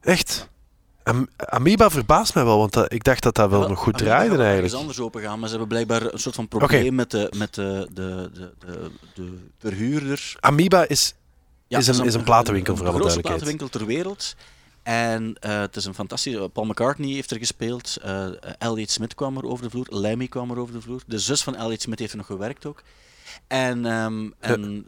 Echt? 0.00 0.48
Am 1.02 1.28
Amoeba 1.36 1.90
verbaast 1.90 2.34
mij 2.34 2.44
wel, 2.44 2.58
want 2.58 2.92
ik 2.92 3.04
dacht 3.04 3.22
dat 3.22 3.34
dat 3.34 3.50
wel, 3.50 3.68
nog 3.68 3.78
goed 3.78 3.98
draaide 3.98 4.36
eigenlijk. 4.36 4.72
Ze 4.72 4.76
anders 4.76 5.00
open 5.00 5.22
gaan, 5.22 5.38
maar 5.38 5.48
ze 5.48 5.56
hebben 5.56 5.68
blijkbaar 5.68 6.12
een 6.12 6.18
soort 6.18 6.34
van 6.34 6.48
probleem 6.48 6.80
okay. 6.80 6.88
met, 6.88 7.10
de, 7.10 7.32
met 7.36 7.54
de, 7.54 7.88
de, 7.92 8.30
de, 8.32 8.52
de, 8.58 8.90
de 9.14 9.38
verhuurder. 9.58 10.36
Amoeba 10.40 10.88
is, 10.88 11.14
ja, 11.66 11.78
is, 11.78 11.86
een, 11.86 12.04
is 12.04 12.14
een 12.14 12.24
platenwinkel, 12.24 12.76
voor 12.76 12.86
alle 12.86 12.98
duidelijkheid. 12.98 13.40
De 13.40 13.44
grootste 13.44 13.66
platenwinkel 13.66 13.68
ter 13.68 13.86
wereld. 13.86 14.34
En 14.82 15.36
uh, 15.46 15.60
het 15.60 15.76
is 15.76 15.84
een 15.84 15.94
fantastische... 15.94 16.48
Paul 16.52 16.66
McCartney 16.66 17.12
heeft 17.12 17.30
er 17.30 17.38
gespeeld. 17.38 17.96
Uh, 18.04 18.26
Elliot 18.58 18.90
Smith 18.90 19.14
kwam 19.14 19.36
er 19.36 19.44
over 19.44 19.64
de 19.64 19.70
vloer. 19.70 19.86
Lemmy 19.88 20.26
kwam 20.26 20.50
er 20.50 20.58
over 20.58 20.74
de 20.74 20.80
vloer. 20.80 21.02
De 21.06 21.18
zus 21.18 21.42
van 21.42 21.56
Elliot 21.56 21.82
Smith 21.82 21.98
heeft 21.98 22.12
er 22.12 22.18
nog 22.18 22.26
gewerkt 22.26 22.66
ook. 22.66 22.82
En, 23.46 23.84
um, 23.84 24.34
en 24.38 24.86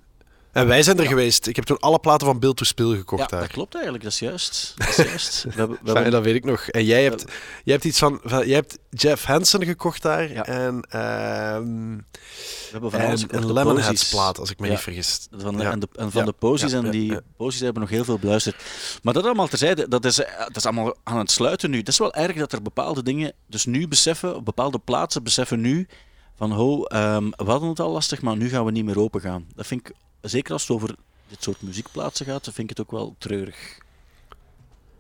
en 0.53 0.67
wij 0.67 0.83
zijn 0.83 0.99
er 0.99 1.07
geweest. 1.07 1.47
Ik 1.47 1.57
heb 1.57 1.65
toen 1.65 1.79
alle 1.79 1.99
platen 1.99 2.27
van 2.27 2.39
Bill 2.39 2.55
to 2.55 2.65
Spill 2.65 2.97
gekocht 2.97 3.23
ja, 3.23 3.29
daar. 3.29 3.41
dat 3.41 3.51
klopt 3.51 3.75
eigenlijk. 3.75 4.05
Dat 4.05 4.13
is 4.13 4.19
juist. 4.19 4.75
Dat 4.77 4.89
is 4.89 4.97
juist. 4.97 5.45
we, 5.57 5.79
we, 5.83 5.93
we 5.93 6.11
dat 6.11 6.23
weet 6.23 6.35
ik 6.35 6.45
nog. 6.45 6.69
En 6.69 6.85
jij 6.85 7.03
hebt, 7.03 7.25
jij 7.65 7.75
hebt 7.75 7.85
iets 7.85 7.99
van, 7.99 8.21
van... 8.25 8.47
Jij 8.47 8.55
hebt 8.57 8.79
Jeff 8.91 9.25
Hansen 9.25 9.65
gekocht 9.65 10.03
daar. 10.03 10.31
En... 10.31 10.75
Um, 11.55 12.07
we 12.73 12.79
hebben 12.79 12.91
van 12.91 13.01
en 13.01 13.37
een 13.37 13.53
Lemonheads 13.53 14.11
plaat, 14.11 14.39
als 14.39 14.51
ik 14.51 14.61
me 14.61 14.69
niet 14.69 14.79
vergis. 14.79 15.27
Van 15.31 15.61
en, 15.61 15.81
de, 15.81 15.89
en, 15.95 16.11
van 16.11 16.25
de 16.25 16.33
posies. 16.33 16.73
en 16.73 16.91
die 16.91 17.17
posies 17.37 17.61
hebben 17.61 17.83
nog 17.83 17.91
heel 17.91 18.05
veel 18.05 18.19
beluisterd. 18.19 18.57
Maar 19.03 19.15
dat 19.15 19.25
allemaal 19.25 19.49
terzijde, 19.49 19.89
dat 19.89 20.05
is, 20.05 20.17
dat 20.17 20.57
is 20.57 20.67
allemaal 20.67 20.95
aan 21.03 21.19
het 21.19 21.31
sluiten 21.31 21.71
nu. 21.71 21.79
Het 21.79 21.89
is 21.89 21.99
wel 21.99 22.15
erg 22.15 22.37
dat 22.37 22.53
er 22.53 22.63
bepaalde 22.63 23.03
dingen 23.03 23.33
dus 23.47 23.65
nu 23.65 23.89
beseffen, 23.89 24.37
op 24.37 24.45
bepaalde 24.45 24.79
plaatsen 24.79 25.23
beseffen 25.23 25.61
nu 25.61 25.87
van, 26.37 26.53
ho, 26.53 26.75
um, 26.75 27.31
we 27.31 27.45
hadden 27.45 27.69
het 27.69 27.81
al 27.81 27.91
lastig, 27.91 28.23
maar 28.23 28.37
nu 28.37 28.49
gaan 28.49 28.65
we 28.65 28.71
niet 28.71 28.85
meer 28.85 28.99
open 28.99 29.21
gaan. 29.21 29.47
Dat 29.55 29.67
vind 29.67 29.89
ik 29.89 29.95
zeker 30.23 30.53
als 30.53 30.63
het 30.63 30.71
over 30.71 30.95
dit 31.29 31.43
soort 31.43 31.63
muziekplaatsen 31.63 32.27
gaat, 32.27 32.45
vind 32.45 32.59
ik 32.59 32.69
het 32.69 32.81
ook 32.81 32.91
wel 32.91 33.15
treurig. 33.19 33.79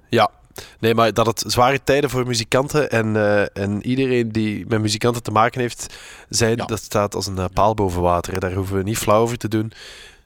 Ja, 0.08 0.30
nee, 0.78 0.94
maar 0.94 1.14
dat 1.14 1.26
het 1.26 1.44
zware 1.46 1.82
tijden 1.84 2.10
voor 2.10 2.26
muzikanten 2.26 2.90
en, 2.90 3.14
uh, 3.14 3.56
en 3.56 3.86
iedereen 3.86 4.32
die 4.32 4.66
met 4.66 4.80
muzikanten 4.80 5.22
te 5.22 5.30
maken 5.30 5.60
heeft, 5.60 5.94
zijn, 6.28 6.56
dat 6.56 6.82
staat 6.82 7.14
als 7.14 7.26
een 7.26 7.36
uh, 7.36 7.44
paal 7.52 7.74
boven 7.74 8.02
water. 8.02 8.32
Hè. 8.32 8.38
Daar 8.38 8.52
hoeven 8.52 8.76
we 8.76 8.82
niet 8.82 8.98
flauw 8.98 9.22
over 9.22 9.38
te 9.38 9.48
doen. 9.48 9.72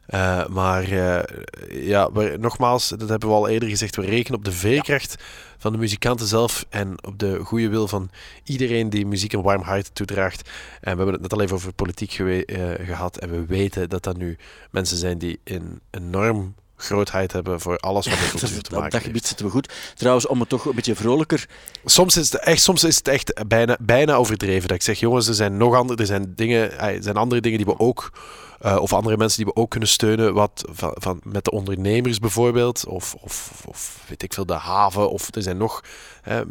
Eh, 0.06 0.46
maar 0.46 0.82
eh, 0.82 1.22
ja, 1.70 2.12
we, 2.12 2.36
nogmaals, 2.40 2.88
dat 2.88 3.08
hebben 3.08 3.28
we 3.28 3.34
al 3.34 3.48
eerder 3.48 3.68
gezegd, 3.68 3.96
we 3.96 4.02
rekenen 4.02 4.38
op 4.38 4.44
de 4.44 4.52
veerkracht 4.52 5.16
van 5.58 5.72
de 5.72 5.78
muzikanten 5.78 6.26
zelf 6.26 6.66
en 6.68 7.04
op 7.04 7.18
de 7.18 7.38
goede 7.44 7.68
wil 7.68 7.88
van 7.88 8.10
iedereen 8.44 8.90
die 8.90 9.06
muziek 9.06 9.32
een 9.32 9.42
warm 9.42 9.62
hart 9.62 9.94
toedraagt. 9.94 10.50
En 10.80 10.90
we 10.90 10.96
hebben 10.96 11.12
het 11.12 11.22
net 11.22 11.32
al 11.32 11.40
even 11.40 11.54
over 11.54 11.72
politiek 11.72 12.18
eh, 12.18 12.86
gehad 12.86 13.16
en 13.16 13.30
we 13.30 13.46
weten 13.46 13.88
dat 13.88 14.02
dat 14.02 14.16
nu 14.16 14.36
mensen 14.70 14.96
zijn 14.96 15.18
die 15.18 15.40
een 15.44 15.80
enorm 15.90 16.54
grootheid 16.76 17.32
hebben 17.32 17.60
voor 17.60 17.78
alles 17.78 18.06
wat 18.06 18.18
met 18.18 18.30
cultuur 18.40 18.48
te 18.48 18.56
op 18.56 18.70
dat 18.70 18.80
maken 18.80 19.00
gebied 19.00 19.12
heeft. 19.12 19.26
zitten 19.26 19.46
we 19.46 19.52
goed. 19.52 19.72
Trouwens, 19.94 20.26
om 20.26 20.40
het 20.40 20.48
toch 20.48 20.64
een 20.64 20.74
beetje 20.74 20.94
vrolijker... 20.94 21.46
Soms 21.84 22.16
is 22.16 22.32
het 22.32 22.40
echt, 22.42 22.62
soms 22.62 22.84
is 22.84 22.96
het 22.96 23.08
echt 23.08 23.46
bijna, 23.46 23.76
bijna 23.80 24.14
overdreven. 24.14 24.68
Dat 24.68 24.76
ik 24.76 24.82
zeg, 24.82 24.98
jongens, 25.00 25.28
er 25.28 25.34
zijn 25.34 25.56
nog 25.56 25.74
andere, 25.74 26.00
er 26.00 26.06
zijn 26.06 26.32
dingen, 26.34 26.78
er 26.78 27.02
zijn 27.02 27.16
andere 27.16 27.40
dingen 27.40 27.58
die 27.58 27.66
we 27.66 27.78
ook, 27.78 28.12
eh, 28.60 28.76
of 28.76 28.92
andere 28.92 29.16
mensen 29.16 29.36
die 29.44 29.52
we 29.54 29.60
ook 29.60 29.70
kunnen 29.70 29.88
steunen, 29.88 30.34
wat 30.34 30.64
van, 30.70 30.90
van, 30.94 31.20
met 31.24 31.44
de 31.44 31.50
ondernemers 31.50 32.18
bijvoorbeeld, 32.18 32.86
of, 32.86 33.14
of, 33.20 33.62
of 33.66 34.04
weet 34.08 34.22
ik 34.22 34.32
veel, 34.34 34.46
de 34.46 34.52
haven, 34.54 35.10
of 35.10 35.34
er 35.34 35.42
zijn 35.42 35.56
nog 35.56 35.84
hè, 36.22 36.40
eh, 36.40 36.44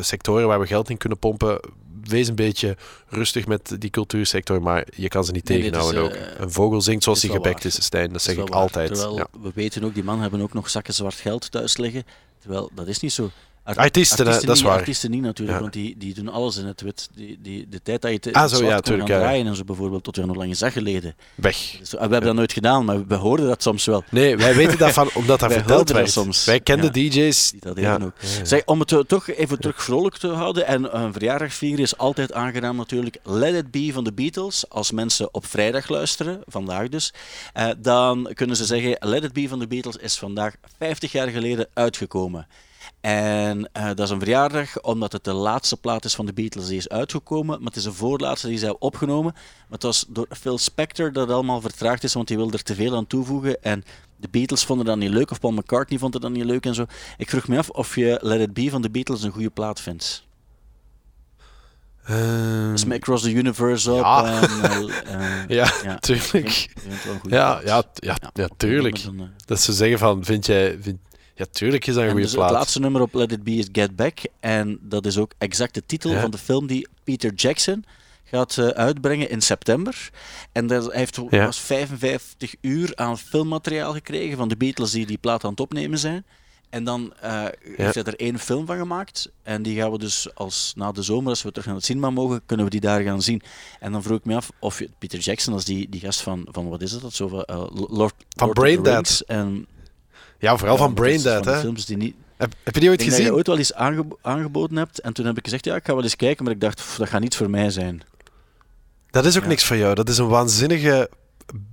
sectoren 0.00 0.46
waar 0.46 0.60
we 0.60 0.66
geld 0.66 0.90
in 0.90 0.96
kunnen 0.96 1.18
pompen. 1.18 1.60
Wees 2.04 2.28
een 2.28 2.34
beetje 2.34 2.76
rustig 3.08 3.46
met 3.46 3.76
die 3.78 3.90
cultuursector, 3.90 4.62
maar 4.62 4.86
je 4.96 5.08
kan 5.08 5.24
ze 5.24 5.32
niet 5.32 5.48
Nee, 5.48 5.58
tegenhouden 5.60 6.02
is, 6.02 6.08
ook. 6.08 6.14
eh, 6.14 6.40
Een 6.40 6.50
vogel 6.52 6.80
zingt 6.80 7.02
zoals 7.02 7.22
hij 7.22 7.30
gebekt 7.30 7.62
waar. 7.62 7.66
is, 7.66 7.82
Stijn. 7.84 8.12
Dat 8.12 8.22
zeg 8.22 8.36
ik 8.36 8.48
waar. 8.48 8.60
altijd. 8.60 8.88
Terwijl 8.94 9.16
Ja. 9.16 9.26
we 9.42 9.50
weten 9.54 9.84
ook, 9.84 9.94
die 9.94 10.04
mannen 10.04 10.22
hebben 10.22 10.40
ook 10.42 10.52
nog 10.52 10.70
zakken 10.70 10.94
zwart 10.94 11.14
geld 11.14 11.50
thuis 11.50 11.76
liggen. 11.76 12.04
Terwijl, 12.40 12.70
dat 12.74 12.86
is 12.86 13.00
niet 13.00 13.12
zo. 13.12 13.30
Art- 13.62 13.76
Artiesten, 13.78 14.24
dat 14.24 14.48
is 14.48 14.62
waar. 14.62 14.78
Artiesten 14.78 15.10
niet 15.10 15.22
natuurlijk, 15.22 15.56
Ja. 15.56 15.62
want 15.62 15.72
die, 15.74 15.94
die 15.98 16.14
doen 16.14 16.28
alles 16.28 16.56
in 16.56 16.66
het 16.66 16.80
wit. 16.80 17.08
Die, 17.14 17.38
die, 17.42 17.68
de 17.68 17.82
tijd 17.82 18.02
dat 18.02 18.10
je 18.10 18.18
te, 18.18 18.32
Ah, 18.32 18.42
het 18.42 18.50
zo, 18.50 18.64
ja, 18.64 18.80
tuurlijk, 18.80 19.06
draaien 19.08 19.46
en 19.46 19.56
zo 19.56 19.64
bijvoorbeeld, 19.64 20.04
tot 20.04 20.16
weer 20.16 20.26
nog 20.26 20.36
lang 20.36 20.56
zag 20.56 20.72
geleden. 20.72 21.14
Weg. 21.34 21.76
Dus, 21.78 21.92
en 21.92 21.96
we 21.96 22.00
hebben 22.12 22.22
dat 22.22 22.34
nooit 22.34 22.52
gedaan, 22.52 22.84
maar 22.84 23.06
we 23.06 23.14
hoorden 23.14 23.46
dat 23.46 23.62
soms 23.62 23.84
wel. 23.84 24.04
Nee, 24.10 24.36
wij 24.36 24.54
weten 24.54 24.78
daarvan 24.78 25.10
omdat 25.14 25.40
dat 25.40 25.48
Wij 25.54 25.58
verteld 25.58 25.86
dat 25.86 25.96
werd. 25.96 26.10
soms. 26.10 26.44
Wij 26.44 26.60
kenden. 26.60 26.92
DJ's. 26.92 27.50
Die 27.50 27.60
dat 27.60 27.74
deden 27.76 28.02
ook. 28.02 28.14
Zeg, 28.42 28.62
om 28.64 28.80
het 28.80 28.92
eh, 28.92 28.98
toch 28.98 29.28
even 29.28 29.58
terug 29.60 29.82
vrolijk 29.82 30.16
te 30.16 30.28
houden 30.28 30.66
en 30.66 30.96
een 31.00 31.12
verjaardag 31.12 31.52
vieren 31.52 31.80
is 31.80 31.96
altijd 31.96 32.32
aangenaam 32.32 32.76
natuurlijk. 32.76 33.16
Let 33.22 33.54
It 33.54 33.70
Be 33.70 33.90
van 33.92 34.04
de 34.04 34.12
Beatles. 34.12 34.68
Als 34.68 34.90
mensen 34.90 35.34
op 35.34 35.46
vrijdag 35.46 35.88
luisteren, 35.88 36.40
vandaag 36.46 36.88
dus, 36.88 37.12
eh, 37.52 37.68
dan 37.78 38.30
kunnen 38.34 38.56
ze 38.56 38.64
zeggen 38.64 38.96
Let 39.00 39.24
It 39.24 39.32
Be 39.32 39.48
van 39.48 39.58
de 39.58 39.66
Beatles 39.66 39.96
is 39.96 40.18
vandaag 40.18 40.54
50 40.78 41.12
jaar 41.12 41.28
geleden 41.28 41.68
uitgekomen. 41.74 42.46
En 43.00 43.68
eh, 43.72 43.86
dat 43.86 43.98
is 44.00 44.10
een 44.10 44.18
verjaardag 44.18 44.80
omdat 44.80 45.12
het 45.12 45.24
de 45.24 45.32
laatste 45.32 45.76
plaat 45.76 46.04
is 46.04 46.14
van 46.14 46.26
de 46.26 46.32
Beatles 46.32 46.66
die 46.66 46.76
is 46.76 46.88
uitgekomen. 46.88 47.58
Maar 47.58 47.66
het 47.68 47.76
is 47.76 47.82
de 47.82 47.92
voorlaatste 47.92 48.46
die 48.48 48.58
ze 48.58 48.64
hebben 48.64 48.82
opgenomen. 48.82 49.32
Maar 49.32 49.68
het 49.68 49.82
was 49.82 50.04
door 50.08 50.26
Phil 50.40 50.58
Spector 50.58 51.12
dat 51.12 51.26
het 51.26 51.34
allemaal 51.34 51.60
vertraagd 51.60 52.04
is, 52.04 52.14
want 52.14 52.28
die 52.28 52.36
wilde 52.36 52.56
er 52.56 52.62
te 52.62 52.74
veel 52.74 52.96
aan 52.96 53.06
toevoegen. 53.06 53.62
En 53.62 53.84
de 54.16 54.28
Beatles 54.30 54.64
vonden 54.64 54.86
dat 54.86 54.96
niet 54.96 55.10
leuk, 55.10 55.30
of 55.30 55.40
Paul 55.40 55.52
McCartney 55.52 55.98
vond 55.98 56.12
het 56.14 56.22
dan 56.22 56.32
niet 56.32 56.44
leuk 56.44 56.66
en 56.66 56.74
zo. 56.74 56.86
Ik 57.16 57.30
vroeg 57.30 57.48
me 57.48 57.58
af 57.58 57.68
of 57.68 57.94
je 57.94 58.18
Let 58.22 58.40
It 58.40 58.52
Be 58.54 58.70
van 58.70 58.82
de 58.82 58.90
Beatles 58.90 59.22
een 59.22 59.30
goede 59.32 59.50
plaat 59.50 59.80
vindt. 59.80 60.28
Ehm, 62.04 62.76
Smack 62.76 62.96
Across 62.96 63.22
the 63.22 63.32
Universe 63.32 63.92
op. 63.92 64.00
Ja. 64.00 64.24
En, 64.42 64.62
eh, 64.62 65.42
eh, 65.42 65.48
ja, 65.48 65.72
ja. 65.82 65.98
tuurlijk. 65.98 66.48
Vind 66.78 67.04
een 67.04 67.30
Ja, 67.30 67.54
plaat. 67.54 67.64
ja, 67.64 68.16
ja, 68.20 68.30
ja, 68.32 68.48
tuurlijk. 68.56 69.00
Dat 69.44 69.60
ze 69.60 69.72
zeggen 69.72 69.98
van, 69.98 70.24
vind 70.24 70.46
jij... 70.46 70.78
Vind... 70.80 70.98
Ja, 71.40 71.46
tuurlijk 71.50 71.86
is 71.86 71.94
dat 71.94 72.02
een 72.02 72.08
En 72.08 72.10
goede 72.14 72.26
dus 72.26 72.34
plaat. 72.34 72.48
Het 72.48 72.58
laatste 72.58 72.80
nummer 72.80 73.00
op 73.00 73.14
Let 73.14 73.32
It 73.32 73.42
Be 73.42 73.50
is 73.50 73.68
Get 73.72 73.96
Back. 73.96 74.18
En 74.40 74.78
dat 74.82 75.06
is 75.06 75.18
ook 75.18 75.32
exact 75.38 75.74
de 75.74 75.82
titel 75.86 76.10
Ja. 76.10 76.20
van 76.20 76.30
de 76.30 76.38
film 76.38 76.66
die 76.66 76.88
Peter 77.04 77.32
Jackson 77.34 77.84
gaat 78.24 78.56
eh, 78.58 78.66
uitbrengen 78.68 79.30
in 79.30 79.40
september. 79.40 80.10
En 80.52 80.66
daar 80.66 80.82
hij 80.82 80.98
heeft 80.98 81.20
Ja. 81.30 81.44
was 81.44 81.58
55 81.60 82.54
uur 82.60 82.92
aan 82.94 83.18
filmmateriaal 83.18 83.92
gekregen 83.92 84.36
van 84.36 84.48
de 84.48 84.56
Beatles 84.56 84.90
die 84.90 85.06
die 85.06 85.18
plaat 85.18 85.44
aan 85.44 85.50
het 85.50 85.60
opnemen 85.60 85.98
zijn. 85.98 86.24
En 86.70 86.84
dan 86.84 87.12
eh, 87.20 87.44
heeft 87.76 87.94
hij 87.94 88.04
er 88.04 88.16
één 88.16 88.38
film 88.38 88.66
van 88.66 88.76
gemaakt. 88.76 89.30
En 89.42 89.62
die 89.62 89.76
gaan 89.76 89.90
we 89.90 89.98
dus 89.98 90.34
als 90.34 90.72
na 90.76 90.92
de 90.92 91.02
zomer, 91.02 91.28
als 91.30 91.42
we 91.42 91.50
terug 91.50 91.66
naar 91.66 91.74
het 91.74 91.84
cinema 91.84 92.10
mogen, 92.10 92.40
kunnen 92.46 92.64
we 92.64 92.70
die 92.70 92.80
daar 92.80 93.02
gaan 93.02 93.22
zien. 93.22 93.42
En 93.80 93.92
dan 93.92 94.02
vroeg 94.02 94.18
ik 94.18 94.24
me 94.24 94.34
af 94.34 94.50
of 94.58 94.80
Peter 94.98 95.18
Jackson, 95.18 95.52
als 95.54 95.64
die, 95.64 95.88
die 95.88 96.00
gast 96.00 96.20
van, 96.20 96.46
van 96.50 96.68
wat 96.68 96.82
is 96.82 96.92
het? 96.92 97.02
Dat 97.02 97.12
zo, 97.14 97.28
van, 97.28 97.42
eh, 97.42 97.66
Lord, 97.72 98.14
Lord 98.28 98.52
Braindead. 98.54 98.94
Rings 98.94 99.24
En, 99.24 99.66
Ja, 100.40 100.56
vooral 100.56 100.76
ja, 100.76 100.82
van 100.82 100.94
Braindead, 100.94 101.44
die 101.44 101.52
hè. 101.52 101.60
Films 101.60 101.86
die 101.86 101.96
niet, 101.96 102.14
Heb, 102.36 102.52
heb 102.64 102.74
je 102.74 102.80
die 102.80 102.88
ooit 102.90 103.00
ik 103.00 103.06
denk 103.06 103.10
dat 103.10 103.18
je 103.18 103.22
gezien? 103.22 103.36
ooit 103.36 103.46
wel 103.46 103.58
eens 103.58 103.74
aangebo- 103.74 104.18
aangeboden 104.22 104.76
hebt. 104.76 105.00
En 105.00 105.12
toen 105.12 105.26
heb 105.26 105.38
ik 105.38 105.44
gezegd, 105.44 105.64
ja, 105.64 105.74
ik 105.76 105.84
ga 105.86 105.94
wel 105.94 106.02
eens 106.02 106.16
kijken. 106.16 106.44
Maar 106.44 106.52
ik 106.52 106.60
dacht, 106.60 106.76
pff, 106.76 106.96
dat 106.96 107.08
gaat 107.08 107.20
niet 107.20 107.36
voor 107.36 107.50
mij 107.50 107.70
zijn. 107.70 108.02
Dat 109.10 109.24
is 109.24 109.36
ook 109.36 109.42
Ja. 109.42 109.48
niks 109.48 109.64
voor 109.64 109.76
jou. 109.76 109.94
Dat 109.94 110.08
is 110.08 110.18
een 110.18 110.28
waanzinnige 110.28 111.10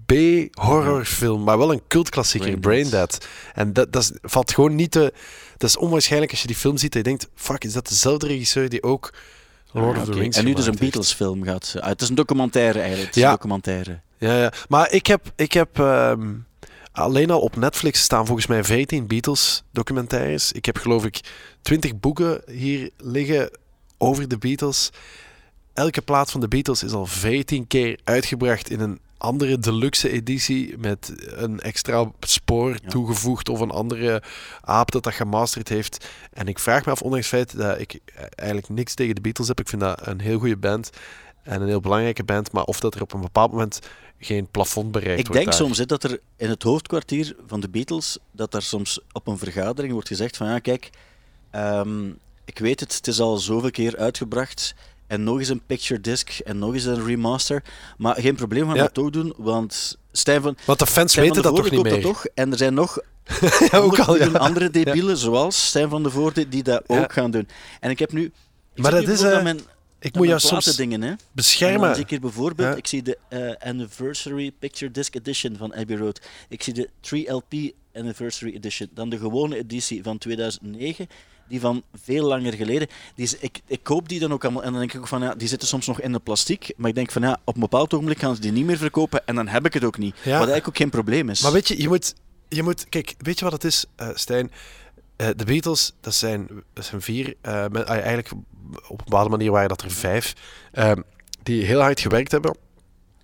B-horrorfilm, 0.05 1.43
maar 1.43 1.57
wel 1.57 1.71
een 1.71 1.81
cultklassieker, 1.87 2.57
Braindead. 2.59 2.91
Braindead. 3.17 3.27
En 3.53 3.73
dat, 3.73 3.93
dat 3.93 4.01
is- 4.01 4.11
valt 4.21 4.51
gewoon 4.53 4.75
niet 4.75 4.91
te... 4.91 5.13
Dat 5.57 5.69
is 5.69 5.77
onwaarschijnlijk 5.77 6.31
als 6.31 6.41
je 6.41 6.47
die 6.47 6.55
film 6.55 6.77
ziet 6.77 6.93
dat 6.93 7.03
je 7.05 7.09
denkt, 7.09 7.27
fuck, 7.35 7.63
is 7.63 7.73
dat 7.73 7.87
dezelfde 7.87 8.27
regisseur 8.27 8.69
die 8.69 8.83
ook 8.83 9.13
Lord 9.71 9.95
Ah, 9.95 9.99
of 10.01 10.05
the 10.05 10.11
oké. 10.11 10.19
Rings 10.19 10.37
En 10.37 10.45
nu 10.45 10.49
dus 10.53 10.59
een 10.59 10.63
gemaakt 10.77 10.79
heeft? 10.79 10.91
Beatles 10.93 11.13
film 11.13 11.43
gaat. 11.43 11.75
ah, 11.79 11.87
het 11.89 12.01
is 12.01 12.09
een 12.09 12.15
documentaire 12.15 12.79
eigenlijk. 12.79 13.07
Het 13.07 13.15
is 13.15 13.21
Ja. 13.21 13.27
een 13.29 13.35
documentaire. 13.35 13.99
Ja, 14.17 14.41
ja. 14.41 14.51
Maar 14.69 14.91
ik 14.91 15.07
heb, 15.07 15.31
ik 15.35 15.51
heb 15.53 15.79
ehm, 15.79 16.33
alleen 16.97 17.31
al 17.31 17.39
op 17.39 17.55
Netflix 17.55 18.01
staan 18.01 18.25
volgens 18.25 18.47
mij 18.47 18.63
14 18.63 19.07
Beatles 19.07 19.63
documentaires. 19.71 20.51
Ik 20.51 20.65
heb 20.65 20.77
geloof 20.77 21.05
ik 21.05 21.19
20 21.61 21.99
boeken 21.99 22.41
hier 22.51 22.89
liggen 22.97 23.49
over 23.97 24.27
de 24.27 24.37
Beatles. 24.37 24.89
Elke 25.73 26.01
plaat 26.01 26.31
van 26.31 26.41
de 26.41 26.47
Beatles 26.47 26.83
is 26.83 26.91
al 26.91 27.05
14 27.05 27.67
keer 27.67 27.99
uitgebracht 28.03 28.69
in 28.69 28.79
een 28.79 28.99
andere 29.17 29.59
deluxe 29.59 30.09
editie 30.09 30.77
met 30.77 31.13
een 31.17 31.59
extra 31.59 32.11
spoor 32.19 32.69
Ja. 32.69 32.89
toegevoegd 32.89 33.49
of 33.49 33.59
een 33.59 33.71
andere 33.71 34.23
aap 34.61 34.91
dat 34.91 35.03
dat 35.03 35.13
gemasterd 35.13 35.69
heeft. 35.69 36.07
En 36.33 36.47
ik 36.47 36.59
vraag 36.59 36.85
me 36.85 36.91
af, 36.91 37.01
ondanks 37.01 37.31
het 37.31 37.35
feit 37.35 37.57
dat 37.57 37.79
ik 37.79 37.99
eigenlijk 38.35 38.69
niks 38.69 38.93
tegen 38.93 39.15
de 39.15 39.21
Beatles 39.21 39.47
heb, 39.47 39.59
ik 39.59 39.69
vind 39.69 39.81
dat 39.81 40.07
een 40.07 40.19
heel 40.19 40.39
goede 40.39 40.57
band 40.57 40.89
en 41.47 41.61
een 41.61 41.67
heel 41.67 41.79
belangrijke 41.79 42.23
band, 42.23 42.51
maar 42.51 42.63
of 42.63 42.79
dat 42.79 42.95
er 42.95 43.01
op 43.01 43.13
een 43.13 43.21
bepaald 43.21 43.51
moment 43.51 43.79
geen 44.19 44.47
plafond 44.51 44.91
bereikt 44.91 45.19
Ik 45.19 45.27
wordt 45.27 45.41
denk 45.43 45.57
daar. 45.57 45.67
soms 45.67 45.77
dat 45.77 46.03
er 46.03 46.19
in 46.35 46.49
het 46.49 46.63
hoofdkwartier 46.63 47.35
van 47.47 47.59
de 47.59 47.69
Beatles, 47.69 48.17
dat 48.31 48.51
daar 48.51 48.61
soms 48.61 48.99
op 49.11 49.27
een 49.27 49.37
vergadering 49.37 49.93
wordt 49.93 50.07
gezegd 50.07 50.37
van 50.37 50.47
ja, 50.47 50.59
kijk, 50.59 50.89
ehm, 51.51 52.07
ik 52.45 52.59
weet 52.59 52.79
het, 52.79 52.95
het 52.95 53.07
is 53.07 53.19
al 53.19 53.37
zoveel 53.37 53.71
keer 53.71 53.97
uitgebracht. 53.97 54.75
En 55.07 55.23
nog 55.23 55.39
eens 55.39 55.49
een 55.49 55.61
picture 55.65 56.01
disc 56.01 56.39
en 56.39 56.59
nog 56.59 56.73
eens 56.73 56.83
een 56.85 57.05
remaster. 57.05 57.63
Maar 57.97 58.15
geen 58.15 58.35
probleem, 58.35 58.61
we 58.61 58.67
gaan 58.67 58.75
Ja. 58.75 58.81
dat 58.83 58.93
toch 58.93 59.09
doen. 59.09 59.33
Want 59.37 59.97
Stijn 60.11 60.41
van, 60.41 60.57
Want 60.65 60.79
de 60.79 60.87
fans 60.87 61.11
Stijn 61.11 61.27
weten 61.27 61.43
dat 61.43 61.55
toch 61.55 61.69
niet 61.71 61.83
meer? 61.83 61.91
dat 61.91 62.01
toch. 62.01 62.25
En 62.33 62.51
er 62.51 62.57
zijn 62.57 62.73
nog 62.73 62.99
ja, 63.71 63.77
ook 63.77 63.99
al, 63.99 64.17
ja. 64.17 64.27
andere 64.27 64.69
debielen, 64.69 65.17
zoals 65.17 65.67
Stijn 65.67 65.89
van 65.89 66.03
de 66.03 66.09
Voorde, 66.09 66.47
die 66.49 66.63
dat 66.63 66.83
ook 66.87 67.13
gaan 67.13 67.31
doen. 67.31 67.47
En 67.79 67.89
ik 67.89 67.99
heb 67.99 68.11
nu... 68.11 68.31
Ik 68.73 68.81
Maar 68.81 68.91
dat 68.91 69.05
nu 69.05 69.11
is, 69.11 69.21
mijn, 69.21 69.59
Ik 69.99 70.15
moet 70.15 70.27
jou 70.27 70.39
soms 70.39 70.63
platendingen, 70.63 71.01
hè. 71.01 71.13
Beschermen. 71.31 71.95
zie 71.95 72.03
ik 72.03 72.09
hier 72.09 72.19
bijvoorbeeld, 72.19 72.69
Ja. 72.69 72.75
ik 72.75 72.87
zie 72.87 73.01
de 73.03 73.17
eh, 73.27 73.69
Anniversary 73.69 74.51
Picture 74.59 74.91
Disc 74.91 75.15
Edition 75.15 75.55
van 75.57 75.73
Abbey 75.75 75.97
Road. 75.97 76.21
Ik 76.49 76.63
zie 76.63 76.73
de 76.73 76.89
3LP 77.01 77.75
Anniversary 77.93 78.53
Edition. 78.53 78.89
Dan 78.93 79.09
de 79.09 79.17
gewone 79.17 79.57
editie 79.57 80.03
van 80.03 80.17
2009, 80.17 81.07
die 81.49 81.59
van 81.59 81.83
veel 82.03 82.27
langer 82.27 82.53
geleden. 82.53 82.87
Die 83.15 83.25
is, 83.25 83.37
ik, 83.37 83.61
ik 83.67 83.83
koop 83.83 84.09
die 84.09 84.19
dan 84.19 84.31
ook 84.33 84.43
allemaal 84.43 84.63
en 84.63 84.69
dan 84.71 84.79
denk 84.79 84.93
ik 84.93 84.99
ook 84.99 85.07
van, 85.07 85.21
ja, 85.21 85.35
die 85.35 85.47
zitten 85.47 85.67
soms 85.67 85.87
nog 85.87 86.01
in 86.01 86.11
de 86.11 86.19
plastic. 86.19 86.73
Maar 86.75 86.89
ik 86.89 86.95
denk 86.95 87.11
van, 87.11 87.21
ja, 87.21 87.39
op 87.43 87.53
een 87.55 87.61
bepaald 87.61 87.93
ogenblik 87.93 88.19
gaan 88.19 88.35
ze 88.35 88.41
die 88.41 88.51
niet 88.51 88.65
meer 88.65 88.77
verkopen 88.77 89.25
en 89.27 89.35
dan 89.35 89.47
heb 89.47 89.65
ik 89.65 89.73
het 89.73 89.83
ook 89.83 89.97
niet. 89.97 90.15
Wat 90.15 90.25
eigenlijk 90.33 90.67
ook 90.67 90.77
geen 90.77 90.89
probleem 90.89 91.29
is. 91.29 91.41
Maar 91.41 91.51
weet 91.51 91.67
je, 91.67 91.81
je 91.81 91.87
moet, 91.87 92.13
je 92.49 92.63
moet... 92.63 92.89
Kijk, 92.89 93.15
weet 93.17 93.39
je 93.39 93.43
wat 93.45 93.53
het 93.53 93.63
is, 93.63 93.85
eh, 93.95 94.09
Stijn? 94.13 94.51
Eh, 95.17 95.27
de 95.35 95.45
Beatles, 95.45 95.93
dat 96.01 96.13
zijn, 96.13 96.47
dat 96.73 96.85
zijn 96.85 97.01
vier... 97.01 97.35
men- 97.41 97.71
ah, 97.85 97.89
eigenlijk 97.89 98.31
op 98.87 98.99
een 98.99 99.05
bepaalde 99.05 99.29
manier 99.29 99.51
waren 99.51 99.69
dat 99.69 99.81
er 99.81 99.91
vijf. 99.91 100.33
ehm, 100.71 101.01
die 101.43 101.63
heel 101.65 101.79
hard 101.81 101.99
gewerkt 101.99 102.31
hebben. 102.31 102.55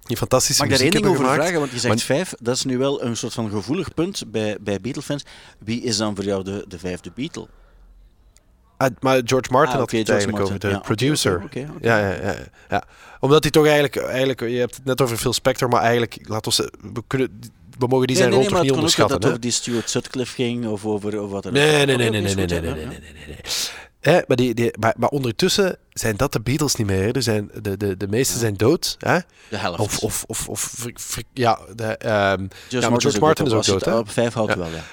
Die 0.03 0.17
fantastische 0.17 0.62
Mag 0.62 0.71
ik 0.71 0.77
daar 0.77 0.84
één 0.88 0.95
ding 0.95 1.06
over 1.06 1.19
gemaakt. 1.23 1.41
vragen? 1.41 1.60
Want 1.60 1.71
je 1.71 1.79
zegt 1.79 1.93
Maar- 1.95 2.03
vijf, 2.03 2.34
dat 2.41 2.56
is 2.56 2.63
nu 2.63 2.77
wel 2.77 3.03
een 3.03 3.17
soort 3.17 3.34
van 3.34 3.49
gevoelig 3.49 3.93
punt 3.93 4.23
bij, 4.32 4.58
bij 4.62 4.79
Beatle-fans. 4.82 5.23
Wie 5.60 5.82
is 5.82 5.97
dan 5.97 6.15
voor 6.15 6.23
jou 6.25 6.43
de, 6.43 6.65
de 6.67 6.79
vijfde 6.79 7.12
Beatle? 7.15 7.47
Ah, 8.77 8.89
maar 8.99 9.21
George 9.25 9.51
Martin 9.51 9.73
Ah, 9.73 9.79
had 9.79 9.91
het 9.91 10.06
George 10.08 10.12
eigenlijk 10.12 10.43
over, 10.43 10.60
de. 10.60 10.67
Ja, 10.67 10.79
producer. 10.79 11.43
Ja, 11.82 11.97
ja, 11.99 12.10
ja, 12.21 12.36
ja. 12.69 12.84
Omdat 13.19 13.43
hij 13.43 13.51
toch 13.51 13.63
eigenlijk, 13.65 13.95
eigenlijk... 13.97 14.39
Je 14.39 14.47
hebt 14.60 14.75
het 14.75 14.86
net 14.86 15.01
over 15.01 15.17
Phil 15.17 15.34
Spector, 15.34 15.69
maar 15.69 15.82
eigenlijk... 15.82 16.17
Laat 16.21 16.45
ons, 16.45 16.58
we, 16.58 17.03
kunnen, 17.08 17.39
we 17.84 17.89
mogen 17.89 18.08
die 18.08 18.15
zijn 18.15 18.32
rol 18.32 18.41
toch 18.43 18.52
maar 18.52 18.62
niet 18.62 18.69
het 18.72 18.80
kon 18.80 18.86
ook 18.86 18.98
dat 18.98 19.02
onderschatten. 19.10 19.15
het 19.17 19.26
over 19.26 19.39
die 19.39 19.52
Stuart 19.52 19.89
Sutcliffe 19.89 20.34
ging 20.36 20.67
of 20.67 20.86
over 20.86 21.22
of 21.22 21.32
wat 21.32 21.43
dan 21.43 21.52
ook. 21.52 21.58
Nee, 21.58 21.86
nee, 21.86 21.96
nee, 21.98 22.10
nee, 22.10 22.22
nee, 22.22 22.36
nee, 22.36 22.46
nee, 22.46 22.62
ja, 22.62 22.62
nee, 22.62 22.82
ja. 22.82 22.88
nee, 22.88 23.00
nee, 23.00 23.12
nee. 23.28 23.36
Hè, 24.00 24.19
maar, 24.28 24.38
die, 24.38 24.54
die, 24.54 24.74
maar, 24.80 24.93
maar 24.98 25.10
ondertussen 25.10 25.78
zijn 25.89 26.15
dat 26.17 26.34
de 26.34 26.41
Beatles 26.41 26.76
niet 26.76 26.88
meer. 26.88 27.02
hè. 27.04 27.12
Er 27.12 27.24
zijn, 27.24 27.50
de, 27.62 27.78
de, 27.78 27.98
de 27.98 28.08
meeste 28.08 28.34
Ja. 28.34 28.39
zijn 28.39 28.54
dood. 28.54 28.96
Hè? 29.00 29.17
De 29.50 29.58
helft. 29.58 29.80
Of, 29.80 29.98
of, 30.00 30.24
of, 30.28 30.50
of 30.50 30.60
ver- 30.60 30.91
ver- 30.96 31.24
ja, 31.34 31.60
de, 31.76 31.84
ehm, 31.86 32.48
George 32.69 32.89
maar 32.89 33.02
George 33.02 33.19
Martin 33.19 33.46
is 33.46 33.52
ook 33.54 33.65
dood, 33.65 33.86
hè? 33.86 33.98
Op 33.98 34.10
vijf 34.10 34.34
houdt 34.34 34.52
Ja. 34.54 34.58
wel, 34.58 34.67
ja. 34.67 34.84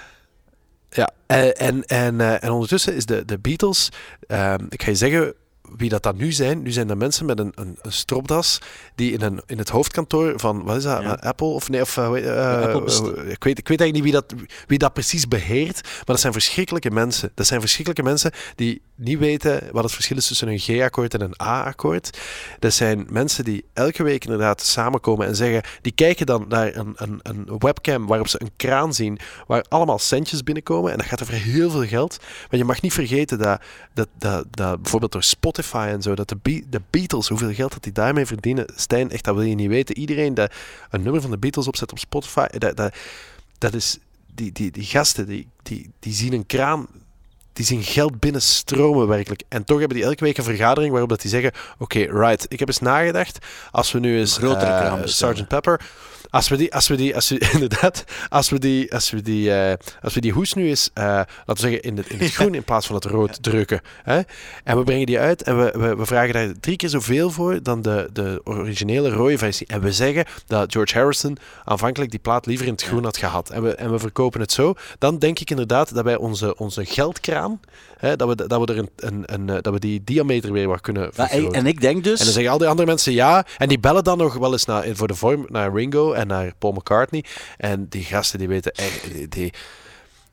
ja. 0.90 1.10
En, 1.26 1.54
en, 1.56 1.84
en, 1.84 2.20
eh, 2.20 2.44
en 2.44 2.50
ondertussen 2.50 2.94
is 2.94 3.06
de, 3.06 3.24
de 3.24 3.38
Beatles, 3.38 3.88
ehm, 4.26 4.64
ik 4.68 4.82
ga 4.82 4.90
je 4.90 4.96
zeggen, 4.96 5.34
wie 5.76 5.88
dat 5.88 6.02
dan 6.02 6.16
nu 6.16 6.32
zijn, 6.32 6.62
nu 6.62 6.70
zijn 6.70 6.86
dat 6.86 6.96
mensen 6.96 7.26
met 7.26 7.38
een, 7.38 7.52
een, 7.54 7.78
een 7.82 7.92
stropdas 7.92 8.58
die 8.94 9.12
in, 9.12 9.22
een, 9.22 9.40
in 9.46 9.58
het 9.58 9.68
hoofdkantoor 9.68 10.32
van, 10.36 10.62
wat 10.64 10.76
is 10.76 10.82
dat, 10.82 11.02
Ja. 11.02 11.12
Apple? 11.12 11.46
Of 11.46 11.68
nee, 11.68 11.80
of, 11.80 11.96
uh, 11.96 12.24
Ja, 12.24 12.60
Apple 12.60 12.82
best- 12.82 13.02
ik, 13.28 13.44
weet, 13.44 13.58
ik 13.58 13.68
weet 13.68 13.80
eigenlijk 13.80 13.92
niet 13.92 14.02
wie 14.02 14.12
dat, 14.12 14.34
wie 14.66 14.78
dat 14.78 14.92
precies 14.92 15.28
beheert, 15.28 15.82
maar 15.82 16.02
dat 16.04 16.20
zijn 16.20 16.32
verschrikkelijke 16.32 16.90
mensen. 16.90 17.32
Dat 17.34 17.46
zijn 17.46 17.60
verschrikkelijke 17.60 18.02
mensen 18.04 18.30
die 18.54 18.82
niet 19.00 19.18
weten 19.18 19.68
wat 19.72 19.82
het 19.82 19.92
verschil 19.92 20.16
is 20.16 20.26
tussen 20.26 20.48
een 20.48 20.58
G-akkoord 20.58 21.14
en 21.14 21.20
een 21.20 21.42
A-akkoord. 21.42 22.18
Dat 22.58 22.72
zijn 22.72 23.06
mensen 23.10 23.44
die 23.44 23.64
elke 23.72 24.02
week 24.02 24.24
inderdaad 24.24 24.62
samenkomen 24.62 25.26
en 25.26 25.36
zeggen, 25.36 25.62
die 25.82 25.92
kijken 25.92 26.26
dan 26.26 26.44
naar 26.48 26.76
een, 26.76 26.92
een, 26.96 27.20
een 27.22 27.46
webcam 27.58 28.06
waarop 28.06 28.28
ze 28.28 28.40
een 28.40 28.50
kraan 28.56 28.94
zien, 28.94 29.18
waar 29.46 29.64
allemaal 29.68 29.98
centjes 29.98 30.42
binnenkomen. 30.42 30.92
En 30.92 30.98
dat 30.98 31.06
gaat 31.06 31.22
over 31.22 31.34
heel 31.34 31.70
veel 31.70 31.86
geld. 31.86 32.18
Maar 32.50 32.58
je 32.58 32.64
mag 32.64 32.82
niet 32.82 32.92
vergeten 32.92 33.38
dat, 33.38 33.60
dat, 33.94 34.08
dat, 34.18 34.46
dat 34.50 34.82
bijvoorbeeld 34.82 35.12
door 35.12 35.22
Spotify 35.22 35.86
en 35.90 36.02
zo, 36.02 36.14
dat 36.14 36.28
de, 36.28 36.62
de 36.68 36.80
Beatles, 36.90 37.28
hoeveel 37.28 37.52
geld 37.52 37.72
dat 37.72 37.82
die 37.82 37.92
daarmee 37.92 38.26
verdienen, 38.26 38.66
Stijn, 38.76 39.10
echt, 39.10 39.24
dat 39.24 39.34
wil 39.34 39.44
je 39.44 39.54
niet 39.54 39.68
weten. 39.68 39.98
Iedereen 39.98 40.34
dat 40.34 40.52
een 40.90 41.02
nummer 41.02 41.20
van 41.20 41.30
de 41.30 41.38
Beatles 41.38 41.66
opzet 41.66 41.92
op 41.92 41.98
Spotify, 41.98 42.46
dat, 42.46 42.76
dat, 42.76 42.94
dat 43.58 43.74
is, 43.74 43.98
die, 44.34 44.52
die, 44.52 44.70
die 44.70 44.84
gasten, 44.84 45.26
die, 45.26 45.46
die, 45.62 45.90
die 45.98 46.12
zien 46.12 46.32
een 46.32 46.46
kraan, 46.46 46.86
die 47.60 47.68
zien 47.68 47.82
geld 47.82 48.20
binnenstromen 48.20 49.08
werkelijk. 49.08 49.42
En 49.48 49.64
toch 49.64 49.78
hebben 49.78 49.96
die 49.96 50.06
elke 50.06 50.24
week 50.24 50.38
een 50.38 50.44
vergadering 50.44 50.90
waarop 50.90 51.08
dat 51.08 51.20
die 51.20 51.30
zeggen, 51.30 51.52
oké, 51.78 51.98
right, 51.98 52.46
ik 52.48 52.58
heb 52.58 52.68
eens 52.68 52.78
nagedacht, 52.78 53.38
als 53.70 53.92
we 53.92 53.98
nu 53.98 54.18
eens 54.18 54.36
grotere 54.36 54.70
eh, 54.70 54.80
kraan 54.80 55.00
bestellen. 55.00 55.36
Sgt. 55.36 55.48
Pepper, 55.48 55.80
als 56.30 56.48
we 56.48 56.56
die, 56.56 56.74
als 56.74 56.88
we 56.88 56.96
die, 56.96 57.14
als 57.14 57.28
we, 57.28 57.38
inderdaad, 57.52 58.04
als 58.28 58.48
we 58.48 58.58
die, 58.58 58.94
als 58.94 59.10
we 59.10 59.22
die, 59.22 59.52
eh, 59.54 59.74
als 60.02 60.14
we 60.14 60.20
die 60.20 60.32
hoes 60.32 60.54
nu 60.54 60.68
eens, 60.68 60.90
eh, 60.94 61.04
laten 61.04 61.44
we 61.46 61.58
zeggen, 61.60 61.82
in, 61.82 61.96
het 61.96 62.08
in 62.08 62.18
het 62.18 62.32
groen 62.40 62.54
in 62.54 62.64
plaats 62.64 62.86
van 62.86 62.94
het 62.94 63.04
rood 63.04 63.42
drukken, 63.42 63.80
hè? 64.02 64.20
en 64.64 64.76
we 64.76 64.84
brengen 64.84 65.06
die 65.06 65.18
uit 65.18 65.42
en 65.42 65.58
we, 65.58 65.74
we, 65.78 65.96
we 65.96 66.06
vragen 66.06 66.32
daar 66.32 66.52
drie 66.60 66.76
keer 66.76 66.88
zoveel 66.88 67.30
voor 67.30 67.62
dan 67.62 67.82
de, 67.82 68.08
de 68.12 68.40
originele 68.44 69.10
rode 69.10 69.38
versie. 69.38 69.66
En 69.66 69.80
we 69.80 69.92
zeggen 69.92 70.24
dat 70.46 70.72
George 70.72 70.98
Harrison 70.98 71.36
aanvankelijk 71.64 72.10
die 72.10 72.20
plaat 72.20 72.46
liever 72.46 72.66
in 72.66 72.72
het 72.72 72.82
groen 72.82 73.04
had 73.04 73.16
gehad. 73.16 73.50
En 73.50 73.62
we, 73.62 73.74
en 73.74 73.90
we 73.90 73.98
verkopen 73.98 74.40
het 74.40 74.52
zo. 74.52 74.74
Dan 74.98 75.18
denk 75.18 75.38
ik 75.38 75.50
inderdaad 75.50 75.94
dat 75.94 76.04
wij 76.04 76.16
onze, 76.16 76.56
onze 76.56 76.84
geldkraan, 76.84 77.60
hè, 77.96 78.16
dat, 78.16 78.28
we, 78.28 78.46
dat, 78.46 78.60
we 78.60 78.72
er 78.72 78.78
een, 78.78 78.90
een, 78.96 79.22
een, 79.26 79.48
eh, 79.48 79.62
dat 79.62 79.72
we 79.72 79.78
die 79.78 80.04
diameter 80.04 80.52
weer 80.52 80.68
wat 80.68 80.80
kunnen 80.80 81.14
vergroten. 81.14 81.52
en 81.52 81.66
ik 81.66 81.80
denk 81.80 82.04
dus... 82.04 82.18
En 82.18 82.24
dan 82.24 82.34
zeggen 82.34 82.52
al 82.52 82.58
die 82.58 82.68
andere 82.68 82.86
mensen 82.86 83.12
ja. 83.12 83.46
En 83.58 83.68
die 83.68 83.78
bellen 83.78 84.04
dan 84.04 84.18
nog 84.18 84.34
wel 84.34 84.52
eens 84.52 84.64
naar, 84.64 84.86
voor 84.92 85.08
de 85.08 85.14
vorm 85.14 85.46
naar 85.48 85.72
Ringo 85.74 86.12
en 86.20 86.26
naar 86.26 86.52
Paul 86.58 86.72
McCartney. 86.72 87.24
En 87.56 87.86
die 87.88 88.04
gasten 88.04 88.38
die 88.38 88.48
weten 88.48 88.72
echt. 88.72 89.02
Die, 89.14 89.28
die, 89.30 89.52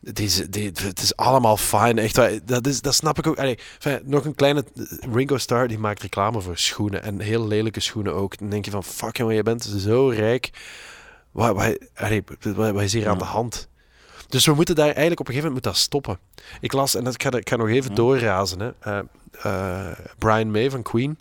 die, 0.00 0.48
die- 0.50 0.70
het 0.86 1.00
is 1.02 1.16
allemaal 1.16 1.56
fijn. 1.56 1.98
Echt, 1.98 2.20
dat, 2.48 2.66
is, 2.66 2.80
dat 2.80 2.94
snap 2.94 3.18
ik 3.18 3.26
ook. 3.26 3.38
Allee, 3.38 3.58
enfin, 3.80 4.00
nog 4.04 4.24
een 4.24 4.34
kleine. 4.34 4.64
Ringo 5.12 5.38
Starr 5.38 5.68
die 5.68 5.78
maakt 5.78 6.02
reclame 6.02 6.40
voor 6.40 6.58
schoenen. 6.58 7.02
En 7.02 7.20
heel 7.20 7.46
lelijke 7.46 7.80
schoenen 7.80 8.14
ook. 8.14 8.38
Dan 8.38 8.48
denk 8.50 8.64
je 8.64 8.70
van: 8.70 8.84
fuck 8.84 9.16
jongen, 9.16 9.34
je 9.34 9.42
bent 9.42 9.64
zo 9.64 10.08
rijk. 10.08 10.50
Wat, 11.30 11.54
wat, 11.54 11.78
allee, 11.94 12.22
wat, 12.54 12.82
is 12.82 12.92
hier 12.92 13.08
aan 13.08 13.18
de 13.18 13.24
hand? 13.24 13.68
Dus 14.28 14.46
we 14.46 14.54
moeten 14.54 14.74
daar 14.74 14.84
eigenlijk 14.90 15.20
op 15.20 15.26
een 15.28 15.34
gegeven 15.34 15.52
moment 15.52 15.64
moet 15.66 15.74
dat 15.74 15.82
stoppen. 15.82 16.18
Ik 16.60 16.72
las, 16.72 16.94
en 16.94 17.04
dat, 17.04 17.14
ik, 17.14 17.22
ga, 17.22 17.30
ik 17.32 17.48
ga 17.48 17.56
nog 17.56 17.68
even 17.68 17.90
Ja. 17.90 17.96
doorrazen. 17.96 18.60
Hè. 18.60 18.70
Eh, 18.80 18.98
eh, 19.42 19.98
Brian 20.18 20.50
May 20.50 20.70
van 20.70 20.82
Queen. 20.82 21.18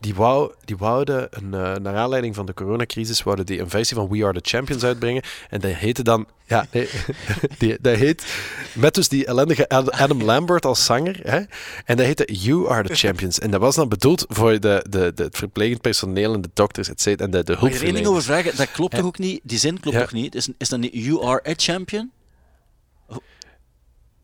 Die, 0.00 0.14
wou, 0.14 0.52
die 0.64 0.76
wouden, 0.76 1.26
een, 1.30 1.54
eh, 1.54 1.74
naar 1.74 1.96
aanleiding 1.96 2.34
van 2.34 2.46
de 2.46 2.54
coronacrisis, 2.54 3.22
wouden 3.22 3.46
die 3.46 3.60
een 3.60 3.70
versie 3.70 3.96
van 3.96 4.08
We 4.08 4.24
Are 4.24 4.40
The 4.40 4.48
Champions 4.48 4.84
uitbrengen. 4.84 5.22
En 5.50 5.60
dat 5.60 5.70
heette 5.72 6.02
dan, 6.02 6.26
ja, 6.46 6.66
nee, 6.72 6.88
die, 7.58 7.76
dat 7.80 7.96
heet, 7.96 8.24
met 8.72 8.94
dus 8.94 9.08
die 9.08 9.26
ellendige 9.26 9.68
Ad- 9.68 9.90
Adam 9.92 10.22
Lambert 10.22 10.64
als 10.64 10.84
zanger. 10.84 11.20
Hè? 11.22 11.36
En 11.84 11.96
dat 11.96 12.06
heette 12.06 12.32
You 12.32 12.68
Are 12.70 12.88
The 12.88 12.94
Champions. 12.94 13.38
En 13.38 13.50
dat 13.50 13.60
was 13.60 13.74
dan 13.74 13.88
bedoeld 13.88 14.24
voor 14.28 14.60
de, 14.60 14.84
de, 14.88 15.12
de, 15.14 15.22
het 15.22 15.36
verplegend 15.36 15.80
personeel 15.80 16.34
en 16.34 16.40
de 16.40 16.50
dokters, 16.54 16.88
et 16.88 17.00
cetera, 17.00 17.24
en 17.24 17.30
de, 17.30 17.44
de 17.44 17.52
Mag 17.60 17.70
ik 17.70 17.74
er 17.76 17.82
één 17.84 17.94
ding 17.94 18.06
over 18.06 18.12
hulpverleners. 18.12 18.24
vragen? 18.44 18.56
Dat 18.56 18.70
klopt 18.74 18.94
toch 18.96 19.04
ook 19.04 19.18
niet? 19.18 19.40
Die 19.42 19.58
zin 19.58 19.80
klopt 19.80 19.96
Ja. 19.96 20.02
toch 20.02 20.12
niet? 20.12 20.34
Is, 20.34 20.48
is 20.58 20.68
dat 20.68 20.78
niet 20.78 20.92
You 20.94 21.24
are 21.26 21.42
a 21.48 21.52
champion? 21.56 22.10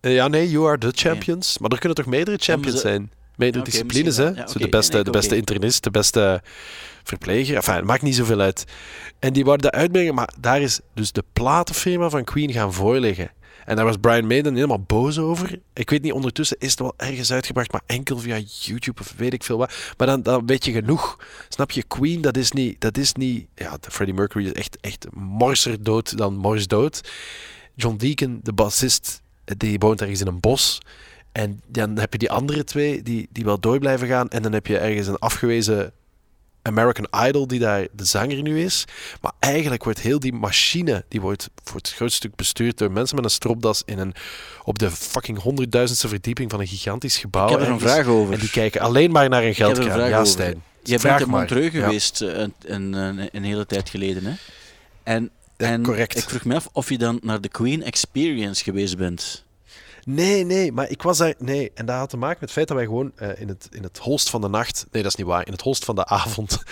Eh, 0.01 0.15
Ja, 0.15 0.29
nee, 0.29 0.51
You 0.51 0.67
Are 0.69 0.79
The 0.79 0.91
Champions. 0.95 1.59
Maar 1.59 1.71
er 1.71 1.79
kunnen 1.79 1.97
toch 1.97 2.07
meerdere 2.07 2.37
champions 2.41 2.81
zijn? 2.81 3.13
Meerdere 3.41 3.65
disciplines, 3.65 4.17
hè? 4.17 4.29
Ja, 4.29 4.47
Zo 4.47 4.59
de 4.59 4.69
beste, 4.69 4.93
Nee, 4.93 5.03
nee, 5.03 5.13
de 5.13 5.19
beste 5.19 5.37
internist, 5.37 5.83
de 5.83 5.91
beste 5.91 6.43
verpleger. 7.03 7.57
Enfin, 7.57 7.75
het 7.75 7.85
maakt 7.85 8.03
niet 8.03 8.15
zoveel 8.15 8.41
uit. 8.41 8.65
En 9.19 9.33
die 9.33 9.45
wouden 9.45 9.71
dat 9.71 9.81
uitbrengen, 9.81 10.15
maar 10.15 10.33
daar 10.41 10.61
is 10.61 10.81
dus 10.95 11.13
de 11.13 11.25
platenfirma 11.33 12.09
van 12.09 12.25
Queen 12.25 12.53
gaan 12.53 12.73
voorleggen. 12.73 13.31
En 13.65 13.77
daar 13.77 13.85
was 13.85 13.97
Brian 13.97 14.27
May 14.27 14.43
dan 14.43 14.55
helemaal 14.55 14.81
boos 14.81 15.19
over. 15.19 15.61
Ik 15.73 15.91
weet 15.91 16.03
niet, 16.03 16.13
ondertussen 16.13 16.57
is 16.59 16.71
het 16.71 16.81
wel 16.81 16.95
ergens 16.97 17.33
uitgebracht, 17.33 17.73
maar 17.73 17.83
enkel 17.87 18.19
via 18.19 18.41
YouTube 18.61 19.01
of 19.01 19.15
weet 19.17 19.33
ik 19.33 19.45
veel 19.45 19.59
wat. 19.59 19.73
Maar 19.97 20.07
dan, 20.07 20.23
dan 20.23 20.47
weet 20.47 20.65
je 20.65 20.73
genoeg. 20.73 21.19
Snap 21.49 21.71
je, 21.71 21.83
Queen, 21.83 22.21
dat 22.21 22.37
is 22.37 22.53
niet... 22.53 22.81
Dat 22.81 22.97
is 22.99 23.13
niet 23.13 23.47
ja, 23.55 23.77
Freddie 23.81 24.15
Mercury 24.15 24.45
is 24.45 24.53
echt, 24.53 24.77
echt 24.81 25.07
morser 25.15 25.83
dood 25.83 26.17
dan 26.19 26.37
mors 26.37 26.67
dood. 26.67 27.01
John 27.75 27.97
Deacon, 27.97 28.41
de 28.43 28.53
bassist, 28.53 29.23
die 29.45 29.79
woont 29.79 30.01
ergens 30.01 30.21
in 30.21 30.27
een 30.27 30.41
bos. 30.41 30.81
En 31.33 31.61
dan 31.67 31.99
heb 31.99 32.13
je 32.13 32.19
die 32.19 32.31
andere 32.31 32.65
twee 32.65 33.03
die, 33.03 33.29
die 33.33 33.45
wel 33.45 33.61
door 33.61 33.79
blijven 33.79 34.09
gaan. 34.09 34.29
En 34.29 34.43
dan 34.43 34.53
heb 34.53 34.67
je 34.67 34.79
ergens 34.79 35.07
een 35.07 35.19
afgewezen 35.19 35.93
American 36.63 37.07
Idol 37.27 37.47
die 37.47 37.59
daar 37.59 37.87
de 37.93 38.05
zanger 38.05 38.43
nu 38.43 38.61
is. 38.61 38.85
Maar 39.21 39.33
eigenlijk 39.39 39.85
wordt 39.85 40.01
heel 40.01 40.21
die 40.21 40.33
machine, 40.33 41.05
die 41.09 41.21
wordt 41.21 41.51
voor 41.65 41.77
het 41.77 41.91
grootste 41.93 42.17
stuk 42.17 42.37
bestuurd 42.37 42.79
door 42.79 42.91
mensen 42.91 43.17
met 43.17 43.25
een 43.25 43.31
stropdas 43.31 43.83
in 43.85 43.99
een, 43.99 44.15
op 44.65 44.79
de 44.79 44.91
fucking 44.91 45.39
honderdduizendste 45.39 46.09
verdieping 46.09 46.51
van 46.51 46.61
een 46.61 46.67
gigantisch 46.67 47.17
gebouw. 47.19 47.45
Ik 47.45 47.51
heb 47.51 47.61
er 47.61 47.67
een 47.67 47.73
ergens. 47.73 47.93
vraag 47.93 48.07
over. 48.07 48.35
En 48.35 48.41
die 48.41 48.51
kijken 48.51 48.81
alleen 48.81 49.11
maar 49.11 49.29
naar 49.29 49.43
een 49.45 49.55
geldkraan. 49.55 50.09
Ja. 50.09 50.25
Stijn. 50.25 50.63
Jij 50.83 50.99
Vraag 50.99 51.19
bent 51.19 51.31
in. 51.31 51.37
Montreux 51.37 51.71
geweest 51.71 52.21
eh, 52.23 52.39
een, 52.39 52.55
een, 52.65 52.93
een, 52.93 53.29
een 53.33 53.45
hele 53.45 53.67
tijd 53.67 53.89
geleden. 53.89 54.25
Hè? 54.25 54.33
En, 55.03 55.31
Ja, 55.57 55.67
en 55.67 55.83
correct. 55.83 56.17
ik 56.17 56.29
vroeg 56.29 56.45
me 56.45 56.55
af 56.55 56.69
of 56.73 56.89
je 56.89 56.99
dan 56.99 57.19
naar 57.23 57.41
de 57.41 57.49
Queen 57.49 57.83
Experience 57.83 58.63
geweest 58.65 58.97
bent. 58.97 59.45
Nee, 60.15 60.45
nee, 60.45 60.73
maar 60.73 60.89
ik 60.91 61.03
was 61.03 61.19
daar. 61.19 61.35
Nee, 61.39 61.71
en 61.75 61.87
dat 61.87 61.97
had 61.97 62.11
te 62.11 62.17
maken 62.17 62.37
met 62.41 62.49
het 62.49 62.51
feit 62.53 62.69
dat 62.69 62.77
wij 62.77 62.87
gewoon 62.87 63.13
eh, 63.17 63.41
in, 63.41 63.49
het, 63.49 63.69
in 63.71 63.83
het 63.83 63.99
holst 63.99 64.31
van 64.31 64.41
de 64.41 64.49
nacht. 64.49 64.87
Nee, 64.91 65.03
dat 65.03 65.13
is 65.13 65.19
niet 65.19 65.27
waar. 65.27 65.47
In 65.47 65.53
het 65.53 65.61
holst 65.61 65.85
van 65.85 65.95
de 65.95 66.07
avond 66.21 66.63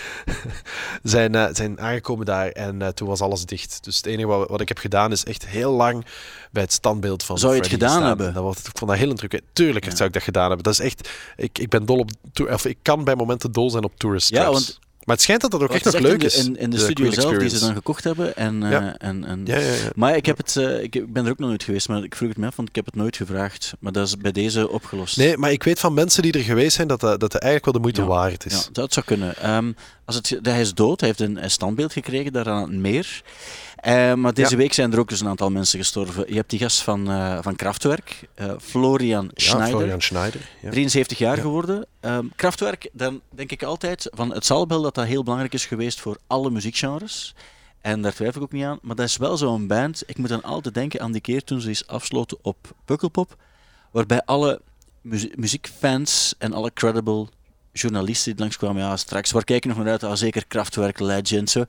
zijn, 1.03 1.35
eh, 1.35 1.47
zijn 1.51 1.79
aangekomen 1.79 2.25
daar. 2.25 2.47
En 2.49 2.81
eh, 2.81 2.87
toen 2.87 3.07
was 3.07 3.21
alles 3.21 3.45
dicht. 3.45 3.83
Dus 3.83 3.97
het 3.97 4.05
enige 4.05 4.27
wat, 4.27 4.49
wat 4.49 4.61
ik 4.61 4.67
heb 4.67 4.77
gedaan 4.77 5.11
is 5.11 5.23
echt 5.23 5.47
heel 5.47 5.71
lang 5.71 6.05
bij 6.51 6.61
het 6.63 6.73
standbeeld 6.73 7.23
van. 7.23 7.37
Zou 7.37 7.53
je 7.53 7.59
het 7.59 7.69
gedaan 7.69 7.89
staan. 7.89 8.07
hebben? 8.07 8.27
En 8.27 8.33
Dat 8.33 8.43
was, 8.43 8.57
ik 8.57 8.77
vond 8.77 8.91
dat 8.91 8.99
heel 8.99 9.09
indrukwekkend. 9.09 9.55
Tuurlijk 9.55 9.85
Ja. 9.85 9.95
zou 9.95 10.07
ik 10.07 10.13
dat 10.13 10.23
gedaan 10.23 10.47
hebben. 10.47 10.63
Dat 10.63 10.73
is 10.73 10.79
echt. 10.79 11.09
Ik, 11.35 11.59
ik 11.59 11.69
ben 11.69 11.85
dol 11.85 11.97
op. 11.99 12.09
Of 12.49 12.65
ik 12.65 12.77
kan 12.81 13.03
bij 13.03 13.15
momenten 13.15 13.51
dol 13.51 13.69
zijn 13.69 13.83
op 13.83 13.93
tourist 13.97 14.29
Ja, 14.29 14.51
want- 14.51 14.79
Maar 15.09 15.17
het 15.17 15.27
schijnt 15.27 15.41
dat 15.41 15.51
dat 15.51 15.61
ook 15.61 15.73
echt 15.73 15.85
nog 15.85 15.99
leuk 15.99 16.23
is. 16.23 16.45
in, 16.45 16.57
in 16.57 16.69
de, 16.69 16.75
de 16.75 16.83
studio 16.83 17.09
Queen 17.09 17.21
zelf, 17.21 17.37
die 17.37 17.49
ze 17.49 17.59
dan 17.59 17.73
gekocht 17.73 18.03
hebben. 18.03 18.35
En, 18.35 18.63
eh, 18.63 18.87
en, 18.97 19.25
en, 19.25 19.41
Ja, 19.45 19.57
ja, 19.57 19.71
ja. 19.71 19.89
Maar 19.95 20.15
ik, 20.15 20.25
heb 20.25 20.37
het, 20.37 20.55
eh, 20.55 20.83
ik, 20.83 21.13
ben 21.13 21.25
er 21.25 21.31
ook 21.31 21.39
nog 21.39 21.47
nooit 21.47 21.63
geweest, 21.63 21.89
maar 21.89 22.03
ik 22.03 22.15
vroeg 22.15 22.29
het 22.29 22.37
me 22.37 22.47
af, 22.47 22.55
want 22.55 22.69
ik 22.69 22.75
heb 22.75 22.85
het 22.85 22.95
nooit 22.95 23.15
gevraagd. 23.15 23.73
Maar 23.79 23.91
dat 23.91 24.07
is 24.07 24.17
bij 24.17 24.31
deze 24.31 24.69
opgelost. 24.69 25.17
Nee, 25.17 25.37
maar 25.37 25.51
ik 25.51 25.63
weet 25.63 25.79
van 25.79 25.93
mensen 25.93 26.21
die 26.21 26.31
er 26.31 26.39
geweest 26.39 26.75
zijn 26.75 26.87
dat 26.87 26.99
dat, 26.99 27.19
dat 27.19 27.33
het 27.33 27.41
eigenlijk 27.41 27.65
wel 27.65 27.73
de 27.73 27.79
moeite 27.79 28.05
waard 28.05 28.45
is. 28.45 28.53
Ja, 28.53 28.69
dat 28.71 28.93
zou 28.93 29.05
kunnen. 29.05 29.35
Ehm, 29.37 29.71
als 30.05 30.15
het, 30.15 30.39
hij 30.41 30.61
is 30.61 30.73
dood, 30.73 30.99
hij 30.99 31.09
heeft 31.09 31.21
een, 31.21 31.43
een 31.43 31.51
standbeeld 31.51 31.93
gekregen 31.93 32.33
daar 32.33 32.49
aan 32.49 32.61
het 32.61 32.71
meer. 32.71 33.21
Eh, 33.81 34.13
maar 34.13 34.33
deze 34.33 34.51
Ja. 34.51 34.57
week 34.57 34.73
zijn 34.73 34.93
er 34.93 34.99
ook 34.99 35.09
dus 35.09 35.21
een 35.21 35.27
aantal 35.27 35.49
mensen 35.51 35.79
gestorven. 35.79 36.25
Je 36.27 36.35
hebt 36.35 36.49
die 36.49 36.59
gast 36.59 36.81
van, 36.81 37.09
eh, 37.11 37.37
van 37.41 37.55
Kraftwerk, 37.55 38.27
eh, 38.35 38.51
Florian 38.61 39.23
Ja, 39.25 39.31
Schneider. 39.43 39.77
Florian 39.77 40.01
Schneider. 40.01 40.49
Ja. 40.61 40.69
73 40.69 41.17
jaar 41.17 41.35
Ja. 41.35 41.41
geworden. 41.41 41.85
Ehm, 41.99 42.25
Kraftwerk, 42.35 42.89
dan 42.93 43.21
denk 43.35 43.51
ik 43.51 43.63
altijd 43.63 44.07
van 44.13 44.33
het 44.33 44.45
zal 44.45 44.67
wel 44.67 44.81
dat 44.81 44.95
dat 44.95 45.05
heel 45.05 45.23
belangrijk 45.23 45.53
is 45.53 45.65
geweest 45.65 45.99
voor 45.99 46.17
alle 46.27 46.49
muziekgenres. 46.49 47.35
En 47.81 48.01
daar 48.01 48.13
twijfel 48.13 48.41
ik 48.41 48.47
ook 48.47 48.51
niet 48.53 48.63
aan. 48.65 48.79
Maar 48.81 48.95
dat 48.95 49.05
is 49.05 49.17
wel 49.17 49.37
zo'n 49.37 49.67
band. 49.67 50.03
Ik 50.05 50.17
moet 50.17 50.29
dan 50.29 50.43
altijd 50.43 50.73
denken 50.73 51.01
aan 51.01 51.11
die 51.11 51.21
keer 51.21 51.43
toen 51.43 51.61
ze 51.61 51.67
eens 51.67 51.87
afsloten 51.87 52.37
op 52.41 52.57
Pukkelpop. 52.85 53.35
Waarbij 53.91 54.21
alle 54.25 54.61
muzie- 55.01 55.31
muziekfans 55.35 56.35
en 56.37 56.53
alle 56.53 56.73
credible 56.73 57.27
journalisten 57.73 58.31
die 58.31 58.39
langskwamen, 58.41 58.81
ja, 58.81 58.97
straks, 58.97 59.31
waar 59.31 59.43
kijken 59.43 59.69
nog 59.69 59.77
naar 59.77 59.87
uit? 59.87 60.03
Ah, 60.03 60.15
zeker 60.15 60.45
Kraftwerk, 60.47 60.99
Legend, 60.99 61.49
zo. 61.49 61.65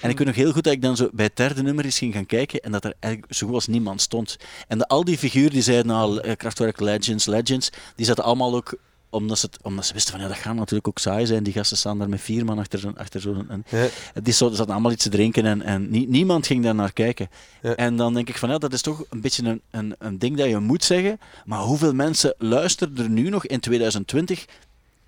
En 0.00 0.10
ik 0.10 0.18
weet 0.18 0.26
nog 0.26 0.36
heel 0.36 0.52
goed 0.52 0.64
dat 0.64 0.72
ik 0.72 0.82
dan 0.82 0.96
zo 0.96 1.08
bij 1.12 1.24
het 1.24 1.36
derde 1.36 1.62
nummer 1.62 1.84
eens 1.84 1.98
ging 1.98 2.14
gaan 2.14 2.26
kijken 2.26 2.60
en 2.60 2.72
dat 2.72 2.84
er 2.84 2.94
eigenlijk 3.00 3.34
zo 3.34 3.46
goed 3.46 3.54
als 3.54 3.66
niemand 3.66 4.00
stond. 4.00 4.36
En 4.68 4.78
de, 4.78 4.86
al 4.86 5.04
die 5.04 5.18
figuren 5.18 5.50
die 5.50 5.62
zeiden, 5.62 5.86
nou, 5.86 6.34
Kraftwerk, 6.34 6.80
Legends, 6.80 7.26
Legends, 7.26 7.70
die 7.96 8.06
zaten 8.06 8.24
allemaal 8.24 8.54
ook 8.54 8.74
omdat 9.10 9.38
ze, 9.38 9.46
het, 9.50 9.62
omdat 9.62 9.86
ze 9.86 9.92
wisten 9.92 10.12
van 10.12 10.22
ja, 10.22 10.28
dat 10.28 10.36
gaat 10.36 10.54
natuurlijk 10.54 10.88
ook 10.88 10.98
saai 10.98 11.26
zijn. 11.26 11.42
Die 11.42 11.52
gasten 11.52 11.76
staan 11.76 11.98
daar 11.98 12.08
met 12.08 12.20
vier 12.20 12.44
man 12.44 12.58
achter, 12.58 12.78
zo'n- 12.78 12.96
achter 12.98 13.20
zo'n. 13.20 13.46
een- 13.48 13.64
Ja. 13.68 13.86
Die 14.22 14.32
zo- 14.32 14.50
zaten 14.50 14.72
allemaal 14.72 14.92
iets 14.92 15.02
te 15.02 15.08
drinken 15.10 15.46
en, 15.46 15.62
en 15.62 15.90
nie- 15.90 16.08
niemand 16.08 16.46
ging 16.46 16.64
daar 16.64 16.74
naar 16.74 16.92
kijken. 16.92 17.28
Ja. 17.62 17.74
En 17.76 17.96
dan 17.96 18.14
denk 18.14 18.28
ik 18.28 18.36
van 18.38 18.48
ja, 18.50 18.58
dat 18.58 18.72
is 18.72 18.82
toch 18.82 19.04
een 19.10 19.20
beetje 19.20 19.42
een, 19.44 19.60
een, 19.70 19.94
een 19.98 20.18
ding 20.18 20.36
dat 20.36 20.48
je 20.48 20.58
moet 20.58 20.84
zeggen. 20.84 21.18
Maar 21.44 21.60
hoeveel 21.60 21.94
mensen 21.94 22.34
luisteren 22.38 22.96
er 22.96 23.08
nu 23.10 23.28
nog 23.28 23.46
in 23.46 23.60
2020 23.60 24.44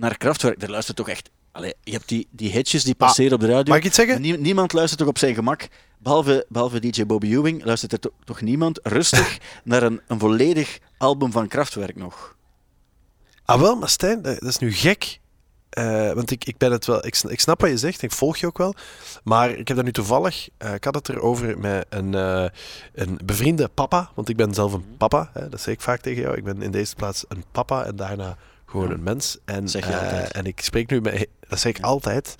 naar 0.00 0.16
Kraftwerk? 0.16 0.62
Er 0.62 0.70
luistert 0.70 0.96
toch 0.96 1.08
echt. 1.08 1.30
Allee, 1.52 1.74
je 1.82 1.92
hebt 1.92 2.08
die, 2.08 2.28
die 2.30 2.50
hitjes 2.50 2.84
die 2.84 2.94
passeren 2.94 3.32
op 3.32 3.40
de 3.40 3.46
radio. 3.46 3.64
Mag 3.72 3.76
ik 3.76 3.84
iets 3.84 3.96
zeggen? 3.96 4.20
Nie- 4.20 4.36
niemand 4.38 4.72
luistert 4.72 4.98
toch 5.00 5.08
op 5.08 5.18
zijn 5.18 5.34
gemak. 5.34 5.68
Behalve, 5.98 6.46
behalve 6.48 6.78
DJ 6.80 7.06
Bobby 7.06 7.32
Ewing 7.36 7.64
luistert 7.64 7.92
er 7.92 8.00
to- 8.00 8.12
toch 8.24 8.40
niemand 8.40 8.80
rustig 8.82 9.38
naar 9.64 9.82
een, 9.82 10.00
een 10.06 10.18
volledig 10.18 10.78
album 10.98 11.32
van 11.32 11.48
Kraftwerk 11.48 11.96
nog. 11.96 12.36
Ah 13.44 13.60
wel, 13.60 13.76
maar 13.76 13.88
Stijn, 13.88 14.22
dat 14.22 14.42
is 14.42 14.58
nu 14.58 14.72
gek. 14.72 15.18
Uh, 15.78 16.12
want 16.12 16.30
ik, 16.30 16.44
ik 16.44 16.56
ben 16.58 16.72
het 16.72 16.86
wel, 16.86 17.06
ik, 17.06 17.16
ik 17.28 17.40
snap 17.40 17.60
wat 17.60 17.70
je 17.70 17.76
zegt, 17.78 18.02
ik 18.02 18.12
volg 18.12 18.36
je 18.36 18.46
ook 18.46 18.58
wel. 18.58 18.74
Maar 19.24 19.50
ik 19.50 19.68
heb 19.68 19.76
dat 19.76 19.86
nu 19.86 19.92
toevallig, 19.92 20.48
uh, 20.58 20.74
ik 20.74 20.84
had 20.84 20.94
het 20.94 21.08
erover 21.08 21.58
met 21.58 21.86
een, 21.88 22.12
uh, 22.12 22.44
een 22.94 23.20
bevriende 23.24 23.68
papa. 23.68 24.10
Want 24.14 24.28
ik 24.28 24.36
ben 24.36 24.54
zelf 24.54 24.72
een 24.72 24.96
papa, 24.96 25.30
hè, 25.32 25.48
dat 25.48 25.60
zeg 25.60 25.74
ik 25.74 25.80
vaak 25.80 26.00
tegen 26.00 26.22
jou. 26.22 26.36
Ik 26.36 26.44
ben 26.44 26.62
in 26.62 26.70
deze 26.70 26.94
plaats 26.94 27.24
een 27.28 27.44
papa 27.52 27.84
en 27.84 27.96
daarna 27.96 28.36
gewoon 28.70 28.90
een 28.90 29.02
mens. 29.02 29.38
En, 29.44 29.68
zeg 29.68 29.86
je 29.86 29.98
altijd. 29.98 30.32
en 30.32 30.46
ik 30.46 30.60
spreek 30.60 30.90
nu 30.90 31.00
met, 31.00 31.26
dat 31.48 31.60
zeg 31.60 31.76
ik 31.76 31.84
altijd. 31.84 32.34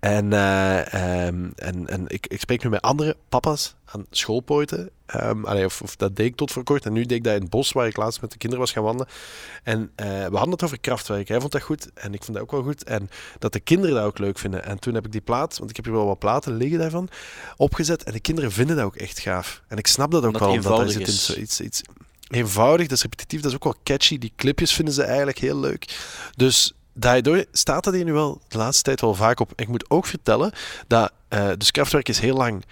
En, 0.00 0.32
um, 0.32 1.52
en, 1.54 1.86
en 1.86 2.04
ik, 2.06 2.26
ik 2.26 2.40
spreek 2.40 2.64
nu 2.64 2.70
met 2.70 2.80
andere 2.80 3.16
papa's 3.28 3.74
aan 3.84 4.06
schoolpoorten. 4.10 4.90
Um, 5.16 5.44
allee, 5.44 5.64
of, 5.64 5.82
of, 5.82 5.96
dat 5.96 6.16
deed 6.16 6.26
ik 6.26 6.36
tot 6.36 6.50
voor 6.50 6.62
kort. 6.62 6.86
En 6.86 6.92
nu 6.92 7.02
deed 7.02 7.18
ik 7.18 7.24
dat 7.24 7.34
in 7.34 7.40
het 7.40 7.50
bos 7.50 7.72
waar 7.72 7.86
ik 7.86 7.96
laatst 7.96 8.20
met 8.20 8.30
de 8.30 8.38
kinderen 8.38 8.64
was 8.64 8.74
gaan 8.74 8.82
wandelen. 8.82 9.12
En 9.62 9.80
uh, 9.80 10.06
we 10.06 10.36
hadden 10.36 10.50
het 10.50 10.62
over 10.62 10.80
krachtwerk. 10.80 11.28
Hij 11.28 11.40
vond 11.40 11.52
dat 11.52 11.62
goed 11.62 11.90
en 11.94 12.14
ik 12.14 12.22
vond 12.22 12.36
dat 12.36 12.42
ook 12.42 12.50
wel 12.50 12.62
goed. 12.62 12.84
En 12.84 13.10
dat 13.38 13.52
de 13.52 13.60
kinderen 13.60 13.94
dat 13.94 14.04
ook 14.04 14.18
leuk 14.18 14.38
vinden. 14.38 14.64
En 14.64 14.78
toen 14.78 14.94
heb 14.94 15.04
ik 15.04 15.12
die 15.12 15.20
plaat, 15.20 15.58
want 15.58 15.70
ik 15.70 15.76
heb 15.76 15.84
hier 15.84 15.94
wel 15.94 16.06
wat 16.06 16.18
platen 16.18 16.56
liggen 16.56 16.78
daarvan, 16.78 17.08
opgezet. 17.56 18.02
En 18.02 18.12
de 18.12 18.20
kinderen 18.20 18.52
vinden 18.52 18.76
dat 18.76 18.84
ook 18.84 18.96
echt 18.96 19.18
gaaf. 19.18 19.62
En 19.68 19.76
ik 19.76 19.86
snap 19.86 20.10
dat 20.10 20.24
ook 20.24 20.32
dat 20.32 20.40
wel. 20.40 20.50
Omdat 20.50 20.76
daar 20.76 20.88
zit 20.88 21.06
in 21.06 21.12
zoiets 21.12 21.60
iets 21.60 21.82
eenvoudig, 22.28 22.86
dat 22.86 22.96
is 22.96 23.02
repetitief, 23.02 23.40
dat 23.40 23.50
is 23.50 23.56
ook 23.56 23.64
wel 23.64 23.76
catchy. 23.84 24.18
Die 24.18 24.32
clipjes 24.36 24.72
vinden 24.72 24.94
ze 24.94 25.02
eigenlijk 25.02 25.38
heel 25.38 25.58
leuk. 25.60 25.96
Dus 26.36 26.72
daardoor 26.94 27.44
staat 27.52 27.84
dat 27.84 27.94
hier 27.94 28.04
nu 28.04 28.12
wel 28.12 28.40
de 28.48 28.58
laatste 28.58 28.82
tijd 28.82 29.00
wel 29.00 29.14
vaak 29.14 29.40
op. 29.40 29.52
Ik 29.56 29.68
moet 29.68 29.90
ook 29.90 30.06
vertellen 30.06 30.52
dat 30.86 31.12
uh, 31.30 31.48
dus 31.58 31.70
Kraftwerk 31.70 32.08
is 32.08 32.18
heel 32.18 32.36
lang 32.36 32.64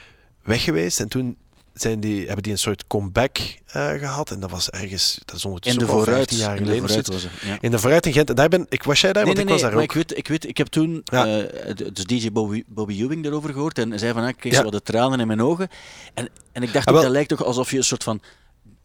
weg 0.43 0.63
geweest 0.63 1.01
en 1.01 1.09
toen 1.09 1.37
zijn 1.75 2.01
die, 2.01 2.25
hebben 2.27 2.43
die 2.43 2.53
een 2.53 2.59
soort 2.59 2.87
comeback 2.87 3.39
uh, 3.39 3.55
gehad. 3.91 4.31
En 4.31 4.41
dat 4.41 4.51
was 4.51 4.71
ergens, 4.71 5.19
dat 5.25 5.37
is 5.37 5.45
ondertussen 5.45 5.81
in 5.81 5.87
de 5.87 5.93
vooruit, 5.93 6.35
jaar 6.35 6.57
geleden. 6.57 6.75
In 6.77 6.83
de 6.83 6.87
vooruit 6.89 7.07
was 7.09 7.23
het, 7.23 7.33
ja. 7.43 7.59
In 7.61 7.71
de 7.71 7.79
vooruit 7.79 8.07
in 8.07 8.13
Gent. 8.13 8.29
En 8.29 8.35
daar 8.35 8.49
ben, 8.49 8.67
ik, 8.69 8.83
was 8.83 9.01
jij 9.01 9.13
daar? 9.13 9.25
Nee, 9.25 9.35
Want 9.35 9.47
nee, 9.47 9.57
ik 9.57 9.63
was 9.63 9.71
nee, 9.71 9.71
daar 9.71 9.89
maar 9.89 9.97
ook. 9.97 10.05
Ik 10.05 10.09
weet, 10.09 10.19
ik 10.19 10.29
weet, 10.29 10.49
ik 10.49 10.57
heb 10.57 10.67
toen 10.67 11.01
Ja. 11.05 11.27
uh, 11.27 11.45
dus 11.93 12.05
DJ 12.05 12.33
Bobby, 12.33 12.63
Bobby 12.67 13.03
Ewing 13.03 13.25
erover 13.25 13.53
gehoord. 13.53 13.79
En 13.79 13.99
zei 13.99 14.13
van, 14.13 14.23
ah, 14.23 14.29
ik 14.29 14.37
kreeg 14.37 14.53
Ja. 14.53 14.59
zo 14.59 14.65
wat 14.65 14.73
de 14.73 14.83
tranen 14.83 15.21
in 15.21 15.27
mijn 15.27 15.43
ogen. 15.43 15.69
En, 16.15 16.29
en 16.53 16.63
ik 16.63 16.73
dacht, 16.73 16.87
Ah, 16.87 16.93
wel. 16.93 17.03
dat 17.03 17.11
lijkt 17.13 17.29
toch 17.29 17.45
alsof 17.45 17.71
je 17.71 17.77
een 17.77 17.85
soort 17.85 18.05
van 18.05 18.21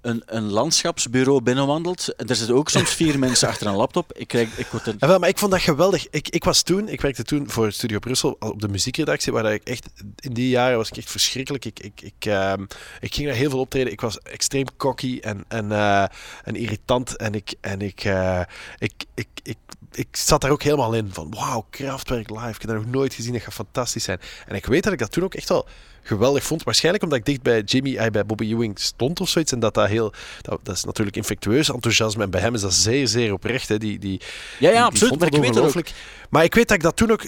een, 0.02 0.24
een 0.26 0.44
landschapsbureau 0.44 1.42
binnenwandelt. 1.42 2.16
En 2.16 2.28
er 2.28 2.36
zitten 2.36 2.56
ook 2.56 2.70
soms 2.70 2.94
vier 2.94 3.20
mensen 3.26 3.48
achter 3.48 3.68
een 3.68 3.76
laptop. 3.76 4.14
Ik, 4.14 4.28
krijg, 4.28 4.58
ik 4.58 4.68
word. 4.68 4.86
Ja, 4.86 5.08
wel, 5.08 5.20
maar 5.20 5.30
ik 5.30 5.38
vond 5.38 5.52
dat 5.52 5.62
geweldig. 5.62 6.10
Ik, 6.10 6.30
ik 6.30 6.44
was 6.44 6.62
toen, 6.62 6.88
ik 6.88 7.02
werkte 7.02 7.24
toen 7.24 7.50
voor 7.50 7.72
Studio 7.72 8.00
Brussel 8.00 8.36
op 8.40 8.62
de 8.62 8.68
muziekredactie, 8.68 9.34
waar 9.34 9.54
ik 9.54 9.64
echt, 9.64 9.90
in 10.20 10.34
die 10.34 10.50
jaren 10.50 10.78
was 10.78 10.90
ik 10.90 10.98
echt 10.98 11.12
verschrikkelijk. 11.12 11.66
Ik, 11.66 11.80
ik, 11.80 12.02
ik, 12.02 12.26
ehm, 12.26 12.66
ik 13.00 13.14
ging 13.14 13.28
daar 13.28 13.38
heel 13.38 13.50
veel 13.50 13.60
optreden. 13.60 13.92
Ik 13.92 14.02
was 14.02 14.20
extreem 14.20 14.66
cocky 14.78 15.20
en, 15.22 15.44
en, 15.48 15.72
eh, 15.72 16.06
en 16.44 16.56
irritant. 16.56 17.16
En 17.16 17.34
ik, 17.34 17.54
en 17.62 17.82
ik, 17.82 18.04
eh, 18.04 18.42
ik, 18.78 18.94
ik, 19.14 19.28
ik, 19.44 19.58
ik 19.92 20.08
zat 20.12 20.42
daar 20.42 20.52
ook 20.52 20.64
helemaal 20.64 20.94
in. 20.94 21.10
Van 21.14 21.34
wauw, 21.34 21.66
Kraftwerk 21.70 22.30
live. 22.30 22.50
Ik 22.50 22.62
heb 22.62 22.68
dat 22.68 22.76
nog 22.76 22.92
nooit 22.92 23.14
gezien. 23.14 23.34
Dat 23.34 23.42
gaat 23.42 23.54
fantastisch 23.54 24.04
zijn. 24.04 24.20
En 24.48 24.56
ik 24.56 24.66
weet 24.66 24.84
dat 24.84 24.94
ik 24.94 25.00
dat 25.00 25.12
toen 25.12 25.24
ook 25.24 25.36
echt 25.36 25.50
wel 25.50 25.68
geweldig 26.02 26.44
vond. 26.44 26.64
Waarschijnlijk 26.64 27.04
omdat 27.04 27.20
ik 27.20 27.26
dicht 27.26 27.42
bij 27.42 27.62
Jimmy, 27.62 28.12
bij 28.12 28.26
Bobby 28.26 28.52
Ewing 28.54 28.80
stond 28.80 29.20
of 29.20 29.30
zoiets. 29.30 29.52
En 29.52 29.60
dat 29.60 29.74
dat 29.74 29.88
heel... 29.88 30.14
Dat, 30.42 30.60
dat 30.64 30.76
is 30.76 30.84
natuurlijk 30.84 31.18
infectueus 31.18 31.70
enthousiasme. 31.72 32.24
En 32.24 32.30
bij 32.30 32.42
hem 32.42 32.54
is 32.54 32.62
dat 32.62 32.74
zeer, 32.74 33.08
zeer 33.08 33.34
oprecht. 33.34 33.68
Hè. 33.68 33.78
Die, 33.78 34.00
die, 34.00 34.22
Ja, 34.60 34.70
ja, 34.70 34.76
die- 34.76 34.84
absoluut. 34.84 35.20
Maar 35.20 35.28
ik 35.34 35.74
weet. 35.74 35.94
Maar 36.30 36.44
ik 36.44 36.56
weet 36.56 36.68
dat 36.68 36.78
ik 36.78 36.84
dat 36.84 36.96
toen 36.96 37.12
ook 37.12 37.24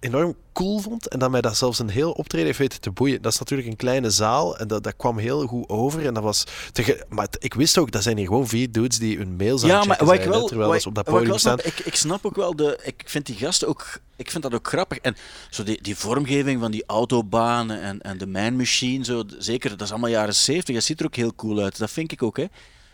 enorm 0.00 0.34
cool 0.52 0.78
vond. 0.78 1.08
En 1.08 1.18
dat 1.18 1.30
mij 1.30 1.40
dat 1.40 1.56
zelfs 1.56 1.78
een 1.78 1.88
heel 1.88 2.10
optreden 2.12 2.46
heeft 2.46 2.58
weten 2.58 2.80
te 2.80 2.90
boeien. 2.90 3.22
Dat 3.22 3.32
is 3.32 3.38
natuurlijk 3.38 3.68
een 3.68 3.76
kleine 3.76 4.10
zaal. 4.10 4.56
En 4.58 4.68
dat, 4.68 4.82
dat 4.82 4.94
kwam 4.96 5.18
heel 5.18 5.46
goed 5.46 5.68
over. 5.68 6.06
En 6.06 6.14
dat 6.14 6.22
was... 6.22 6.44
Tege- 6.72 7.04
maar 7.08 7.26
ik 7.38 7.54
wist 7.54 7.78
ook, 7.78 7.90
dat 7.90 8.02
zijn 8.02 8.16
hier 8.16 8.26
gewoon 8.26 8.48
vier 8.48 8.72
dudes 8.72 8.98
die 8.98 9.16
hun 9.16 9.36
mails 9.36 9.62
aan 9.62 9.68
Ja, 9.68 9.84
maar 9.84 10.00
ik 10.02 10.06
zijn, 10.06 10.20
hè, 10.20 10.28
wel, 10.28 10.46
terwijl 10.46 10.70
op 10.84 10.94
dat 10.94 11.06
ik 11.06 11.12
podium 11.12 11.28
wel 11.28 11.38
staan. 11.38 11.58
snap, 11.58 11.72
ik, 11.72 11.86
ik 11.86 11.94
snap 11.94 12.26
ook 12.26 12.36
wel 12.36 12.56
de. 12.56 12.78
Ik 12.84 13.02
vind 13.06 13.26
die 13.26 13.36
gasten 13.36 13.68
ook. 13.68 14.00
Ik 14.16 14.30
vind 14.30 14.42
dat 14.42 14.54
ook 14.54 14.68
grappig. 14.68 14.98
En 14.98 15.16
zo 15.50 15.62
die, 15.62 15.82
die 15.82 15.96
vormgeving 15.96 16.60
van 16.60 16.70
die 16.70 16.84
autobanen 16.86 17.80
en, 17.82 17.99
en 18.00 18.18
de 18.18 18.26
Man 18.26 18.56
Machine, 18.56 19.04
zo, 19.04 19.22
zeker, 19.38 19.70
dat 19.70 19.80
is 19.80 19.90
allemaal 19.90 20.10
jaren 20.10 20.34
70. 20.34 20.74
Dat 20.74 20.84
ziet 20.84 21.00
er 21.00 21.06
ook 21.06 21.16
heel 21.16 21.34
cool 21.34 21.58
uit. 21.62 21.78
Dat 21.78 21.90
vind 21.90 22.12
ik 22.12 22.22
ook, 22.22 22.36
hè. 22.36 22.44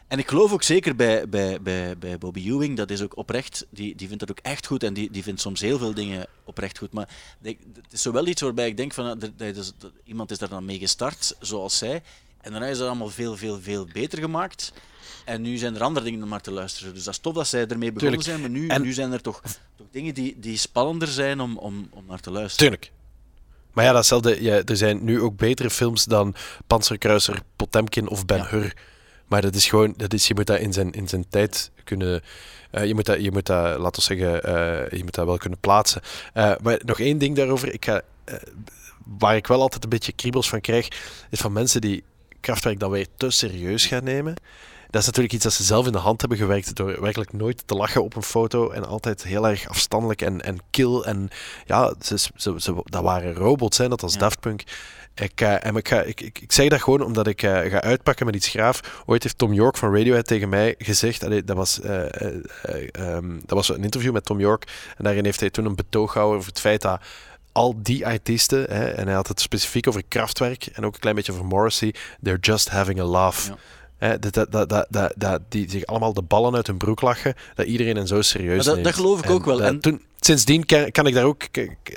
En 0.08 0.18
ik 0.18 0.28
geloof 0.28 0.52
ook 0.52 0.62
zeker 0.62 0.96
bij, 0.96 1.28
bij, 1.28 1.62
bij, 1.62 1.98
bij 1.98 2.18
Bobby 2.18 2.50
Ewing, 2.50 2.76
dat 2.76 2.90
is 2.90 3.02
ook 3.02 3.16
oprecht, 3.16 3.66
die, 3.70 3.94
die 3.96 4.06
vindt 4.08 4.20
dat 4.26 4.30
ook 4.30 4.44
echt 4.44 4.66
goed 4.66 4.82
en 4.82 4.94
die, 4.94 5.10
die 5.10 5.22
vindt 5.22 5.40
soms 5.40 5.60
heel 5.60 5.78
veel 5.78 5.94
dingen 5.94 6.26
oprecht 6.44 6.78
goed. 6.78 6.92
Maar 6.92 7.08
het 7.42 7.56
is 7.90 8.02
zo 8.02 8.12
wel 8.12 8.26
iets 8.26 8.42
waarbij 8.42 8.66
ik 8.68 8.76
denk 8.76 8.92
van, 8.94 9.06
ah, 9.06 9.20
dat 9.20 9.38
dat- 9.38 9.74
iemand 10.04 10.30
is 10.30 10.38
daar 10.38 10.48
dan 10.48 10.64
mee 10.64 10.78
gestart, 10.78 11.36
zoals 11.40 11.78
zij. 11.78 12.02
En 12.40 12.50
daarna 12.50 12.66
is 12.66 12.78
dat 12.78 12.86
allemaal 12.86 13.08
veel, 13.08 13.36
veel, 13.36 13.60
veel 13.60 13.86
beter 13.92 14.18
gemaakt. 14.18 14.72
En 15.24 15.42
nu 15.42 15.56
zijn 15.56 15.74
er 15.74 15.82
andere 15.82 16.04
dingen 16.04 16.22
om 16.22 16.28
naar 16.28 16.40
te 16.40 16.50
luisteren. 16.50 16.94
Dus 16.94 17.04
dat 17.04 17.14
is 17.14 17.20
tof 17.20 17.34
dat 17.34 17.46
zij 17.48 17.66
ermee 17.66 17.92
begonnen 17.92 18.20
Tuurlijk. 18.20 18.22
zijn, 18.22 18.40
maar 18.40 18.60
nu, 18.60 18.68
En- 18.68 18.82
nu 18.82 18.92
zijn 18.92 19.12
er 19.12 19.20
toch, 19.22 19.40
toch 19.76 19.86
dingen 19.90 20.14
die, 20.14 20.36
die 20.40 20.56
spannender 20.56 21.08
zijn 21.08 21.40
om, 21.40 21.56
om, 21.58 21.88
om 21.90 22.04
naar 22.08 22.20
te 22.20 22.30
luisteren. 22.30 22.70
Tuurlijk. 22.70 22.92
Maar 23.76 23.84
ja, 23.84 23.92
datzelfde, 23.92 24.42
ja, 24.42 24.62
er 24.64 24.76
zijn 24.76 25.04
nu 25.04 25.20
ook 25.20 25.36
betere 25.36 25.70
films 25.70 26.04
dan 26.04 26.34
Panzerkruiser, 26.66 27.42
Potemkin 27.56 28.08
of 28.08 28.24
Ben 28.24 28.36
Ja. 28.36 28.48
Hur. 28.48 28.76
Maar 29.26 29.42
dat 29.42 29.54
is 29.54 29.66
gewoon, 29.66 29.94
dat 29.96 30.12
is, 30.12 30.28
je 30.28 30.34
moet 30.34 30.46
dat 30.46 30.58
in 30.58 30.72
zijn, 30.72 30.92
in 30.92 31.08
zijn 31.08 31.28
tijd 31.28 31.70
kunnen. 31.84 32.22
eh, 32.70 32.84
je, 32.84 32.94
moet 32.94 33.06
dat, 33.06 33.22
je 33.22 33.32
moet 33.32 33.46
dat, 33.46 33.78
laten 33.78 34.02
we 34.02 34.14
zeggen, 34.16 34.42
eh, 34.42 34.98
je 34.98 35.04
moet 35.04 35.14
dat 35.14 35.26
wel 35.26 35.36
kunnen 35.36 35.58
plaatsen. 35.58 36.00
Eh, 36.32 36.52
maar 36.62 36.80
nog 36.84 37.00
één 37.00 37.18
ding 37.18 37.36
daarover. 37.36 37.72
Ik 37.72 37.84
ga, 37.84 38.02
waar 39.18 39.36
ik 39.36 39.46
wel 39.46 39.60
altijd 39.60 39.84
een 39.84 39.90
beetje 39.90 40.12
kriebels 40.12 40.48
van 40.48 40.60
krijg, 40.60 40.88
is 41.30 41.40
van 41.40 41.52
mensen 41.52 41.80
die 41.80 42.04
krachtwerk 42.40 42.80
dan 42.80 42.90
weer 42.90 43.06
te 43.16 43.30
serieus 43.30 43.86
gaan 43.86 44.04
nemen. 44.04 44.34
Dat 44.96 45.04
is 45.04 45.10
natuurlijk 45.10 45.34
iets 45.34 45.44
dat 45.44 45.52
ze 45.52 45.64
zelf 45.74 45.86
in 45.86 45.92
de 45.92 45.98
hand 45.98 46.20
hebben 46.20 46.38
gewerkt 46.38 46.74
door 46.76 47.00
werkelijk 47.00 47.32
nooit 47.32 47.62
te 47.66 47.74
lachen 47.74 48.02
op 48.02 48.16
een 48.16 48.22
foto 48.22 48.70
en 48.70 48.86
altijd 48.86 49.22
heel 49.22 49.48
erg 49.48 49.68
afstandelijk 49.68 50.22
en, 50.22 50.40
en 50.42 50.58
kil. 50.70 51.04
En 51.04 51.28
ja, 51.64 51.94
ze, 52.00 52.18
ze, 52.36 52.54
ze- 52.56 52.80
dat 52.84 53.02
waren 53.02 53.34
robots, 53.34 53.78
hè, 53.78 53.88
dat 53.88 54.00
was 54.00 54.12
Ja. 54.12 54.18
Daft 54.18 54.40
Punk. 54.40 54.62
Ik, 55.14 55.40
eh, 55.40 55.66
en 55.66 55.76
ik, 55.76 55.88
ga, 55.88 56.02
ik, 56.02 56.20
ik, 56.20 56.38
ik 56.40 56.52
zeg 56.52 56.68
dat 56.68 56.82
gewoon 56.82 57.02
omdat 57.02 57.26
ik 57.26 57.42
eh, 57.42 57.70
ga 57.70 57.82
uitpakken 57.82 58.26
met 58.26 58.34
iets 58.34 58.48
graaf. 58.48 59.02
Ooit 59.06 59.22
heeft 59.22 59.38
Tom 59.38 59.52
York 59.52 59.76
van 59.76 59.94
Radiohead 59.96 60.26
tegen 60.26 60.48
mij 60.48 60.74
gezegd, 60.78 61.24
allee, 61.24 61.44
dat, 61.44 61.56
was, 61.56 61.80
eh, 61.80 62.04
eh, 62.22 62.34
eh, 62.62 62.88
ehm, 62.92 63.28
dat 63.38 63.56
was 63.56 63.68
een 63.68 63.84
interview 63.84 64.12
met 64.12 64.24
Tom 64.24 64.40
York, 64.40 64.64
en 64.96 65.04
daarin 65.04 65.24
heeft 65.24 65.40
hij 65.40 65.50
toen 65.50 65.64
een 65.64 65.74
betoog 65.76 66.12
gehouden 66.12 66.38
over 66.38 66.50
het 66.50 66.60
feit 66.60 66.82
dat 66.82 67.00
al 67.52 67.74
die 67.82 68.06
artiesten, 68.06 68.62
hè, 68.70 68.84
en 68.88 69.06
hij 69.06 69.14
had 69.14 69.28
het 69.28 69.40
specifiek 69.40 69.88
over 69.88 70.02
Kraftwerk 70.08 70.66
en 70.66 70.84
ook 70.84 70.94
een 70.94 71.00
klein 71.00 71.16
beetje 71.16 71.32
over 71.32 71.44
Morrissey, 71.44 71.94
they're 72.22 72.38
just 72.40 72.68
having 72.68 73.00
a 73.00 73.04
laugh. 73.04 73.46
Ja. 73.46 73.56
Dat, 73.98 74.22
dat, 74.32 74.52
dat, 74.52 74.68
dat, 74.68 74.86
dat, 74.90 75.12
dat- 75.16 75.40
die 75.48 75.70
zich 75.70 75.84
allemaal 75.86 76.12
de 76.12 76.22
ballen 76.22 76.54
uit 76.54 76.66
hun 76.66 76.76
broek 76.76 77.00
lachen, 77.00 77.34
dat 77.54 77.66
iedereen 77.66 77.96
hen 77.96 78.06
zo 78.06 78.22
serieus 78.22 78.64
dat- 78.64 78.74
neemt. 78.74 78.86
dat 78.86 78.94
geloof 78.94 79.24
ik 79.24 79.30
ook 79.30 79.44
wel. 79.44 79.56
dat- 79.58 79.66
En- 79.66 79.80
toen, 79.80 80.02
sindsdien 80.20 80.66
kan, 80.66 80.90
kan 80.90 81.06
ik 81.06 81.14
daar 81.14 81.24
ook, 81.24 81.42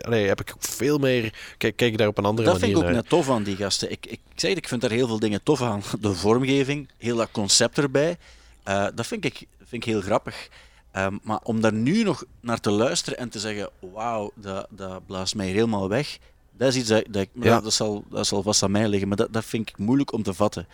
heb 0.09 0.39
ik 0.41 0.53
veel 0.59 0.97
meer, 0.97 1.33
kijk, 1.57 1.75
kijk 1.75 1.97
daar 1.97 2.07
op 2.07 2.17
een 2.17 2.25
andere 2.25 2.47
Dat 2.47 2.59
manier 2.59 2.75
vind 2.75 2.85
ik 2.88 2.89
ook 2.95 2.95
net 3.01 3.09
tof 3.09 3.29
aan 3.29 3.43
die 3.43 3.55
gasten. 3.55 3.91
Ik, 3.91 4.05
ik 4.05 4.19
zeg 4.35 4.49
het, 4.49 4.59
ik 4.59 4.67
vind 4.67 4.81
daar 4.81 4.91
heel 4.91 5.07
veel 5.07 5.19
dingen 5.19 5.43
tof 5.43 5.62
aan. 5.62 5.81
De 6.01 6.13
vormgeving, 6.13 6.88
heel 6.97 7.15
dat 7.15 7.29
concept 7.31 7.77
erbij. 7.77 8.17
Eh, 8.63 8.85
dat 8.95 9.07
vind 9.07 9.25
ik, 9.25 9.33
vind 9.57 9.83
ik 9.83 9.83
heel 9.83 10.01
grappig. 10.01 10.47
Ehm, 10.91 11.17
maar 11.23 11.39
om 11.43 11.62
daar 11.62 11.73
nu 11.73 12.03
nog 12.03 12.23
naar 12.39 12.59
te 12.59 12.71
luisteren 12.71 13.19
en 13.19 13.29
te 13.29 13.39
zeggen, 13.39 13.69
wauw, 13.93 14.31
dat, 14.35 14.67
dat 14.69 15.05
blaast 15.05 15.35
mij 15.35 15.47
helemaal 15.47 15.89
weg. 15.89 16.17
Dat 16.57 16.67
is 16.67 16.75
iets 16.75 16.88
dat, 16.89 17.03
dat 17.09 17.21
ik, 17.21 17.29
maar 17.33 17.47
Ja. 17.47 17.53
dat, 17.53 17.63
dat 17.63 17.73
zal, 17.73 18.03
dat 18.09 18.27
zal 18.27 18.43
vast 18.43 18.63
aan 18.63 18.71
mij 18.71 18.88
liggen. 18.88 19.07
Maar 19.07 19.17
dat, 19.17 19.33
dat 19.33 19.45
vind 19.45 19.69
ik 19.69 19.77
moeilijk 19.77 20.13
om 20.13 20.23
te 20.23 20.33
vatten. 20.33 20.67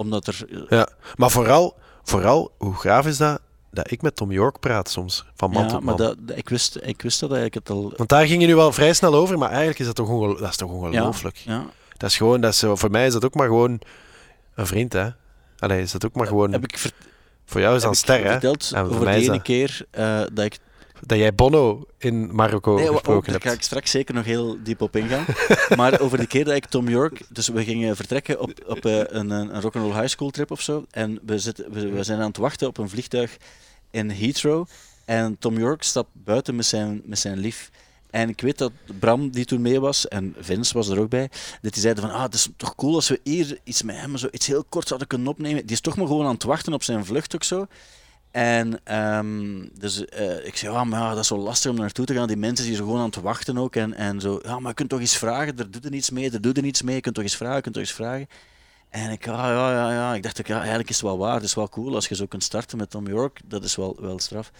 Omdat 0.00 0.26
er... 0.26 0.44
eh, 0.50 0.58
Ja, 0.68 0.88
maar 1.16 1.30
vooral, 1.30 1.76
vooral, 2.02 2.52
hoe 2.58 2.74
graaf 2.74 3.06
is 3.06 3.16
dat, 3.16 3.40
dat 3.70 3.90
ik 3.90 4.02
met 4.02 4.16
Tom 4.16 4.30
York 4.32 4.60
praat 4.60 4.90
soms, 4.90 5.24
van 5.34 5.50
man 5.50 5.62
ja, 5.62 5.68
tot 5.68 5.82
maar 5.82 5.96
man. 5.96 6.06
dat, 6.06 6.16
dat- 6.20 6.36
ik, 6.36 6.48
wist, 6.48 6.78
ik 6.82 7.02
wist 7.02 7.20
dat 7.20 7.32
eigenlijk 7.32 7.68
het 7.68 7.76
al... 7.76 7.92
Want 7.96 8.08
daar 8.08 8.26
ging 8.26 8.40
je 8.40 8.46
nu 8.46 8.54
wel 8.54 8.72
vrij 8.72 8.92
snel 8.92 9.14
over, 9.14 9.38
maar 9.38 9.48
eigenlijk 9.48 9.78
is 9.78 9.86
dat 9.86 9.94
toch, 9.94 10.08
ongelo- 10.08 10.38
dat 10.38 10.48
is 10.50 10.56
toch 10.56 10.70
ongelooflijk. 10.70 11.36
Ja, 11.36 11.64
Dat 11.96 12.10
is 12.10 12.16
gewoon, 12.16 12.40
dat 12.40 12.52
is 12.52 12.64
voor 12.72 12.90
mij 12.90 13.06
is 13.06 13.12
dat 13.12 13.24
ook 13.24 13.34
maar 13.34 13.46
gewoon 13.46 13.80
een 14.54 14.66
vriend, 14.66 14.92
hè. 14.92 15.08
Allee, 15.58 15.82
is 15.82 15.92
dat 15.92 16.04
ook 16.06 16.14
maar 16.14 16.26
gewoon, 16.26 16.52
heb 16.52 16.62
ik, 16.64 16.92
voor 17.44 17.60
jou 17.60 17.76
is 17.76 17.82
dat 17.82 17.90
een 17.90 17.96
ster, 17.96 18.24
hè. 18.24 18.30
verteld 18.30 18.70
En 18.74 18.84
voor 18.84 18.94
over 18.94 19.04
mij 19.04 19.16
is 19.18 19.24
ene 19.26 19.32
dat- 19.32 19.42
keer 19.42 19.86
eh, 19.90 20.20
dat 20.32 20.44
ik 20.44 20.58
Dat 21.06 21.18
jij 21.18 21.34
Bono 21.34 21.84
in 21.98 22.34
Marokko 22.34 22.74
Nee, 22.74 22.84
wa- 22.84 22.90
ook, 22.90 22.94
gesproken 22.96 23.22
daar 23.24 23.32
hebt. 23.32 23.44
ga 23.44 23.52
ik 23.52 23.62
straks 23.62 23.90
zeker 23.90 24.14
nog 24.14 24.24
heel 24.24 24.56
diep 24.62 24.80
op 24.80 24.96
ingaan. 24.96 25.24
maar 25.76 26.00
over 26.00 26.18
de 26.18 26.26
keer 26.26 26.44
dat 26.44 26.54
ik 26.54 26.66
Tom 26.66 26.88
York... 26.88 27.20
Dus 27.28 27.48
we 27.48 27.64
gingen 27.64 27.96
vertrekken 27.96 28.40
op, 28.40 28.52
op 28.66 28.84
eh, 28.86 28.96
een, 28.98 29.30
een 29.30 29.54
een 29.54 29.60
rock'n'roll 29.60 29.92
high 29.94 30.06
school 30.06 30.30
trip 30.30 30.50
of 30.50 30.60
zo. 30.60 30.84
En 30.90 31.18
we, 31.26 31.38
zitten, 31.38 31.72
we, 31.72 31.88
we 31.88 32.02
zijn 32.02 32.20
aan 32.20 32.26
het 32.28 32.36
wachten 32.36 32.68
op 32.68 32.78
een 32.78 32.88
vliegtuig 32.88 33.36
in 33.90 34.10
Heathrow. 34.10 34.66
En 35.04 35.36
Tom 35.38 35.58
York 35.58 35.82
stapt 35.82 36.08
buiten 36.12 36.56
met 36.56 36.66
zijn, 36.66 37.02
met 37.04 37.18
zijn 37.18 37.38
lief. 37.38 37.70
En 38.10 38.28
ik 38.28 38.40
weet 38.40 38.58
dat 38.58 38.72
Bram, 38.98 39.30
die 39.30 39.44
toen 39.44 39.60
mee 39.60 39.80
was, 39.80 40.08
en 40.08 40.34
Vince 40.38 40.74
was 40.74 40.88
er 40.88 40.98
ook 41.00 41.08
bij, 41.08 41.30
dat 41.62 41.72
die 41.72 41.82
zeiden 41.82 42.02
van, 42.04 42.12
ah, 42.12 42.22
het 42.22 42.34
is 42.34 42.48
toch 42.56 42.74
cool 42.74 42.94
als 42.94 43.08
we 43.08 43.20
hier 43.24 43.58
iets 43.64 43.82
met 43.82 43.96
hem, 43.96 44.16
zo 44.16 44.28
iets 44.30 44.46
heel 44.46 44.64
kort 44.68 44.86
zouden 44.86 45.08
kunnen 45.08 45.28
opnemen. 45.28 45.62
Die 45.66 45.74
is 45.74 45.80
toch 45.80 45.96
maar 45.96 46.06
gewoon 46.06 46.26
aan 46.26 46.34
het 46.34 46.42
wachten 46.42 46.72
op 46.72 46.82
zijn 46.82 47.04
vlucht 47.04 47.34
ook 47.34 47.44
zo. 47.44 47.66
En 48.30 48.80
ehm, 48.84 49.66
dus 49.78 50.04
eh, 50.04 50.46
ik 50.46 50.56
zei, 50.56 50.72
ja, 50.72 50.84
maar 50.84 51.10
dat 51.10 51.18
is 51.18 51.26
zo 51.26 51.36
lastig 51.36 51.70
om 51.70 51.76
naartoe 51.76 52.04
te 52.04 52.14
gaan. 52.14 52.28
Die 52.28 52.36
mensen 52.36 52.66
die 52.66 52.76
zo 52.76 52.84
gewoon 52.84 53.00
aan 53.00 53.06
het 53.06 53.20
wachten 53.20 53.58
ook. 53.58 53.76
En, 53.76 53.94
en 53.94 54.20
zo, 54.20 54.40
ja, 54.42 54.58
maar 54.58 54.68
je 54.68 54.74
kunt 54.74 54.88
toch 54.88 55.00
eens 55.00 55.16
vragen, 55.16 55.58
er 55.58 55.70
doet 55.70 55.84
er 55.84 55.90
niets 55.90 56.10
mee, 56.10 56.30
er 56.30 56.40
doet 56.40 56.56
er 56.56 56.62
niets 56.62 56.82
mee. 56.82 56.94
Je 56.94 57.00
kunt 57.00 57.14
toch 57.14 57.24
eens 57.24 57.36
vragen, 57.36 57.56
je 57.56 57.62
kunt 57.62 57.74
toch 57.74 57.84
eens 57.84 57.92
vragen. 57.92 58.28
En 58.88 59.10
ik, 59.10 59.28
ah, 59.28 59.36
ja, 59.36 59.72
ja, 59.72 59.92
ja, 59.92 60.14
ik 60.14 60.22
dacht 60.22 60.46
ja, 60.46 60.58
eigenlijk 60.58 60.88
is 60.88 60.96
het 60.96 61.04
wel 61.04 61.18
waar. 61.18 61.34
Het 61.34 61.44
is 61.44 61.54
wel 61.54 61.68
cool 61.68 61.94
als 61.94 62.08
je 62.08 62.14
zo 62.14 62.26
kunt 62.26 62.44
starten 62.44 62.78
met 62.78 62.90
Tom 62.90 63.08
York. 63.08 63.40
Dat 63.44 63.64
is 63.64 63.76
wel, 63.76 63.96
wel 64.00 64.18
straf. 64.18 64.50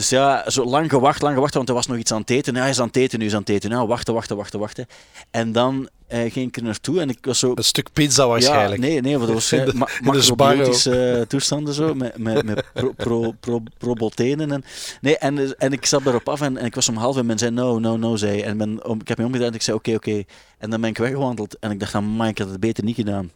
Dus 0.00 0.08
ja, 0.08 0.50
zo 0.50 0.64
lang 0.64 0.90
gewacht, 0.90 1.22
lang 1.22 1.34
gewacht, 1.34 1.54
want 1.54 1.68
er 1.68 1.74
was 1.74 1.86
nog 1.86 1.96
iets 1.96 2.12
aan 2.12 2.20
het 2.20 2.30
eten. 2.30 2.54
Ja, 2.54 2.60
hij 2.60 2.70
is 2.70 2.80
aan 2.80 2.86
het 2.86 2.96
eten, 2.96 3.18
nu 3.18 3.24
is 3.24 3.34
aan 3.34 3.40
het 3.40 3.48
eten. 3.48 3.70
Ja, 3.70 3.86
wachten, 3.86 4.14
wachten, 4.14 4.36
wachten, 4.36 4.58
wachten. 4.58 4.86
En 5.30 5.52
dan 5.52 5.88
eh, 6.06 6.32
ging 6.32 6.48
ik 6.48 6.56
er 6.56 6.62
naartoe 6.62 7.00
en 7.00 7.08
ik 7.08 7.18
was 7.20 7.38
zo... 7.38 7.52
Een 7.54 7.64
stuk 7.64 7.92
pizza 7.92 8.26
waarschijnlijk. 8.26 8.82
Ja, 8.82 8.88
nee, 8.88 9.00
nee, 9.00 9.18
want 9.18 9.26
dat 9.26 9.34
was 9.34 9.50
ma 9.52 9.64
de 9.64 10.00
macrobiotische 10.02 11.24
toestanden 11.28 11.74
zo, 11.74 11.94
met, 11.94 12.18
met, 12.18 12.44
met 12.44 12.64
pro, 12.72 12.92
pro, 12.96 13.34
pro, 13.40 13.62
probotenen. 13.78 14.52
En, 14.52 14.64
nee, 15.00 15.18
en, 15.18 15.58
en 15.58 15.72
ik 15.72 15.86
zat 15.86 16.04
daarop 16.04 16.28
af 16.28 16.40
en, 16.40 16.56
en 16.56 16.64
ik 16.64 16.74
was 16.74 16.88
om 16.88 16.96
half 16.96 17.16
en 17.16 17.26
men 17.26 17.38
zei 17.38 17.50
no, 17.50 17.78
no, 17.78 17.96
no, 17.96 18.16
zei. 18.16 18.40
En 18.40 18.84
om, 18.84 19.00
ik 19.00 19.08
heb 19.08 19.18
me 19.18 19.24
omgedraaid 19.24 19.50
en 19.50 19.56
ik 19.56 19.64
zei 19.64 19.76
oké, 19.76 19.94
oké. 19.94 20.22
En 20.58 20.70
dan 20.70 20.80
ben 20.80 20.90
ik 20.90 20.98
weggewandeld 20.98 21.58
en 21.58 21.70
ik 21.70 21.80
dacht, 21.80 21.92
man, 21.92 22.26
ik 22.26 22.38
had 22.38 22.50
het 22.50 22.60
beter 22.60 22.84
niet 22.84 22.96
gedaan. 22.96 23.30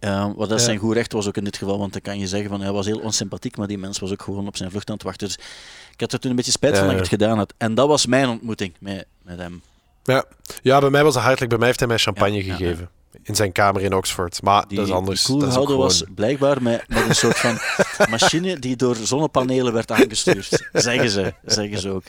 Uh, 0.00 0.26
wat 0.36 0.48
dat 0.48 0.58
Ja. 0.58 0.64
zijn 0.64 0.78
goed 0.78 0.94
recht 0.94 1.12
was 1.12 1.26
ook 1.28 1.36
in 1.36 1.44
dit 1.44 1.56
geval, 1.56 1.78
want 1.78 1.92
dan 1.92 2.00
kan 2.02 2.18
je 2.18 2.26
zeggen 2.26 2.48
van 2.50 2.60
hij 2.60 2.72
was 2.72 2.86
heel 2.86 2.98
onsympathiek, 3.00 3.56
maar 3.56 3.66
die 3.66 3.78
mens 3.78 3.98
was 3.98 4.12
ook 4.12 4.22
gewoon 4.22 4.46
op 4.46 4.56
zijn 4.56 4.70
vlucht 4.70 4.88
aan 4.88 4.94
het 4.94 5.04
wachten. 5.04 5.26
Dus 5.26 5.36
ik 5.92 6.00
had 6.00 6.12
er 6.12 6.18
toen 6.20 6.30
een 6.30 6.36
beetje 6.36 6.50
spijt 6.52 6.72
Ja, 6.72 6.78
van 6.78 6.86
dat 6.88 6.96
ik 6.96 7.02
het 7.10 7.20
gedaan 7.20 7.38
had. 7.38 7.54
En 7.56 7.74
dat 7.74 7.88
was 7.88 8.06
mijn 8.06 8.28
ontmoeting 8.28 8.74
met, 8.80 9.06
met 9.22 9.38
hem. 9.38 9.62
Ja. 10.04 10.24
ja, 10.62 10.78
bij 10.80 10.90
mij 10.90 11.04
was 11.04 11.14
het 11.14 11.22
hartelijk. 11.22 11.48
Bij 11.50 11.58
mij 11.58 11.66
heeft 11.66 11.78
hij 11.80 11.88
mij 11.88 11.98
champagne 11.98 12.42
gegeven. 12.42 12.88
In 13.22 13.34
zijn 13.34 13.52
kamer 13.52 13.82
in 13.82 13.94
Oxford. 13.94 14.42
Maar 14.42 14.68
Die, 14.68 14.78
dat 14.78 14.86
is 14.86 14.92
anders. 14.92 15.24
die 15.24 15.38
dat 15.38 15.48
is 15.48 15.54
gewoon- 15.54 15.76
was 15.76 16.02
blijkbaar 16.14 16.62
met, 16.62 16.84
met 16.88 17.08
een 17.08 17.14
soort 17.14 17.38
van 17.38 17.58
machine 18.10 18.58
die 18.58 18.76
door 18.76 18.96
zonnepanelen 18.96 19.72
werd 19.72 19.90
aangestuurd. 19.90 20.68
Zeggen 20.72 21.10
ze, 21.10 21.34
zeggen 21.44 21.78
ze 21.78 21.90
ook. 21.90 22.02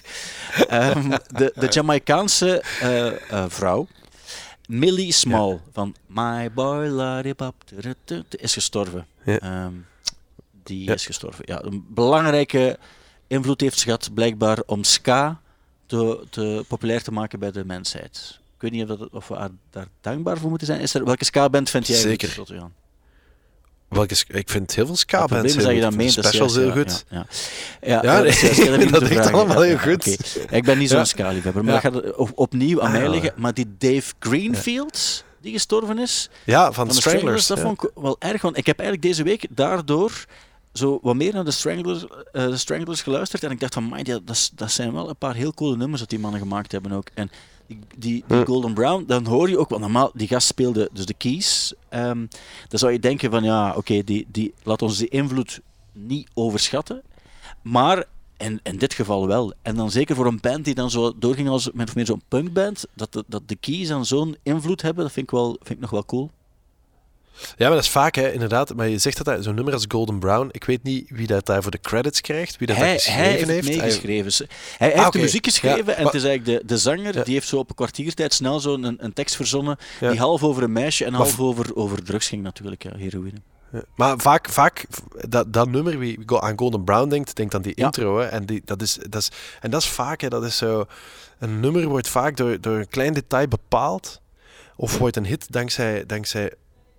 Ehm, 0.68 1.10
de, 1.28 1.52
de 1.56 1.68
Jamaicaanse 1.68 2.64
eh, 2.82 3.08
eh, 3.08 3.46
vrouw, 3.48 3.88
Millie 4.68 5.12
Small, 5.12 5.60
van 5.72 5.96
My 6.08 6.52
Boy 6.52 6.88
Lollipop, 6.88 7.56
is 8.30 8.54
gestorven. 8.54 9.08
Ja. 9.26 9.40
Ehm, 9.40 9.74
die 10.64 10.84
Ja. 10.86 10.94
is 10.94 11.06
gestorven. 11.06 11.44
Ja, 11.48 11.64
een 11.64 11.86
belangrijke 11.90 12.78
invloed 13.28 13.62
heeft 13.62 13.78
ze 13.78 13.84
gehad, 13.84 14.14
blijkbaar, 14.14 14.60
om 14.66 14.84
ska 14.84 15.42
te, 15.86 16.26
te 16.30 16.66
populair 16.68 17.04
te 17.04 17.12
maken 17.12 17.40
bij 17.40 17.52
de 17.52 17.66
mensheid. 17.66 18.40
Ik 18.56 18.62
weet 18.62 18.72
niet 18.72 18.90
of, 18.90 18.98
dat, 18.98 19.10
of 19.10 19.28
we 19.28 19.52
daar 19.70 19.88
dankbaar 20.02 20.38
voor 20.38 20.50
moeten 20.50 20.68
zijn. 20.68 20.80
Is 20.80 20.94
er, 20.94 21.06
welke 21.06 21.26
ska-band 21.26 21.70
vind 21.70 21.88
jij 21.88 21.98
Zeker. 21.98 22.44
Welke 23.90 24.16
ik 24.28 24.50
vind 24.50 24.76
heel 24.76 24.86
veel 24.86 24.96
ska 24.96 25.28
is 25.44 25.56
dat 25.56 25.74
je 25.76 25.82
dat 25.82 25.96
meent. 25.96 26.12
Specials 26.12 26.56
heel 26.56 26.72
goed. 26.72 27.06
Ja, 27.10 27.26
ja. 27.82 28.02
ja. 28.04 28.22
Dat 28.92 29.02
ligt 29.10 29.32
allemaal 29.32 29.62
heel 29.62 29.78
goed. 29.78 30.08
Ik 30.50 30.64
ben 30.64 30.78
niet 30.78 30.90
zo'n 30.90 30.98
Ja. 30.98 31.06
ska-liefhebber, 31.06 31.64
maar 31.64 31.82
dat 31.82 31.94
gaat 31.94 32.16
op, 32.16 32.32
opnieuw 32.36 32.82
aan 32.82 32.94
Ah, 32.94 33.00
mij 33.00 33.10
liggen. 33.10 33.34
Maar 33.36 33.54
die 33.54 33.76
Dave 33.78 34.14
Greenfield, 34.20 35.24
die 35.42 35.52
gestorven 35.54 36.00
is, 36.00 36.30
Ja, 36.44 36.64
van, 36.66 36.74
van 36.74 36.88
de 36.88 36.94
Stranglers. 36.94 37.48
Dat 37.48 37.60
vond 37.60 37.84
ik 37.84 37.90
wel 37.96 38.16
erg. 38.20 38.42
Want 38.42 38.58
ik 38.58 38.66
heb 38.66 38.80
eigenlijk 38.80 39.08
deze 39.08 39.24
week 39.24 39.48
daardoor 39.50 40.26
zo 40.74 41.00
wat 41.02 41.16
meer 41.16 41.34
naar 41.34 41.46
de 41.46 41.52
Stranglers, 41.52 42.06
eh, 42.32 42.46
de 42.46 42.58
Stranglers 42.58 43.02
geluisterd. 43.02 43.44
En 43.44 43.52
ik 43.52 43.60
dacht 43.60 43.74
van, 43.74 43.84
man, 43.84 44.04
dat, 44.04 44.52
dat 44.56 44.72
zijn 44.72 44.94
wel 44.94 45.10
een 45.10 45.18
paar 45.18 45.36
heel 45.36 45.54
coole 45.54 45.78
nummers 45.78 46.00
dat 46.02 46.10
die 46.10 46.20
mannen 46.20 46.40
gemaakt 46.40 46.72
hebben 46.72 46.92
ook. 46.92 47.08
En 47.14 47.32
die, 47.68 47.80
die, 47.98 48.24
die. 48.28 48.46
Golden 48.46 48.74
Brown, 48.74 49.04
dan 49.08 49.26
hoor 49.26 49.50
je 49.50 49.58
ook, 49.58 49.70
want 49.70 49.82
normaal, 49.82 50.12
die 50.14 50.28
gast 50.28 50.48
speelde 50.48 50.90
dus 50.94 51.06
de 51.06 51.14
keys. 51.14 51.74
ehm, 51.90 52.26
dan 52.68 52.80
zou 52.80 52.92
je 52.92 53.00
denken 53.00 53.32
van, 53.32 53.44
ja, 53.44 53.74
oké, 53.76 54.04
die, 54.04 54.28
die, 54.32 54.54
laat 54.64 54.82
ons 54.82 54.98
die 54.98 55.10
invloed 55.10 55.62
niet 55.92 56.28
overschatten. 56.34 57.02
Maar 57.62 58.06
in, 58.38 58.60
in 58.64 58.78
dit 58.78 58.94
geval 58.94 59.28
wel. 59.28 59.54
En 59.62 59.76
dan 59.76 59.92
zeker 59.92 60.16
voor 60.16 60.26
een 60.26 60.40
band 60.42 60.66
die 60.66 60.76
dan 60.76 60.90
zo 60.90 61.14
doorging 61.18 61.50
als 61.50 61.72
min 61.72 61.88
of 61.88 61.96
meer 61.96 62.06
zo'n 62.06 62.22
punkband, 62.28 62.86
dat 62.94 63.14
de, 63.14 63.24
dat 63.28 63.42
de 63.46 63.56
keys 63.56 63.88
dan 63.88 64.06
zo'n 64.06 64.38
invloed 64.44 64.82
hebben, 64.82 65.04
dat 65.04 65.14
vind 65.14 65.26
ik, 65.26 65.32
wel, 65.32 65.50
vind 65.50 65.70
ik 65.70 65.80
nog 65.80 65.90
wel 65.90 66.06
cool. 66.06 66.30
Ja, 67.38 67.54
maar 67.58 67.70
dat 67.76 67.84
is 67.84 67.90
vaak, 67.90 68.16
hè, 68.16 68.32
inderdaad. 68.32 68.76
Maar 68.76 68.88
je 68.88 68.98
zegt 68.98 69.26
dat, 69.26 69.44
zo'n 69.44 69.56
nummer 69.56 69.74
als 69.74 69.86
Golden 69.88 70.20
Brown. 70.20 70.48
Ik 70.52 70.64
weet 70.64 70.84
niet 70.84 71.10
wie 71.10 71.28
dat 71.28 71.46
daar 71.46 71.62
voor 71.62 71.72
de 71.72 71.80
credits 71.82 72.22
krijgt, 72.22 72.58
wie 72.58 72.68
dat, 72.68 72.78
hij, 72.78 72.94
geschreven 72.94 73.22
hij 73.22 73.30
heeft, 73.36 73.48
heeft. 73.68 73.68
meegeschreven. 73.68 74.32
Hij, 74.38 74.48
hij 74.78 74.88
heeft 74.88 75.00
Ah, 75.00 75.12
de 75.12 75.20
muziek 75.20 75.46
geschreven 75.46 75.86
Ja, 75.86 75.92
en 75.92 76.04
maar- 76.04 76.14
het 76.14 76.22
is 76.22 76.28
eigenlijk 76.28 76.60
de, 76.62 76.68
de 76.68 76.78
zanger 76.78 77.16
Ja. 77.18 77.24
die 77.24 77.34
heeft 77.34 77.48
zo 77.48 77.58
op 77.58 77.70
een 77.70 77.76
kwartiertijd 77.76 78.34
snel 78.34 78.60
zo'n 78.60 78.84
een, 78.84 78.98
een 79.00 79.14
tekst 79.14 79.36
verzonnen 79.36 79.78
Ja. 80.00 80.10
die 80.10 80.20
half 80.20 80.44
over 80.44 80.64
een 80.64 80.72
meisje 80.72 81.06
en 81.06 81.12
Maar 81.12 81.20
half 81.22 81.40
over, 81.40 81.76
over 81.76 82.04
drugs 82.04 82.28
ging 82.28 82.44
natuurlijk, 82.44 82.84
ja, 82.84 82.92
heroïne. 82.98 83.38
Maar 83.96 84.20
vaak, 84.20 84.50
vaak 84.50 84.86
dat, 85.30 85.54
dat 85.54 85.70
nummer, 85.70 86.00
wie 86.00 86.20
aan 86.40 86.58
Golden 86.58 86.84
Brown 86.84 87.10
denkt, 87.10 87.36
denkt 87.36 87.56
aan 87.56 87.62
die 87.62 87.74
intro. 87.74 88.20
Hè, 88.20 88.26
en, 88.26 88.46
die, 88.46 88.62
dat 88.66 88.82
is, 88.82 88.98
dat 89.10 89.22
is, 89.22 89.30
en 89.62 89.72
dat 89.72 89.82
is 89.82 89.88
vaak, 89.88 90.22
hè, 90.22 90.28
dat 90.30 90.44
is 90.44 90.58
zo... 90.58 90.86
Een 91.40 91.60
nummer 91.60 91.88
wordt 91.88 92.08
vaak 92.08 92.38
door, 92.38 92.62
door 92.62 92.78
een 92.78 92.90
klein 92.90 93.14
detail 93.14 93.48
bepaald. 93.48 94.22
Of 94.76 94.98
wordt 94.98 95.16
een 95.16 95.26
hit 95.26 95.52
dankzij, 95.52 96.06
dankzij 96.06 96.54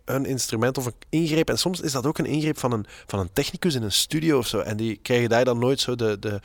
een 0.06 0.26
instrument 0.26 0.78
of 0.78 0.86
een 0.86 0.94
ingreep. 1.08 1.48
En 1.48 1.58
soms 1.58 1.80
is 1.80 1.92
dat 1.92 2.06
ook 2.06 2.18
een 2.18 2.26
ingreep 2.26 2.58
van 2.58 2.72
een, 2.72 2.86
van 3.06 3.18
een 3.18 3.30
technicus 3.32 3.74
in 3.74 3.82
een 3.82 3.92
studio 3.92 4.38
of 4.38 4.46
zo. 4.46 4.58
En 4.58 4.76
die 4.76 4.98
krijgen 5.02 5.28
daar 5.28 5.44
dan 5.44 5.58
nooit 5.58 5.80
zo 5.80 5.94
de, 5.96 6.18
de, 6.18 6.40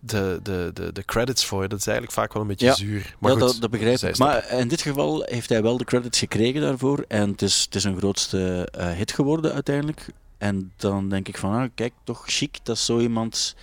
de, 0.00 0.40
de, 0.42 0.70
de, 0.74 0.92
de 0.92 1.04
credits 1.04 1.44
voor. 1.44 1.68
Dat 1.68 1.78
is 1.78 1.86
eigenlijk 1.86 2.16
vaak 2.16 2.32
wel 2.32 2.42
een 2.42 2.48
beetje 2.48 2.66
Ja. 2.66 2.74
zuur. 2.74 3.14
Maar 3.18 3.32
ja, 3.32 3.38
goed, 3.38 3.46
dat, 3.46 3.60
dat 3.60 3.70
begrijp 3.70 3.98
ik. 4.00 4.18
Maar 4.18 4.50
in 4.50 4.68
dit 4.68 4.82
geval 4.82 5.22
heeft 5.26 5.48
hij 5.48 5.62
wel 5.62 5.76
de 5.76 5.84
credits 5.84 6.18
gekregen 6.18 6.60
daarvoor. 6.60 7.04
En 7.08 7.30
het 7.30 7.42
is, 7.42 7.62
het 7.64 7.74
is 7.74 7.84
een 7.84 7.96
grootste 7.96 8.68
eh, 8.72 8.90
hit 8.90 9.12
geworden 9.12 9.52
uiteindelijk. 9.52 10.06
En 10.38 10.72
dan 10.76 11.08
denk 11.08 11.28
ik 11.28 11.38
van, 11.38 11.54
ah, 11.54 11.68
kijk, 11.74 11.92
toch 12.04 12.22
chic 12.26 12.58
dat 12.62 12.78
zo 12.78 12.98
iemand 12.98 13.54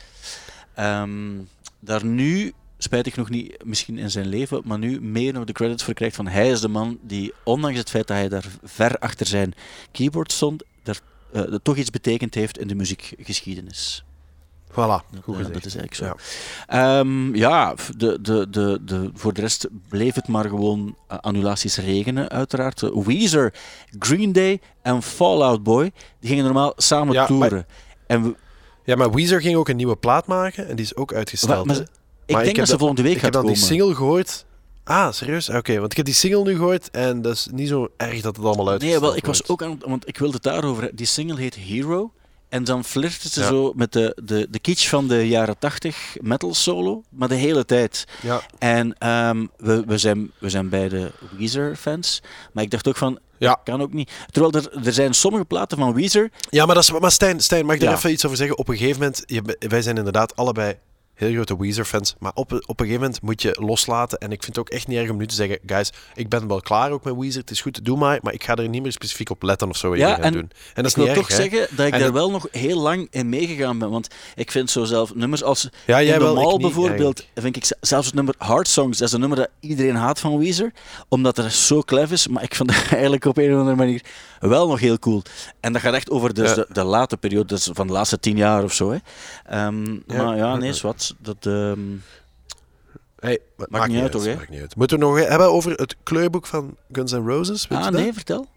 ehm, 0.76 1.32
daar 1.80 2.06
nu, 2.06 2.54
spijtig 2.78 3.16
nog 3.16 3.30
niet 3.30 3.58
misschien 3.64 3.98
in 3.98 4.12
zijn 4.12 4.28
leven, 4.28 4.62
maar 4.66 4.78
nu 4.78 5.02
meer 5.02 5.34
nog 5.34 5.44
de 5.44 5.54
credits 5.54 5.84
voor 5.84 5.94
krijgt 5.94 6.16
van 6.16 6.28
hij 6.28 6.50
is 6.50 6.62
de 6.62 6.68
man 6.68 6.98
die, 7.02 7.34
ondanks 7.44 7.78
het 7.80 7.90
feit 7.90 8.08
dat 8.08 8.18
hij 8.18 8.30
daar 8.30 8.46
ver 8.64 8.98
achter 9.00 9.26
zijn 9.28 9.54
keyboard 9.92 10.32
stond, 10.32 10.64
daar, 10.84 11.00
eh, 11.34 11.42
dat 11.52 11.64
toch 11.64 11.76
iets 11.78 11.90
betekend 11.90 12.34
heeft 12.34 12.58
in 12.60 12.68
de 12.68 12.76
muziekgeschiedenis. 12.76 14.02
Voilà, 14.72 14.76
Dat, 14.76 15.24
goed 15.24 15.34
eh, 15.36 15.46
gezegd. 15.46 15.54
dat 15.54 15.66
is 15.66 15.76
eigenlijk 15.76 15.94
zo. 15.94 16.06
Ja. 16.06 17.00
Ehm, 17.00 17.36
ja, 17.36 17.76
de, 17.98 18.22
de, 18.22 18.48
de, 18.50 18.80
de, 18.86 19.12
voor 19.14 19.34
de 19.34 19.42
rest 19.42 19.68
bleef 19.90 20.16
het 20.16 20.28
maar 20.28 20.46
gewoon 20.50 20.96
eh, 21.08 21.18
annulaties 21.18 21.78
regenen, 21.78 22.30
uiteraard. 22.30 22.82
Weezer, 23.06 23.54
Green 24.00 24.32
Day 24.32 24.60
en 24.82 25.02
Fall 25.02 25.42
Out 25.42 25.64
Boy, 25.64 25.92
die 26.20 26.30
gingen 26.30 26.44
normaal 26.44 26.74
samen 26.76 27.14
Ja, 27.14 27.20
maar- 27.20 27.28
toeren. 27.50 27.66
En 28.08 28.24
we, 28.24 28.36
Ja, 28.84 28.96
maar 28.96 29.12
Weezer 29.12 29.42
ging 29.42 29.56
ook 29.56 29.70
een 29.70 29.76
nieuwe 29.76 29.96
plaat 29.96 30.28
maken 30.28 30.68
en 30.68 30.76
die 30.76 30.86
is 30.86 30.96
ook 30.96 31.14
uitgesteld. 31.14 31.66
maar. 31.66 31.88
Ik 32.28 32.36
denk 32.36 32.48
ik 32.48 32.56
dat 32.56 32.68
ze 32.68 32.78
volgende 32.78 33.02
week 33.02 33.12
Ik 33.12 33.18
gaat 33.18 33.24
heb 33.24 33.34
dan 33.34 33.42
komen. 33.44 33.58
die 33.58 33.68
single 33.68 33.96
gehoord. 33.96 34.46
Ah, 34.84 35.12
serieus? 35.12 35.50
Oké, 35.50 35.80
want 35.80 35.92
ik 35.92 35.98
heb 35.98 36.06
die 36.06 36.16
single 36.16 36.44
nu 36.44 36.56
gehoord 36.56 36.92
en 36.92 37.22
dat 37.22 37.34
is 37.34 37.48
niet 37.52 37.68
zo 37.68 37.88
erg 37.98 38.22
dat 38.22 38.36
het 38.36 38.46
allemaal 38.46 38.70
uitgesteld 38.70 39.02
Nee, 39.02 39.10
wel, 39.10 39.18
ik 39.18 39.26
was 39.26 39.48
ook 39.48 39.64
aan, 39.64 39.80
want 39.86 40.08
ik 40.08 40.18
wilde 40.18 40.34
het 40.34 40.44
daarover. 40.44 40.78
hebben. 40.82 40.96
Die 40.98 41.06
single 41.06 41.40
heet 41.40 41.56
Hero. 41.56 42.12
En 42.50 42.64
dan 42.64 42.84
flirten 42.84 43.30
ze 43.30 43.40
Ja. 43.40 43.48
zo 43.48 43.74
met 43.76 43.94
de, 43.94 44.18
de, 44.24 44.48
de 44.52 44.60
kitsch 44.60 44.90
van 44.90 45.08
de 45.08 45.28
jaren 45.28 45.58
80 45.60 46.18
metal 46.22 46.54
solo, 46.54 47.04
maar 47.10 47.28
de 47.28 47.36
hele 47.36 47.66
tijd. 47.66 48.06
Ja, 48.22 48.42
En 48.60 48.98
ehm, 48.98 49.46
we, 49.58 49.84
we, 49.86 49.98
zijn, 49.98 50.32
we 50.40 50.50
zijn 50.50 50.70
beide 50.70 51.12
Weezer-fans. 51.38 52.22
Maar 52.54 52.64
ik 52.64 52.72
dacht 52.72 52.88
ook 52.88 52.96
van, 52.98 53.20
Ja. 53.38 53.60
kan 53.64 53.82
ook 53.82 53.94
niet. 53.94 54.12
Terwijl 54.32 54.54
er, 54.54 54.86
er 54.86 54.94
zijn 54.94 55.14
sommige 55.14 55.46
platen 55.46 55.78
van 55.78 55.94
Weezer. 55.94 56.30
ja 56.50 56.66
maar, 56.66 56.76
dat 56.76 56.84
is, 56.84 56.92
maar 57.00 57.12
Stijn, 57.12 57.40
Stijn, 57.40 57.66
mag 57.66 57.76
ik 57.76 57.82
er 57.82 57.88
Ja. 57.90 57.96
even 57.96 58.12
iets 58.12 58.26
over 58.26 58.38
zeggen? 58.38 58.58
Op 58.58 58.68
een 58.68 58.78
gegeven 58.78 59.00
moment, 59.00 59.24
je, 59.26 59.58
wij 59.60 59.82
zijn 59.82 59.98
inderdaad 59.98 60.36
allebei 60.36 60.76
heel 61.18 61.34
grote 61.34 61.58
Weezer-fans, 61.58 62.16
maar 62.20 62.32
op, 62.34 62.52
op 62.52 62.80
een 62.80 62.86
gegeven 62.86 63.02
moment 63.02 63.22
moet 63.22 63.42
je 63.42 63.58
loslaten. 63.60 64.18
En 64.18 64.32
ik 64.32 64.44
vind 64.44 64.56
het 64.56 64.66
ook 64.66 64.70
echt 64.74 64.88
niet 64.88 64.98
erg 64.98 65.10
om 65.10 65.18
nu 65.18 65.26
te 65.28 65.36
zeggen, 65.36 65.60
guys, 65.66 65.90
ik 66.16 66.30
ben 66.30 66.48
wel 66.48 66.62
klaar 66.62 66.92
ook 66.92 67.04
met 67.04 67.16
Weezer, 67.16 67.42
het 67.42 67.52
is 67.52 67.62
goed, 67.62 67.86
doe 67.86 67.98
maar, 67.98 68.20
maar 68.22 68.34
ik 68.34 68.44
ga 68.44 68.56
er 68.56 68.70
niet 68.70 68.82
meer 68.82 68.92
specifiek 68.92 69.30
op 69.30 69.44
letten 69.44 69.70
of 69.70 69.78
zo. 69.78 69.96
Ja, 69.96 70.20
en 70.20 70.32
doen. 70.34 70.42
En 70.74 70.84
dat 70.84 70.86
is 70.86 70.92
ik 70.96 71.04
wil 71.06 71.14
toch 71.14 71.28
hè? 71.28 71.36
zeggen 71.36 71.68
dat 71.76 71.86
ik 71.88 71.94
En 71.94 72.00
daar 72.00 72.14
wel 72.14 72.32
nog 72.32 72.48
heel 72.52 72.80
lang 72.80 73.08
in 73.12 73.30
meegegaan 73.30 73.80
ben. 73.80 73.90
Want 73.90 74.08
ik 74.36 74.52
vind 74.52 74.70
zo 74.72 74.84
zelf 74.84 75.16
nummers 75.16 75.44
als 75.44 75.70
Ja, 75.86 76.04
jij 76.04 76.14
In 76.14 76.20
de 76.20 76.26
wel, 76.26 76.36
ik 76.36 76.42
Mall 76.44 76.52
niet, 76.52 76.62
bijvoorbeeld, 76.62 77.20
eigenlijk. 77.20 77.42
vind 77.56 77.56
ik 77.56 77.78
zelfs 77.88 78.06
het 78.06 78.16
nummer 78.16 78.36
Hard 78.38 78.68
Songs, 78.68 78.98
dat 78.98 79.08
is 79.08 79.14
een 79.14 79.20
nummer 79.20 79.38
dat 79.38 79.50
iedereen 79.60 79.96
haat 79.96 80.20
van 80.20 80.38
Weezer, 80.38 80.72
omdat 81.08 81.38
het 81.38 81.54
zo 81.54 81.82
klef 81.82 82.12
is, 82.12 82.28
maar 82.28 82.44
ik 82.44 82.56
vond 82.56 82.76
het 82.76 82.92
eigenlijk 82.92 83.26
op 83.26 83.38
een 83.38 83.54
of 83.54 83.58
andere 83.60 83.76
manier 83.76 84.02
wel 84.40 84.68
nog 84.68 84.80
heel 84.80 85.00
cool. 85.00 85.22
En 85.60 85.74
dat 85.74 85.82
gaat 85.82 85.94
echt 85.94 86.10
over 86.10 86.34
dus 86.34 86.50
Ja. 86.50 86.56
de, 86.56 86.68
de 86.72 86.84
late 86.84 87.18
periode, 87.18 87.46
dus 87.48 87.70
van 87.74 87.88
de 87.88 87.94
laatste 87.94 88.20
tien 88.20 88.38
jaar 88.38 88.64
of 88.64 88.74
zo. 88.74 88.92
Hè. 88.92 88.98
Ehm, 89.46 89.86
Ja. 90.08 90.24
Maar 90.24 90.38
ja, 90.38 90.56
nee, 90.56 90.70
is 90.70 90.82
wat. 90.82 91.07
Dat, 91.18 91.46
ehm, 91.46 91.80
Hey, 93.20 93.40
maakt, 93.70 93.88
niet 93.88 94.02
uit? 94.02 94.14
Maakt 94.38 94.52
uit. 94.52 94.76
Moeten 94.76 95.00
we 95.00 95.06
nog 95.06 95.28
hebben 95.28 95.52
over 95.52 95.72
het 95.72 95.96
kleurboek 96.04 96.46
van 96.46 96.78
Guns 96.92 97.12
N' 97.12 97.28
Roses? 97.28 97.68
Weet 97.68 97.80
ah, 97.80 97.88
nee, 97.90 98.14
vertel. 98.14 98.48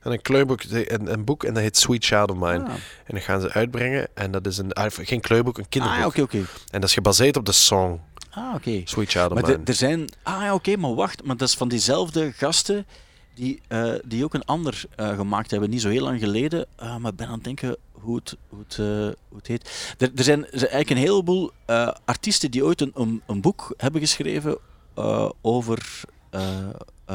En 0.00 0.12
een 0.12 0.22
kleurboek, 0.22 0.62
een, 0.62 1.12
een 1.12 1.24
boek 1.24 1.44
en 1.44 1.54
dat 1.54 1.62
heet 1.62 1.76
Sweet 1.76 2.04
Child 2.04 2.30
of 2.30 2.36
Mine. 2.36 2.64
Ah, 2.64 2.70
En 3.04 3.14
dat 3.14 3.22
gaan 3.22 3.40
ze 3.40 3.52
uitbrengen. 3.52 4.08
En 4.14 4.30
dat 4.30 4.46
is 4.46 4.58
een, 4.58 4.72
ah, 4.72 4.86
geen 4.90 5.20
kleurboek, 5.20 5.58
een 5.58 5.68
kinderboek. 5.68 6.00
Ah, 6.00 6.06
oké, 6.06 6.22
oké. 6.22 6.36
En 6.70 6.80
dat 6.80 6.84
is 6.84 6.92
gebaseerd 6.94 7.36
op 7.36 7.44
de 7.46 7.52
song 7.52 8.00
Ah, 8.30 8.54
oké. 8.54 8.80
Sweet 8.84 9.10
Child 9.10 9.30
of 9.30 9.34
Maar 9.40 9.50
Mine. 9.50 9.62
er- 9.64 9.74
zijn... 9.74 10.04
Ah 10.22 10.54
oké, 10.54 10.76
maar 10.76 10.94
wacht. 10.94 11.24
Maar 11.24 11.36
dat 11.36 11.48
is 11.48 11.54
van 11.54 11.68
diezelfde 11.68 12.32
gasten 12.32 12.86
die, 13.34 13.60
eh, 13.68 13.92
die 14.04 14.24
ook 14.24 14.34
een 14.34 14.44
ander 14.44 14.84
eh, 14.96 15.14
gemaakt 15.16 15.50
hebben. 15.50 15.70
Niet 15.70 15.80
zo 15.80 15.88
heel 15.88 16.02
lang 16.02 16.20
geleden. 16.20 16.66
Ah, 16.76 16.96
maar 16.96 17.10
ik 17.10 17.16
ben 17.16 17.26
aan 17.26 17.32
het 17.34 17.44
denken 17.44 17.76
hoe 18.00 18.16
het, 18.16 18.36
hoe 18.48 18.58
het, 18.58 18.78
eh, 18.78 19.18
hoe 19.28 19.38
het 19.38 19.46
heet. 19.46 19.94
Er, 19.98 20.10
er 20.14 20.24
zijn 20.24 20.50
eigenlijk 20.50 20.90
een 20.90 20.96
heleboel 20.96 21.50
eh, 21.66 21.92
artiesten 22.04 22.50
die 22.50 22.64
ooit 22.64 22.80
een, 22.80 22.92
een, 22.94 23.22
een 23.26 23.40
boek 23.40 23.74
hebben 23.76 24.00
geschreven 24.00 24.58
eh, 24.94 25.28
over... 25.40 26.00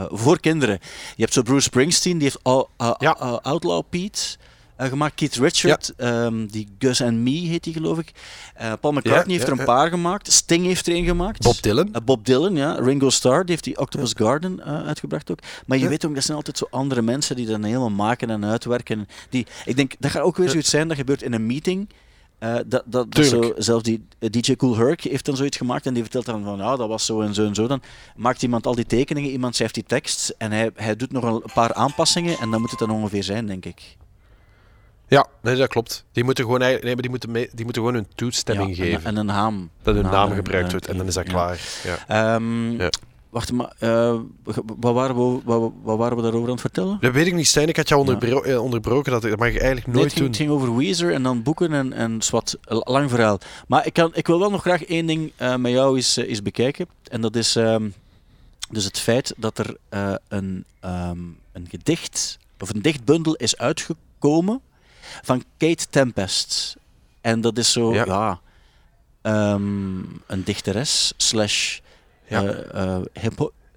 voor 0.10 0.40
kinderen. 0.40 0.80
Je 1.16 1.22
hebt 1.22 1.34
zo 1.34 1.42
Bruce 1.42 1.62
Springsteen, 1.62 2.18
die 2.18 2.32
heeft 2.32 2.40
uh, 2.80 3.38
Outlaw 3.42 3.84
Pete 3.90 4.38
eh, 4.76 4.88
gemaakt. 4.88 5.16
Keith 5.16 5.36
Richard, 5.36 5.94
ehm, 5.98 6.46
die 6.46 6.68
Gus 6.80 7.02
and 7.02 7.18
Me 7.18 7.30
heet 7.30 7.64
die 7.64 7.74
geloof 7.74 8.00
ik. 8.00 8.12
Eh, 8.54 8.74
Paul 8.82 8.94
McCartney 8.94 9.36
heeft 9.36 9.48
ja, 9.48 9.54
er 9.54 9.60
een 9.60 9.66
paar 9.66 9.90
gemaakt. 9.90 10.32
Sting 10.32 10.66
heeft 10.66 10.88
er 10.88 10.96
een 10.96 11.06
gemaakt. 11.06 11.44
Bob 11.44 11.62
Dylan. 11.62 11.94
Eh, 11.94 12.02
Bob 12.02 12.26
Dylan, 12.26 12.56
ja. 12.56 12.74
Ringo 12.74 13.10
Starr, 13.10 13.40
die 13.40 13.50
heeft 13.50 13.64
die 13.64 13.80
Octopus 13.80 14.14
Garden 14.18 14.64
uitgebracht 14.64 15.32
ook. 15.32 15.40
Maar 15.66 15.78
je 15.78 15.88
weet 15.88 16.06
ook, 16.06 16.14
dat 16.14 16.24
zijn 16.24 16.38
altijd 16.38 16.58
zo 16.58 16.68
andere 16.70 17.02
mensen 17.02 17.36
die 17.36 17.46
dat 17.46 17.64
helemaal 17.64 17.90
maken 17.90 18.30
en 18.30 18.46
uitwerken. 18.46 19.08
Die, 19.30 19.48
ik 19.66 19.76
denk, 19.76 19.94
dat 20.00 20.12
gaat 20.12 20.22
ook 20.22 20.38
weer 20.38 20.50
zoiets 20.50 20.70
zijn 20.70 20.88
dat 20.88 20.98
gebeurt 20.98 21.22
in 21.22 21.34
een 21.34 21.46
meeting. 21.46 21.90
Dat, 22.40 22.84
dat, 22.86 23.12
dat 23.12 23.26
zo, 23.26 23.54
zelfs 23.58 23.84
die 23.84 24.08
DJ 24.20 24.56
Cool 24.56 24.76
Herc 24.76 25.02
heeft 25.02 25.26
dan 25.26 25.36
zoiets 25.36 25.58
gemaakt 25.58 25.86
en 25.86 25.94
die 25.94 26.04
vertelt 26.04 26.26
dan 26.26 26.44
van 26.44 26.58
ja, 26.58 26.76
dat 26.76 26.88
was 26.88 27.06
zo 27.06 27.22
en 27.22 27.34
zo 27.34 27.46
en 27.46 27.56
zo. 27.56 27.68
Dan 27.68 27.82
maakt 28.16 28.44
iemand 28.44 28.66
al 28.66 28.76
die 28.76 28.86
tekeningen, 28.86 29.30
iemand 29.30 29.56
schrijft 29.56 29.74
die 29.74 29.84
tekst 29.84 30.36
en 30.38 30.52
hij, 30.52 30.72
hij 30.76 30.96
doet 30.96 31.12
nog 31.12 31.24
een 31.24 31.52
paar 31.54 31.74
aanpassingen 31.74 32.38
en 32.38 32.52
dan 32.52 32.62
moet 32.62 32.70
het 32.70 32.80
dan 32.80 32.92
ongeveer 32.92 33.24
zijn, 33.24 33.46
denk 33.46 33.66
ik. 33.66 33.98
Ja, 35.08 35.28
nee, 35.42 35.56
dat 35.56 35.68
klopt. 35.70 36.06
Die 36.12 36.24
moeten 36.24 36.44
gewoon, 36.44 36.60
nee, 36.60 36.80
maar 36.84 36.96
die 36.96 37.10
moeten, 37.10 37.32
mee- 37.32 37.50
die 37.54 37.64
moeten 37.64 37.82
gewoon 37.84 37.98
hun 37.98 38.08
toestemming 38.16 38.78
Ja, 38.78 38.84
geven. 38.84 39.04
En, 39.06 39.18
een 39.18 39.26
naam. 39.26 39.70
dat 39.84 39.96
hun 39.96 40.04
naam 40.04 40.32
gebruikt 40.32 40.72
wordt 40.72 40.88
en 40.88 40.98
dan 40.98 41.08
is 41.08 41.14
dat 41.14 41.26
ja. 41.26 41.32
klaar. 41.32 41.60
Ja. 41.84 42.34
Ehm, 42.36 42.72
Ja. 42.72 42.90
Wacht, 43.30 43.52
maar 43.52 43.74
eh, 43.80 44.16
wat, 44.80 44.94
waren 44.94 45.16
we, 45.16 45.40
wat, 45.44 45.72
wat 45.84 45.98
waren 45.98 46.16
we 46.18 46.22
daarover 46.24 46.46
aan 46.48 46.52
het 46.54 46.62
vertellen? 46.62 46.98
Dat 47.02 47.14
weet 47.14 47.28
ik 47.28 47.34
niet, 47.34 47.48
Stijn. 47.48 47.68
Ik 47.68 47.76
had 47.78 47.90
jou 47.90 48.02
onderbro- 48.02 48.42
eh, 48.42 48.64
onderbroken. 48.64 49.12
Dat, 49.12 49.22
dat 49.22 49.40
mag 49.40 49.48
je 49.52 49.60
eigenlijk 49.60 49.86
Nee, 49.88 49.96
nooit 49.96 50.06
het, 50.12 50.14
ging, 50.14 50.24
doen. 50.24 50.28
het 50.28 50.38
ging 50.38 50.50
over 50.50 50.76
Weezer 50.78 51.14
en 51.14 51.24
dan 51.24 51.44
boeken 51.44 51.74
en, 51.74 51.94
en 51.94 52.22
zwart, 52.22 52.56
lang 52.68 53.10
verhaal. 53.10 53.40
Maar 53.68 53.86
ik, 53.86 53.94
kan, 53.94 54.12
ik 54.14 54.28
wil 54.28 54.40
wel 54.40 54.50
nog 54.50 54.62
graag 54.62 54.84
één 54.86 55.06
ding 55.06 55.32
eh, 55.36 55.56
met 55.56 55.72
jou 55.72 55.96
eens, 55.96 56.16
eens 56.16 56.42
bekijken. 56.42 56.88
En 57.04 57.22
dat 57.22 57.36
is 57.36 57.56
ehm, 57.56 57.90
dus 58.70 58.84
het 58.86 59.00
feit 59.00 59.34
dat 59.38 59.58
er 59.58 59.78
een, 60.28 60.66
ehm, 60.80 61.18
een 61.52 61.68
gedicht, 61.70 62.38
of 62.60 62.70
een 62.74 62.82
dichtbundel 62.82 63.36
is 63.36 63.58
uitgekomen 63.58 64.62
van 65.22 65.44
Kate 65.58 65.86
Tempest. 65.90 66.76
En 67.22 67.42
dat 67.42 67.58
is 67.58 67.72
zo, 67.72 67.94
ja, 67.94 68.06
Ja. 68.06 68.40
ehm, 69.22 69.98
een 70.28 70.44
dichteres 70.44 71.14
slash 71.18 71.80
Ja. 72.28 72.44
eh, 72.44 72.96
eh, 72.98 73.02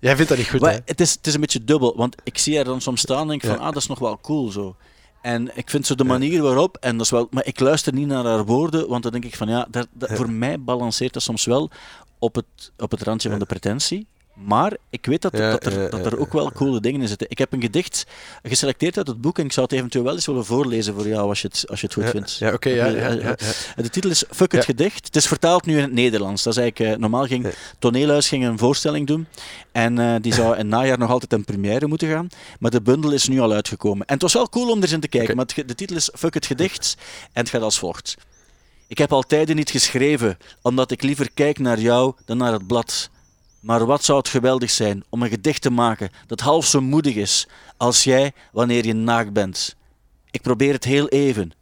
Jij 0.00 0.14
vindt 0.16 0.28
dat 0.28 0.38
niet 0.38 0.48
goed, 0.48 0.60
maar 0.60 0.72
hè? 0.72 0.78
het, 0.84 1.00
is, 1.00 1.12
het 1.12 1.26
is 1.26 1.34
een 1.34 1.40
beetje 1.40 1.64
dubbel, 1.64 1.96
want 1.96 2.16
ik 2.24 2.38
zie 2.38 2.56
haar 2.56 2.64
dan 2.64 2.80
soms 2.80 3.00
staan 3.00 3.20
en 3.20 3.28
denk 3.28 3.40
van, 3.40 3.50
Ja. 3.50 3.56
ah, 3.56 3.64
dat 3.64 3.76
is 3.76 3.86
nog 3.86 3.98
wel 3.98 4.18
cool 4.20 4.50
zo. 4.50 4.76
En 5.22 5.56
ik 5.56 5.70
vind 5.70 5.86
zo 5.86 5.94
de 5.94 6.04
manier 6.04 6.42
waarop, 6.42 6.76
en 6.80 6.96
dat 6.96 7.04
is 7.06 7.10
wel, 7.12 7.26
maar 7.30 7.46
ik 7.46 7.60
luister 7.60 7.92
niet 7.92 8.06
naar 8.06 8.24
haar 8.24 8.44
woorden, 8.44 8.88
want 8.88 9.02
dan 9.02 9.12
denk 9.12 9.24
ik 9.24 9.36
van, 9.36 9.48
ja, 9.48 9.66
dat, 9.70 9.88
voor 10.00 10.30
mij 10.30 10.60
balanceert 10.60 11.12
dat 11.12 11.22
soms 11.22 11.44
wel 11.44 11.70
op 12.18 12.34
het, 12.34 12.72
op 12.76 12.90
het 12.90 13.02
randje 13.02 13.30
van 13.30 13.38
de 13.38 13.44
pretentie. 13.46 14.06
Maar 14.44 14.76
ik 14.90 15.06
weet 15.06 15.22
dat, 15.22 15.36
Ja, 15.36 15.50
dat, 15.50 15.66
er, 15.66 15.82
ja, 15.82 15.88
dat 15.88 16.06
er 16.06 16.18
ook 16.18 16.32
wel 16.32 16.52
coole 16.52 16.80
dingen 16.80 17.00
in 17.00 17.08
zitten. 17.08 17.26
Ik 17.30 17.38
heb 17.38 17.52
een 17.52 17.60
gedicht 17.60 18.06
geselecteerd 18.42 18.96
uit 18.96 19.06
het 19.06 19.20
boek 19.20 19.38
en 19.38 19.44
ik 19.44 19.52
zou 19.52 19.66
het 19.66 19.74
eventueel 19.78 20.04
wel 20.04 20.14
eens 20.14 20.26
willen 20.26 20.44
voorlezen 20.44 20.94
voor 20.94 21.08
jou, 21.08 21.28
als 21.28 21.42
je 21.42 21.48
het, 21.48 21.64
als 21.68 21.80
je 21.80 21.86
het 21.86 21.94
goed 21.94 22.10
vindt. 22.10 22.36
Ja, 22.38 22.52
oké, 22.52 22.68
ja, 22.68 22.86
Eh, 22.86 22.92
ja, 22.94 23.36
eh, 23.36 23.48
en 23.76 23.82
De 23.82 23.90
titel 23.90 24.10
is 24.10 24.24
Fuck 24.30 24.52
het 24.52 24.64
gedicht. 24.64 25.06
Het 25.06 25.16
is 25.16 25.26
vertaald 25.26 25.66
nu 25.66 25.76
in 25.76 25.82
het 25.82 25.92
Nederlands. 25.92 26.42
Dat 26.42 26.56
is 26.56 26.58
eigenlijk, 26.58 26.94
eh, 26.94 27.00
normaal 27.00 27.26
ging. 27.26 27.46
Toneelhuis 27.78 28.28
ging 28.28 28.44
een 28.44 28.58
voorstelling 28.58 29.06
doen. 29.06 29.26
En 29.72 29.98
eh, 29.98 30.14
die 30.20 30.34
zou 30.34 30.52
in 30.52 30.58
het 30.58 30.66
najaar 30.66 30.98
nog 30.98 31.10
altijd 31.10 31.32
een 31.32 31.44
première 31.44 31.86
moeten 31.86 32.08
gaan. 32.08 32.28
Maar 32.58 32.70
de 32.70 32.82
bundel 32.82 33.10
is 33.12 33.28
nu 33.28 33.40
al 33.40 33.52
uitgekomen. 33.52 34.06
En 34.06 34.12
het 34.12 34.22
was 34.22 34.32
wel 34.32 34.48
cool 34.48 34.70
om 34.70 34.76
er 34.76 34.82
eens 34.82 34.92
in 34.92 35.00
te 35.00 35.08
kijken. 35.08 35.36
Maar 35.36 35.46
het 35.54 35.68
de 35.68 35.74
titel 35.74 35.96
is 35.96 36.10
Fuck 36.14 36.34
het 36.34 36.46
gedicht. 36.46 36.96
En 37.32 37.40
het 37.42 37.50
gaat 37.50 37.62
als 37.62 37.78
volgt. 37.78 38.16
Ik 38.86 38.98
heb 38.98 39.12
al 39.12 39.22
tijden 39.22 39.56
niet 39.56 39.70
geschreven, 39.70 40.36
omdat 40.62 40.90
ik 40.90 41.02
liever 41.02 41.30
kijk 41.34 41.58
naar 41.58 41.80
jou 41.80 42.12
dan 42.24 42.36
naar 42.36 42.52
het 42.52 42.66
blad. 42.66 43.10
Maar 43.60 43.86
wat 43.86 44.04
zou 44.04 44.18
het 44.18 44.28
geweldig 44.28 44.70
zijn 44.70 45.04
om 45.08 45.22
een 45.22 45.28
gedicht 45.28 45.62
te 45.62 45.70
maken 45.70 46.10
dat 46.26 46.40
half 46.40 46.66
zo 46.66 46.80
moedig 46.80 47.14
is 47.14 47.48
als 47.76 48.04
jij 48.04 48.32
wanneer 48.52 48.86
je 48.86 48.94
naakt 48.94 49.32
bent. 49.32 49.76
Ik 50.30 50.42
probeer 50.42 50.72
het 50.72 50.84
heel 50.84 51.08
even. 51.08 51.52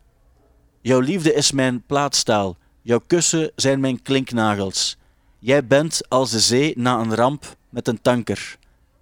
Jouw 0.80 1.00
liefde 1.00 1.34
is 1.34 1.52
mijn 1.52 1.82
plaatstaal, 1.82 2.56
jouw 2.82 3.00
kussen 3.06 3.50
zijn 3.56 3.80
mijn 3.80 4.02
klinknagels. 4.02 4.96
Jij 5.38 5.66
bent 5.66 6.08
als 6.08 6.30
de 6.30 6.40
zee 6.40 6.72
na 6.76 6.98
een 6.98 7.14
ramp 7.14 7.56
met 7.68 7.88
een 7.88 8.02
tanker. 8.02 8.58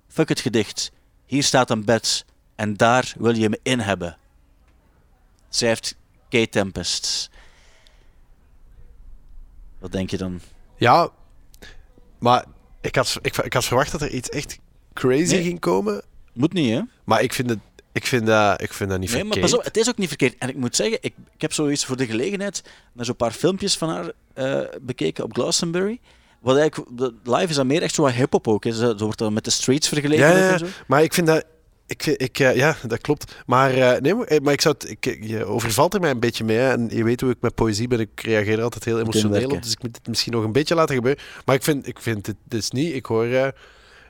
Fuck 0.08 0.28
het 0.28 0.40
gedicht. 0.40 0.92
Hier 1.26 1.42
staat 1.42 1.70
een 1.70 1.84
bed 1.84 2.24
en 2.54 2.76
daar 2.76 3.14
wil 3.18 3.34
je 3.34 3.48
me 3.48 3.60
in 3.62 3.80
hebben. 3.80 4.16
Zij 5.48 5.68
heeft 5.68 5.96
Tempest. 6.50 7.30
Wat 9.78 9.92
denk 9.92 10.10
je 10.10 10.16
dan? 10.16 10.40
Ja, 10.76 11.08
maar 12.18 12.44
ik 12.84 12.94
had, 12.96 13.18
ik, 13.22 13.36
ik 13.36 13.52
had 13.52 13.64
verwacht 13.64 13.92
dat 13.92 14.02
er 14.02 14.10
iets 14.10 14.28
echt 14.28 14.58
crazy 14.92 15.34
Nee. 15.34 15.42
ging 15.42 15.60
komen. 15.60 16.02
Moet 16.32 16.52
niet, 16.52 16.70
hè? 16.70 16.80
Maar 17.04 17.22
ik 17.22 17.32
vind, 17.32 17.50
het, 17.50 17.58
ik 17.92 18.06
vind, 18.06 18.26
dat, 18.26 18.60
ik 18.62 18.72
vind 18.72 18.90
dat 18.90 18.98
niet 18.98 19.10
Nee, 19.12 19.24
maar 19.24 19.32
verkeerd. 19.32 19.50
pas 19.50 19.58
op, 19.60 19.64
het 19.64 19.76
is 19.76 19.88
ook 19.88 19.98
niet 19.98 20.08
verkeerd. 20.08 20.34
En 20.38 20.48
ik 20.48 20.56
moet 20.56 20.76
zeggen, 20.76 20.98
ik, 21.00 21.14
ik 21.34 21.40
heb 21.40 21.52
zoiets 21.52 21.84
voor 21.84 21.96
de 21.96 22.06
gelegenheid 22.06 22.62
naar 22.92 23.04
zo'n 23.04 23.16
paar 23.16 23.32
filmpjes 23.32 23.76
van 23.76 23.88
haar 23.88 24.12
eh, 24.34 24.60
bekeken 24.82 25.24
op 25.24 25.32
Glastonbury. 25.34 26.00
Wat 26.40 26.56
eigenlijk, 26.56 26.98
de 26.98 27.14
live 27.24 27.48
is 27.48 27.54
dan 27.56 27.66
meer 27.66 27.82
echt 27.82 27.94
zo 27.94 28.02
wat 28.02 28.12
hip-hop 28.12 28.48
ook. 28.48 28.64
Hè. 28.64 28.72
Ze, 28.72 28.94
ze 28.98 29.04
wordt 29.04 29.18
dan 29.18 29.32
met 29.32 29.44
de 29.44 29.50
streets 29.50 29.88
vergeleken. 29.88 30.26
Ja, 30.28 30.36
ja, 30.36 30.52
en 30.52 30.58
zo. 30.58 30.66
maar 30.86 31.02
ik 31.02 31.14
vind 31.14 31.26
dat... 31.26 31.44
Ik, 31.86 32.06
ik, 32.06 32.38
eh, 32.38 32.56
ja, 32.56 32.76
dat 32.86 33.00
klopt. 33.00 33.34
Maar, 33.46 33.74
eh, 33.74 34.00
nee, 34.00 34.14
maar, 34.14 34.26
eh, 34.26 34.40
maar 34.40 34.52
ik 34.52 34.60
zou 34.60 34.74
het, 34.78 34.90
ik, 34.90 35.18
je 35.24 35.44
overvalt 35.44 35.94
er 35.94 36.00
mij 36.00 36.10
een 36.10 36.20
beetje 36.20 36.44
mee. 36.44 36.56
hè. 36.56 36.70
En 36.72 36.88
je 36.92 37.04
weet 37.04 37.20
hoe 37.20 37.30
ik 37.30 37.36
met 37.40 37.54
poëzie 37.54 37.88
ben. 37.88 38.00
Ik 38.00 38.20
reageer 38.20 38.58
er 38.58 38.62
altijd 38.64 38.84
heel 38.84 38.98
emotioneel 39.00 39.50
op. 39.50 39.62
Dus 39.62 39.72
ik 39.72 39.82
moet 39.82 39.96
het 39.96 40.08
misschien 40.08 40.32
nog 40.32 40.44
een 40.44 40.52
beetje 40.52 40.74
laten 40.74 40.94
gebeuren. 40.94 41.22
Maar 41.44 41.54
ik 41.54 41.62
vind, 41.62 41.86
ik 41.88 41.98
vind 42.00 42.26
het 42.26 42.36
dus 42.44 42.70
niet... 42.70 42.94
Ik 42.94 43.06
hoor... 43.06 43.26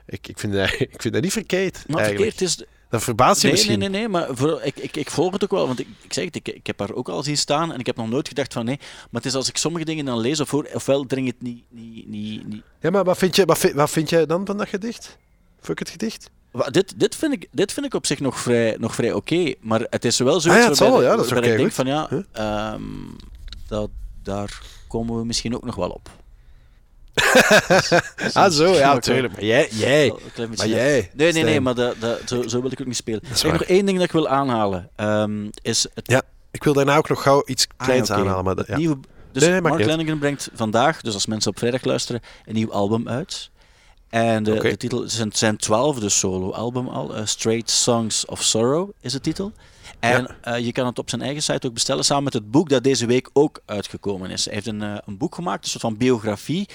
ik, 0.05 0.27
ik, 0.27 0.39
vind, 0.39 0.53
dat- 0.53 0.71
ik 0.95 1.01
vind 1.01 1.13
dat 1.13 1.23
niet 1.23 1.31
verkeerd, 1.31 1.83
Maar 1.87 2.03
verkeerd 2.05 2.41
is... 2.41 2.63
Dat 2.89 3.03
verbaast 3.03 3.41
je 3.41 3.47
Nee, 3.47 3.55
misschien. 3.55 3.79
nee, 3.79 3.89
nee, 3.89 3.99
nee, 3.99 4.09
maar 4.09 4.27
voor, 4.31 4.61
ik, 4.63 4.77
ik, 4.77 4.97
ik 4.97 5.09
volg 5.09 5.33
het 5.33 5.43
ook 5.43 5.51
wel. 5.51 5.67
Want 5.67 5.79
ik, 5.79 5.87
ik 6.01 6.13
zeg 6.13 6.25
het, 6.25 6.35
ik, 6.35 6.47
ik 6.47 6.67
heb 6.67 6.79
haar 6.79 6.93
ook 6.93 7.09
al 7.09 7.23
zien 7.23 7.37
staan 7.37 7.73
en 7.73 7.79
ik 7.79 7.85
heb 7.85 7.95
nog 7.95 8.09
nooit 8.09 8.27
gedacht 8.27 8.53
van 8.53 8.65
nee. 8.65 8.77
Maar 8.77 9.21
het 9.21 9.25
is 9.25 9.33
als 9.35 9.49
ik 9.49 9.57
sommige 9.57 9.85
dingen 9.85 10.05
dan 10.05 10.19
lees 10.19 10.39
of 10.39 10.49
hoor, 10.51 10.67
ofwel 10.73 11.05
dring 11.05 11.27
het 11.27 11.41
niet... 11.41 11.63
niet, 11.69 12.07
niet, 12.07 12.47
niet 12.47 12.61
Ja, 12.79 12.89
maar 12.89 13.03
wat 13.03 13.17
vind, 13.17 13.35
je, 13.35 13.45
wat, 13.45 13.57
vind, 13.57 13.73
wat 13.73 13.89
vind 13.89 14.09
jij 14.09 14.25
dan 14.25 14.45
van 14.45 14.57
dat 14.57 14.69
gedicht? 14.69 15.17
Fuck 15.59 15.79
het 15.79 15.89
gedicht? 15.89 16.29
Dit, 16.69 16.99
dit, 16.99 17.15
vind 17.15 17.33
ik, 17.33 17.47
dit 17.51 17.73
vind 17.73 17.85
ik 17.85 17.93
op 17.93 18.05
zich 18.05 18.19
nog 18.19 18.39
vrij, 18.39 18.75
nog 18.79 18.95
vrij 18.95 19.13
oké, 19.13 19.53
maar 19.59 19.87
het 19.89 20.05
is 20.05 20.17
wel 20.19 20.39
zo. 20.41 20.49
Ah 20.49 20.55
ja, 20.55 20.61
ja, 20.63 21.15
dat 21.15 21.25
is 21.25 21.31
waarbij 21.31 21.37
oké, 21.37 21.49
ik 21.51 21.57
denk 21.57 21.71
van 21.71 21.85
ja, 21.85 22.07
Huh? 22.09 22.19
ehm, 22.31 22.81
dat, 23.67 23.89
daar 24.23 24.61
komen 24.87 25.17
we 25.17 25.25
misschien 25.25 25.55
ook 25.55 25.65
nog 25.65 25.75
wel 25.75 25.89
op. 25.89 26.09
Ah, 28.33 28.51
zo, 28.51 28.73
ja, 28.73 28.93
natuurlijk. 28.93 29.33
Maar 29.33 29.43
jij, 29.43 29.67
jij. 29.71 30.13
Maar 30.57 30.67
jij. 30.67 31.11
Nee, 31.13 31.31
nee, 31.33 31.43
nee, 31.43 31.61
maar 31.61 31.75
dat, 31.75 31.95
dat, 31.99 32.19
zo, 32.25 32.47
zo 32.47 32.61
wil 32.61 32.71
ik 32.71 32.81
ook 32.81 32.87
niet 32.87 32.95
spelen. 32.95 33.21
waar. 33.43 33.51
nog 33.51 33.63
één 33.63 33.85
ding 33.85 33.97
dat 33.97 34.05
ik 34.07 34.11
wil 34.11 34.27
aanhalen. 34.27 34.89
ehm, 34.95 35.49
is 35.61 35.87
het, 35.93 36.07
Ja, 36.11 36.21
ik 36.51 36.63
wil 36.63 36.73
daarna 36.73 36.97
ook 36.97 37.09
nog 37.09 37.21
gauw 37.21 37.43
iets 37.45 37.67
Ah, 37.77 37.85
kleins 37.85 38.11
aanhalen. 38.11 38.43
Maar 38.43 38.55
dat, 38.55 38.67
ja. 38.67 38.77
nieuwe... 38.77 38.97
Dus 39.31 39.43
Nee, 39.43 39.61
Mark 39.61 39.77
niet 39.77 39.85
Lennigan 39.85 40.19
brengt 40.19 40.49
vandaag, 40.53 41.01
dus 41.01 41.13
als 41.13 41.25
mensen 41.25 41.51
op 41.51 41.57
vrijdag 41.59 41.83
luisteren, 41.83 42.21
een 42.45 42.53
nieuw 42.53 42.71
album 42.71 43.09
uit. 43.09 43.49
En 44.15 44.43
de, 44.43 44.77
titel 44.77 45.01
het 45.01 45.11
zijn, 45.11 45.31
zijn 45.33 45.57
twaalfde 45.57 46.09
solo-album 46.09 46.87
al. 46.87 47.15
eh, 47.15 47.25
Straight 47.25 47.69
Songs 47.69 48.25
of 48.25 48.43
Sorrow 48.43 48.89
is 49.01 49.11
de 49.11 49.19
titel. 49.19 49.51
En 49.99 50.35
eh, 50.41 50.65
je 50.65 50.71
kan 50.71 50.85
het 50.85 50.99
op 50.99 51.09
zijn 51.09 51.21
eigen 51.21 51.43
site 51.43 51.67
ook 51.67 51.73
bestellen 51.73 52.05
samen 52.05 52.23
met 52.23 52.33
het 52.33 52.51
boek 52.51 52.69
dat 52.69 52.83
deze 52.83 53.05
week 53.05 53.29
ook 53.33 53.61
uitgekomen 53.65 54.29
is. 54.29 54.45
Hij 54.45 54.53
heeft 54.53 54.67
een, 54.67 54.81
eh, 54.81 54.97
een 55.05 55.17
boek 55.17 55.35
gemaakt, 55.35 55.63
een 55.63 55.69
soort 55.69 55.81
van 55.81 55.97
biografie. 55.97 56.69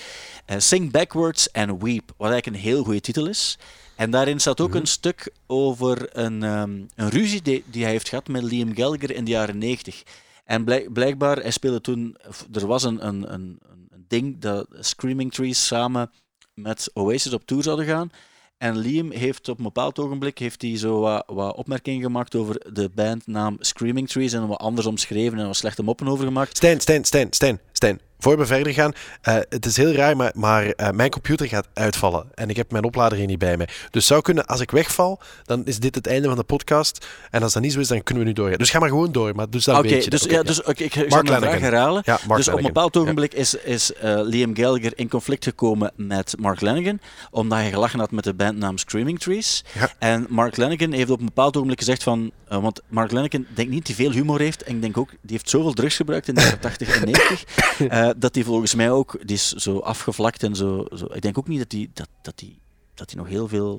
Sing 0.57 0.91
Backwards 0.91 1.53
and 1.53 1.83
Weep, 1.83 2.13
wat 2.17 2.31
eigenlijk 2.31 2.47
een 2.47 2.71
heel 2.71 2.85
goede 2.85 3.01
titel 3.01 3.27
is. 3.27 3.59
En 3.97 4.11
daarin 4.11 4.41
staat 4.41 4.61
ook 4.61 4.69
Mhm. 4.69 4.77
een 4.79 4.87
stuk 4.87 5.33
over 5.47 6.09
een, 6.19 6.43
ehm, 6.43 6.71
een 6.95 7.09
ruzie 7.11 7.43
die, 7.43 7.65
die 7.67 7.83
hij 7.83 7.93
heeft 7.93 8.09
gehad 8.09 8.29
met 8.29 8.43
Liam 8.43 8.75
Gallagher 8.77 9.15
in 9.15 9.25
de 9.25 9.31
jaren 9.31 9.59
90. 9.59 10.03
En 10.45 10.65
blijk- 10.65 10.93
blijkbaar, 10.93 11.37
hij 11.37 11.51
speelde 11.51 11.81
toen, 11.81 12.17
er 12.53 12.67
was 12.67 12.83
een, 12.83 13.07
een, 13.07 13.33
een, 13.33 13.59
een 13.91 14.05
ding 14.09 14.39
dat 14.41 14.67
Screaming 14.81 15.33
Trees 15.33 15.67
samen 15.67 16.11
met 16.55 16.91
Oasis 16.95 17.33
op 17.33 17.47
tour 17.47 17.63
zouden 17.63 17.87
gaan. 17.87 18.11
En 18.59 18.77
Liam 18.79 19.11
heeft 19.11 19.49
op 19.49 19.59
een 19.59 19.65
bepaald 19.65 19.99
ogenblik 19.99 20.39
heeft 20.39 20.63
hij 20.63 20.77
zo 20.77 21.01
wat, 21.01 21.25
wat 21.27 21.57
opmerkingen 21.57 22.03
gemaakt 22.03 22.35
over 22.35 22.73
de 22.73 22.89
bandnaam 22.89 23.57
Screaming 23.61 24.09
Trees 24.09 24.33
en 24.33 24.47
wat 24.47 24.59
anders 24.59 24.87
omschreven 24.87 25.39
en 25.39 25.47
wat 25.47 25.57
slechte 25.57 25.83
moppen 25.83 26.09
over 26.09 26.25
gemaakt. 26.25 26.57
Stijn, 26.57 26.81
Stijn, 26.81 27.05
Stijn, 27.05 27.27
Stijn, 27.31 27.61
Stijn. 27.73 28.01
Voor 28.21 28.39
we 28.39 28.47
verder 28.47 28.73
gaan, 28.73 28.93
eh, 29.23 29.35
het 29.49 29.67
is 29.67 29.77
heel 29.77 29.93
raar, 29.93 30.17
maar, 30.17 30.33
maar 30.35 30.67
eh, 30.67 30.91
mijn 30.91 31.11
computer 31.11 31.47
gaat 31.47 31.69
uitvallen. 31.75 32.27
En 32.35 32.51
ik 32.51 32.57
heb 32.57 32.71
mijn 32.71 32.85
oplader 32.85 33.19
hier 33.19 33.27
niet 33.27 33.39
bij 33.39 33.57
mij. 33.57 33.69
Dus 33.91 34.07
zou 34.07 34.23
kunnen, 34.23 34.47
als 34.47 34.61
ik 34.61 34.71
wegval, 34.71 35.21
dan 35.45 35.65
is 35.65 35.79
dit 35.79 35.95
het 35.95 36.07
einde 36.07 36.29
van 36.29 36.37
de 36.37 36.43
podcast. 36.43 37.07
En 37.31 37.43
als 37.43 37.53
dat 37.53 37.63
niet 37.63 37.73
zo 37.73 37.81
is, 37.81 37.89
dan 37.89 38.03
kunnen 38.03 38.23
we 38.23 38.29
nu 38.29 38.35
doorgaan. 38.35 38.59
Dus 38.59 38.71
ga 38.71 38.79
maar 38.79 38.89
gewoon 38.89 39.13
door, 39.13 39.35
maar 39.35 39.51
dus 39.51 39.65
dan 39.65 39.79
Oké, 39.79 39.89
weet 39.89 40.05
je 40.05 40.11
dus, 40.11 40.21
dat. 40.21 40.31
ja, 40.31 40.43
dus 40.43 40.61
ik 40.61 40.95
ga 40.95 41.05
Mark 41.09 41.29
mijn 41.29 41.41
vraag 41.41 41.61
herhalen. 41.61 42.03
Ja, 42.05 42.19
Mark 42.27 42.45
dus 42.45 42.49
op 42.53 42.57
een 42.59 42.63
bepaald 42.63 42.95
Ja. 42.95 43.01
ogenblik 43.01 43.35
is, 43.35 43.55
is 43.55 43.93
eh, 43.93 44.21
Liam 44.23 44.57
Gallagher 44.57 44.93
in 44.95 45.09
conflict 45.09 45.45
gekomen 45.45 45.93
met 45.97 46.35
Mark 46.39 46.61
Lennigan, 46.61 47.01
omdat 47.31 47.59
hij 47.59 47.71
gelachen 47.71 47.99
had 47.99 48.11
met 48.11 48.25
de 48.25 48.35
bandnaam 48.35 48.79
Screaming 48.79 49.19
Trees. 49.21 49.65
Ja. 49.73 49.91
En 49.99 50.27
Mark 50.29 50.57
Lennigan 50.57 50.93
heeft 50.93 51.11
op 51.11 51.19
een 51.21 51.25
bepaald 51.27 51.55
ogenblik 51.57 51.79
gezegd 51.79 52.03
van, 52.03 52.31
want 52.49 52.81
Mark 52.89 53.13
Lennigan 53.13 53.47
denk 53.55 53.69
niet 53.69 53.87
die 53.87 53.95
veel 53.95 54.11
humor 54.11 54.41
heeft, 54.41 54.63
en 54.63 54.75
ik 54.75 54.81
denk 54.81 54.97
ook, 54.99 55.11
die 55.11 55.31
heeft 55.31 55.51
zoveel 55.51 55.73
drugs 55.73 55.97
gebruikt 55.97 56.29
in 56.29 56.35
de 56.35 56.41
jaren 56.41 56.61
80 56.61 57.01
en 57.01 57.05
90, 57.05 57.45
eh, 57.79 58.10
dat 58.17 58.35
hij 58.35 58.45
volgens 58.45 58.75
mij 58.75 58.91
ook, 58.91 59.19
die 59.23 59.37
is 59.37 59.53
zo 59.53 59.79
afgevlakt 59.79 60.43
en 60.43 60.55
zo, 60.55 60.87
zo 60.95 61.07
ik 61.13 61.23
denk 61.23 61.39
ook 61.39 61.49
niet 61.49 61.59
dat 61.59 61.73
hij 61.73 61.91
dat, 61.95 62.09
dat 62.23 62.39
die, 62.39 62.61
dat 62.95 63.09
die 63.09 63.17
nog 63.17 63.29
heel 63.29 63.49
veel 63.49 63.79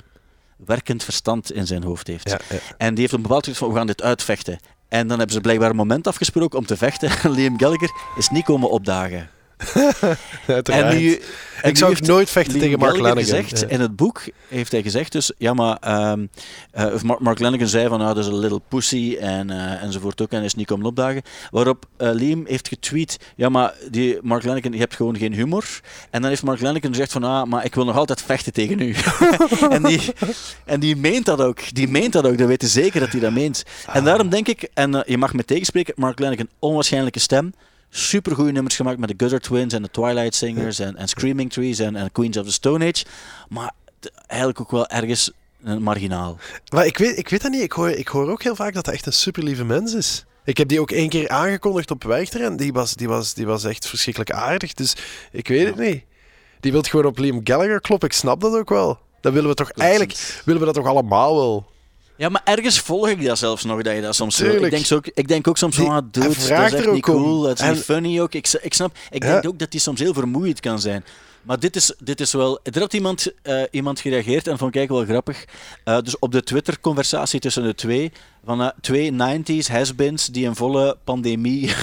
werkend 0.65 1.03
verstand 1.03 1.51
in 1.51 1.67
zijn 1.67 1.84
hoofd 1.84 2.07
heeft. 2.07 2.29
Ja, 2.29 2.39
ja. 2.49 2.57
En 2.77 2.89
die 2.93 2.99
heeft 2.99 3.13
op 3.13 3.19
een 3.19 3.27
bepaald 3.27 3.57
van, 3.57 3.69
we 3.69 3.75
gaan 3.75 3.88
dit 3.88 4.01
uitvechten. 4.01 4.59
En 4.88 5.07
dan 5.07 5.17
hebben 5.17 5.36
ze 5.36 5.41
blijkbaar 5.41 5.69
een 5.69 5.75
moment 5.75 6.07
afgesproken 6.07 6.59
om 6.59 6.65
te 6.65 6.77
vechten. 6.77 7.11
Liam 7.36 7.59
Gallagher 7.59 7.91
is 8.17 8.29
niet 8.29 8.43
komen 8.43 8.69
opdagen. 8.69 9.29
En 10.64 10.97
nu, 10.97 11.22
en 11.62 11.70
ik 11.70 11.78
zou 11.78 11.91
ook 11.91 12.01
nooit 12.01 12.30
vechten 12.30 12.53
Liam 12.53 12.64
tegen 12.64 12.80
Mark 12.80 12.95
Gallagher 12.95 13.16
Lanigan. 13.16 13.43
gezegd, 13.43 13.59
Ja. 13.62 13.76
In 13.76 13.82
het 13.82 13.95
boek 13.95 14.24
heeft 14.47 14.72
hij 14.72 14.82
gezegd 14.82 15.12
dus, 15.12 15.32
ja 15.38 15.53
maar, 15.53 15.78
ehm, 15.80 16.26
eh, 16.72 16.93
of 16.93 17.03
Mark, 17.03 17.39
Lanigan 17.39 17.68
zei 17.68 17.88
van, 17.88 17.99
nou 17.99 18.14
dat 18.14 18.24
is 18.24 18.32
een 18.32 18.38
little 18.38 18.62
pussy 18.68 19.18
en, 19.20 19.49
eh, 19.49 19.84
enzovoort 19.84 20.22
ook 20.22 20.32
en 20.32 20.43
is 20.43 20.55
niet 20.55 20.68
komen 20.68 20.86
opdagen. 20.86 21.22
Waarop 21.51 21.86
eh, 21.97 22.09
Liam 22.14 22.43
heeft 22.47 22.68
getweet, 22.68 23.20
ja 23.36 23.49
maar 23.49 23.74
die 23.91 24.18
Mark 24.22 24.43
Lanigan, 24.43 24.72
je 24.72 24.80
hebt 24.80 24.95
gewoon 24.95 25.18
geen 25.18 25.34
humor. 25.34 25.66
En 26.09 26.22
dan 26.22 26.30
heeft 26.30 26.43
Mark 26.43 26.62
Lanigan 26.62 26.91
gezegd 26.91 27.12
van, 27.12 27.24
ah, 27.24 27.45
maar 27.45 27.66
ik 27.66 27.76
wil 27.76 27.86
nog 27.86 27.97
altijd 27.97 28.22
vechten 28.22 28.53
tegen 28.53 28.80
u. 28.80 28.95
en, 29.70 29.84
die, 29.84 30.01
en 30.66 30.80
die 30.80 30.95
meent 30.95 31.26
dat 31.26 31.41
ook, 31.41 31.76
die 31.76 31.88
meent 31.88 32.14
dat 32.14 32.28
ook, 32.28 32.38
dat 32.38 32.47
weet 32.47 32.62
je 32.62 32.68
zeker 32.68 32.99
dat 32.99 33.12
hij 33.12 33.20
dat 33.20 33.32
meent. 33.32 33.64
En 33.93 34.03
daarom 34.03 34.30
denk 34.30 34.47
ik, 34.47 34.70
en 34.74 35.03
je 35.07 35.18
mag 35.18 35.34
me 35.34 35.45
tegenspreken, 35.45 35.93
Mark 35.97 36.20
Lanigan, 36.20 36.47
onwaarschijnlijke 36.59 37.20
stem. 37.20 37.53
Super 37.93 38.35
goede 38.35 38.51
nummers 38.51 38.75
gemaakt 38.75 38.99
met 38.99 39.09
de 39.09 39.15
Gutter 39.17 39.39
Twins 39.39 39.73
en 39.73 39.81
de 39.81 39.91
Twilight 39.91 40.35
Singers 40.35 40.79
en, 40.79 40.97
en 40.97 41.07
Screaming 41.07 41.51
Trees 41.51 41.79
en, 41.79 41.95
en 41.95 42.11
Queens 42.11 42.37
of 42.37 42.45
the 42.45 42.51
Stone 42.51 42.85
Age. 42.85 43.05
Maar 43.49 43.71
eigenlijk 44.27 44.61
ook 44.61 44.71
wel 44.71 44.87
ergens 44.87 45.31
marginaal. 45.79 46.37
Maar 46.73 46.85
ik 46.85 46.97
weet, 46.97 47.17
ik 47.17 47.29
weet 47.29 47.41
dat 47.41 47.51
niet. 47.51 47.61
Ik 47.61 47.71
hoor, 47.71 47.89
ik 47.89 48.07
hoor 48.07 48.29
ook 48.29 48.43
heel 48.43 48.55
vaak 48.55 48.73
dat 48.73 48.85
hij 48.85 48.95
echt 48.95 49.05
een 49.05 49.13
super 49.13 49.43
lieve 49.43 49.63
mens 49.63 49.93
is. 49.93 50.25
Ik 50.43 50.57
heb 50.57 50.67
die 50.67 50.81
ook 50.81 50.91
één 50.91 51.09
keer 51.09 51.29
aangekondigd 51.29 51.91
op 51.91 52.03
Werchter 52.03 52.57
die 52.57 52.73
was, 52.73 52.93
die, 52.93 53.07
was, 53.07 53.33
die 53.33 53.45
was 53.45 53.63
echt 53.63 53.87
verschrikkelijk 53.87 54.31
aardig. 54.31 54.73
Dus 54.73 54.95
ik 55.31 55.47
weet 55.47 55.65
het 55.65 55.77
niet. 55.77 56.03
Die 56.59 56.71
wil 56.71 56.81
gewoon 56.81 57.05
op 57.05 57.17
Liam 57.17 57.41
Gallagher 57.43 57.81
kloppen. 57.81 58.07
Ik 58.07 58.15
snap 58.15 58.41
dat 58.41 58.53
ook 58.53 58.69
wel. 58.69 58.99
Dat 59.21 59.33
willen 59.33 59.49
we 59.49 59.55
toch 59.55 59.71
eigenlijk 59.71 60.41
willen 60.45 60.59
we 60.59 60.65
dat 60.65 60.75
toch 60.75 60.85
allemaal 60.85 61.35
wel. 61.35 61.70
Ja, 62.22 62.30
maar 62.30 62.41
ergens 62.43 62.80
volg 62.80 63.09
ik 63.09 63.26
dat 63.26 63.38
zelfs 63.38 63.63
nog, 63.63 63.82
dat 63.82 63.95
je 63.95 64.01
dat 64.01 64.15
soms 64.15 64.38
wil. 64.39 64.63
Ik 64.63 64.72
denk, 64.72 64.86
zo, 64.86 64.95
ook- 64.95 65.09
ik 65.13 65.28
denk 65.28 65.47
ook 65.47 65.57
soms 65.57 65.76
van, 65.76 65.88
ah, 65.89 65.97
dude, 66.11 66.28
dat 66.28 66.38
is 66.38 66.49
echt 66.49 66.91
niet 66.91 67.01
cool, 67.03 67.41
dat 67.41 67.59
is 67.59 67.65
En- 67.65 67.74
niet 67.74 67.84
funny 67.84 68.19
ook. 68.22 68.34
Ik, 68.34 68.47
ik 68.61 68.74
snap, 68.74 68.97
ik 69.09 69.24
Ja. 69.24 69.32
denk 69.32 69.47
ook 69.47 69.59
dat 69.59 69.72
die 69.72 69.80
soms 69.80 69.99
heel 69.99 70.13
vermoeiend 70.13 70.59
kan 70.59 70.80
zijn. 70.80 71.03
Maar 71.41 71.59
dit 71.59 71.76
is, 71.76 71.93
dit 72.03 72.19
is 72.19 72.32
wel... 72.34 72.59
Er 72.63 72.80
had 72.80 72.93
iemand, 72.93 73.28
eh, 73.41 73.61
iemand 73.72 73.99
gereageerd 73.99 74.47
en 74.47 74.57
vond 74.57 74.69
ik 74.69 74.78
eigenlijk 74.78 75.07
wel 75.07 75.15
grappig. 75.15 75.45
Eh, 75.84 75.99
dus 76.01 76.19
op 76.19 76.32
de 76.32 76.43
Twitter-conversatie 76.43 77.39
tussen 77.39 77.63
de 77.63 77.76
twee, 77.76 78.11
van 78.45 78.61
eh, 78.61 78.67
twee 78.81 79.11
90s 79.11 79.67
has-beens 79.67 80.25
die 80.25 80.47
een 80.47 80.55
volle 80.55 80.97
pandemie 81.03 81.67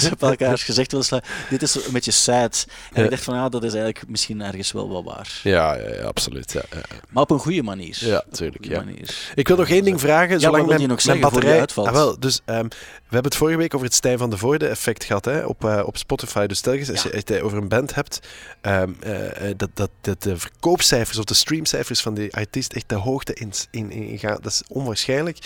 ze 0.00 0.10
op 0.12 0.22
elkaars 0.22 0.62
gezicht 0.62 0.90
willen 0.90 1.06
slaan. 1.06 1.20
Dit 1.50 1.62
is 1.62 1.74
een 1.74 1.92
beetje 1.92 2.10
sad. 2.10 2.66
En 2.92 2.98
Ja. 2.98 3.04
ik 3.04 3.10
dacht 3.10 3.22
van, 3.22 3.34
ja, 3.34 3.48
dat 3.48 3.64
is 3.64 3.74
eigenlijk 3.74 4.08
misschien 4.08 4.42
ergens 4.42 4.72
wel 4.72 4.88
wel 4.88 5.04
waar. 5.04 5.40
Ja, 5.42 5.74
ja, 5.74 5.94
ja 5.94 6.02
absoluut. 6.02 6.52
Ja. 6.52 6.62
Maar 7.10 7.22
op 7.22 7.30
een 7.30 7.38
goede 7.38 7.62
manier. 7.62 7.96
Ja, 8.00 8.24
tuurlijk, 8.30 8.64
ja. 8.64 8.84
manier. 8.84 9.32
Ik 9.34 9.48
wil 9.48 9.56
nog 9.56 9.68
één 9.68 9.84
ding 9.84 10.00
vragen. 10.00 10.30
wat 10.30 10.40
Zolang 10.40 10.66
mijn, 10.66 10.80
je 10.80 10.86
nog 10.86 11.04
mijn 11.04 11.20
batterij 11.20 11.60
uitvalt? 11.60 11.86
Ah, 11.86 11.92
wel, 11.92 12.20
dus 12.20 12.40
ehm, 12.44 12.68
we 13.14 13.20
hebben 13.20 13.30
het 13.30 13.36
vorige 13.36 13.58
week 13.58 13.74
over 13.74 13.86
het 13.86 13.96
Stijn 13.96 14.18
van 14.18 14.30
de 14.30 14.38
Voorde 14.38 14.68
effect 14.68 15.04
gehad 15.04 15.24
hè, 15.24 15.44
op, 15.44 15.64
eh, 15.64 15.82
op 15.86 15.96
Spotify. 15.96 16.46
Dus 16.46 16.60
telkens 16.60 16.90
als 16.90 17.02
je 17.02 17.08
het 17.08 17.40
over 17.40 17.58
een 17.58 17.68
band 17.68 17.94
hebt, 17.94 18.20
ehm, 18.60 18.90
eh, 19.00 19.52
dat, 19.56 19.70
dat, 19.74 19.90
dat 20.00 20.22
de 20.22 20.38
verkoopcijfers 20.38 21.18
of 21.18 21.24
de 21.24 21.34
streamcijfers 21.34 22.00
van 22.00 22.14
die 22.14 22.34
artiest 22.34 22.72
echt 22.72 22.88
de 22.88 22.94
hoogte 22.94 23.34
in, 23.34 23.52
in, 23.70 23.90
in 23.90 24.18
gaan. 24.18 24.38
Dat 24.42 24.52
is 24.52 24.62
onwaarschijnlijk. 24.68 25.38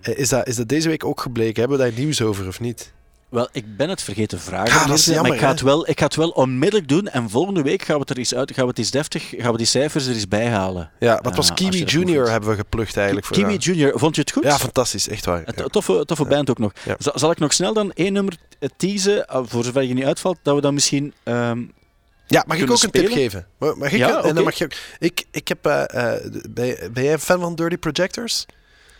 Eh, 0.00 0.18
is, 0.18 0.28
dat, 0.28 0.46
is 0.46 0.56
dat 0.56 0.68
deze 0.68 0.88
week 0.88 1.04
ook 1.04 1.20
gebleken? 1.20 1.60
Hebben 1.60 1.78
we 1.78 1.84
daar 1.84 1.98
nieuws 1.98 2.22
over 2.22 2.46
of 2.46 2.60
niet? 2.60 2.92
Wel, 3.28 3.48
ik 3.52 3.76
ben 3.76 3.88
het 3.88 4.02
vergeten 4.02 4.40
vragen. 4.40 4.74
Ja, 4.74 4.86
dat 4.86 4.98
is 4.98 5.06
Mirze, 5.06 5.22
maar 5.22 5.32
ik 5.32 5.40
ga, 5.40 5.48
het 5.48 5.60
wel, 5.60 5.88
ik 5.88 5.98
ga 5.98 6.04
het 6.04 6.14
wel 6.14 6.28
onmiddellijk 6.28 6.88
doen. 6.88 7.08
En 7.08 7.30
volgende 7.30 7.62
week 7.62 7.82
gaan 7.82 7.94
we 7.94 8.00
het 8.00 8.10
er 8.10 8.18
eens 8.18 8.34
uit, 8.34 8.52
gaan 8.52 8.62
we 8.62 8.68
het 8.68 8.78
eens 8.78 8.90
deftig, 8.90 9.32
gaan 9.36 9.52
we 9.52 9.56
die 9.56 9.66
cijfers 9.66 10.06
er 10.06 10.14
eens 10.14 10.28
bij 10.28 10.48
halen. 10.48 10.90
Ja, 10.98 11.18
wat 11.22 11.36
was 11.36 11.54
Kiwi 11.54 11.78
dat 11.78 11.90
Junior 11.90 12.30
hebben 12.30 12.48
we 12.50 12.56
geplukt 12.56 12.96
eigenlijk. 12.96 13.26
voor 13.26 13.36
Kiwi 13.36 13.48
jou. 13.48 13.60
Junior, 13.60 13.98
vond 13.98 14.14
je 14.14 14.20
het 14.20 14.30
goed? 14.30 14.42
Ja, 14.44 14.58
fantastisch. 14.58 15.08
Echt 15.08 15.24
waar. 15.24 15.42
Ja. 15.56 15.66
toffe, 15.66 16.04
toffe 16.04 16.24
band 16.24 16.50
ook 16.50 16.58
nog. 16.58 16.72
Zal, 16.98 17.30
ik 17.30 17.38
nog 17.38 17.52
snel 17.52 17.72
dan 17.72 17.92
één 17.92 18.12
nummer 18.12 18.36
eh, 18.58 18.68
teasen, 18.76 19.26
eh, 19.26 19.40
voor 19.44 19.64
zover 19.64 19.82
je 19.82 19.94
niet 19.94 20.04
uitvalt, 20.04 20.38
dat 20.42 20.54
we 20.54 20.60
dan 20.60 20.74
misschien... 20.74 21.14
ehm, 21.22 21.62
Ja, 22.26 22.44
mag 22.46 22.56
ik 22.58 22.70
ook 22.70 22.82
een 22.82 22.90
tip 22.90 23.12
geven? 23.12 23.46
Mag, 23.58 23.92
ik, 23.92 23.98
Ja, 23.98 24.22
en 24.22 24.34
dan 24.34 24.44
mag 24.44 24.54
je. 24.54 24.68
Ik, 24.98 25.24
ik 25.30 25.48
heb, 25.48 25.66
eh, 25.66 26.14
eh, 26.14 26.20
ben, 26.50 26.76
ben 26.92 27.02
jij 27.04 27.12
een 27.12 27.18
fan 27.18 27.40
van 27.40 27.54
Dirty 27.54 27.76
Projectors? 27.76 28.46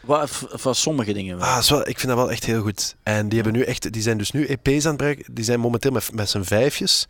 Wat, 0.05 0.46
van 0.50 0.74
sommige 0.74 1.12
dingen 1.12 1.38
wel. 1.38 1.46
Ah, 1.46 1.59
is 1.59 1.70
wel, 1.70 1.88
ik 1.88 1.98
vind 1.98 2.12
dat 2.12 2.16
wel 2.16 2.30
echt 2.30 2.44
heel 2.44 2.62
goed. 2.62 2.96
En 3.02 3.28
die, 3.28 3.40
hebben 3.40 3.61
nu 3.61 3.66
echt, 3.66 3.92
die 3.92 4.02
zijn 4.02 4.18
dus 4.18 4.30
nu 4.30 4.46
EP's 4.46 4.84
aan 4.84 4.92
het 4.92 4.96
brengen. 4.96 5.24
Die 5.30 5.44
zijn 5.44 5.61
momenteel 5.61 5.90
met, 5.90 6.12
met 6.12 6.28
z'n 6.30 6.42
vijfjes. 6.42 7.07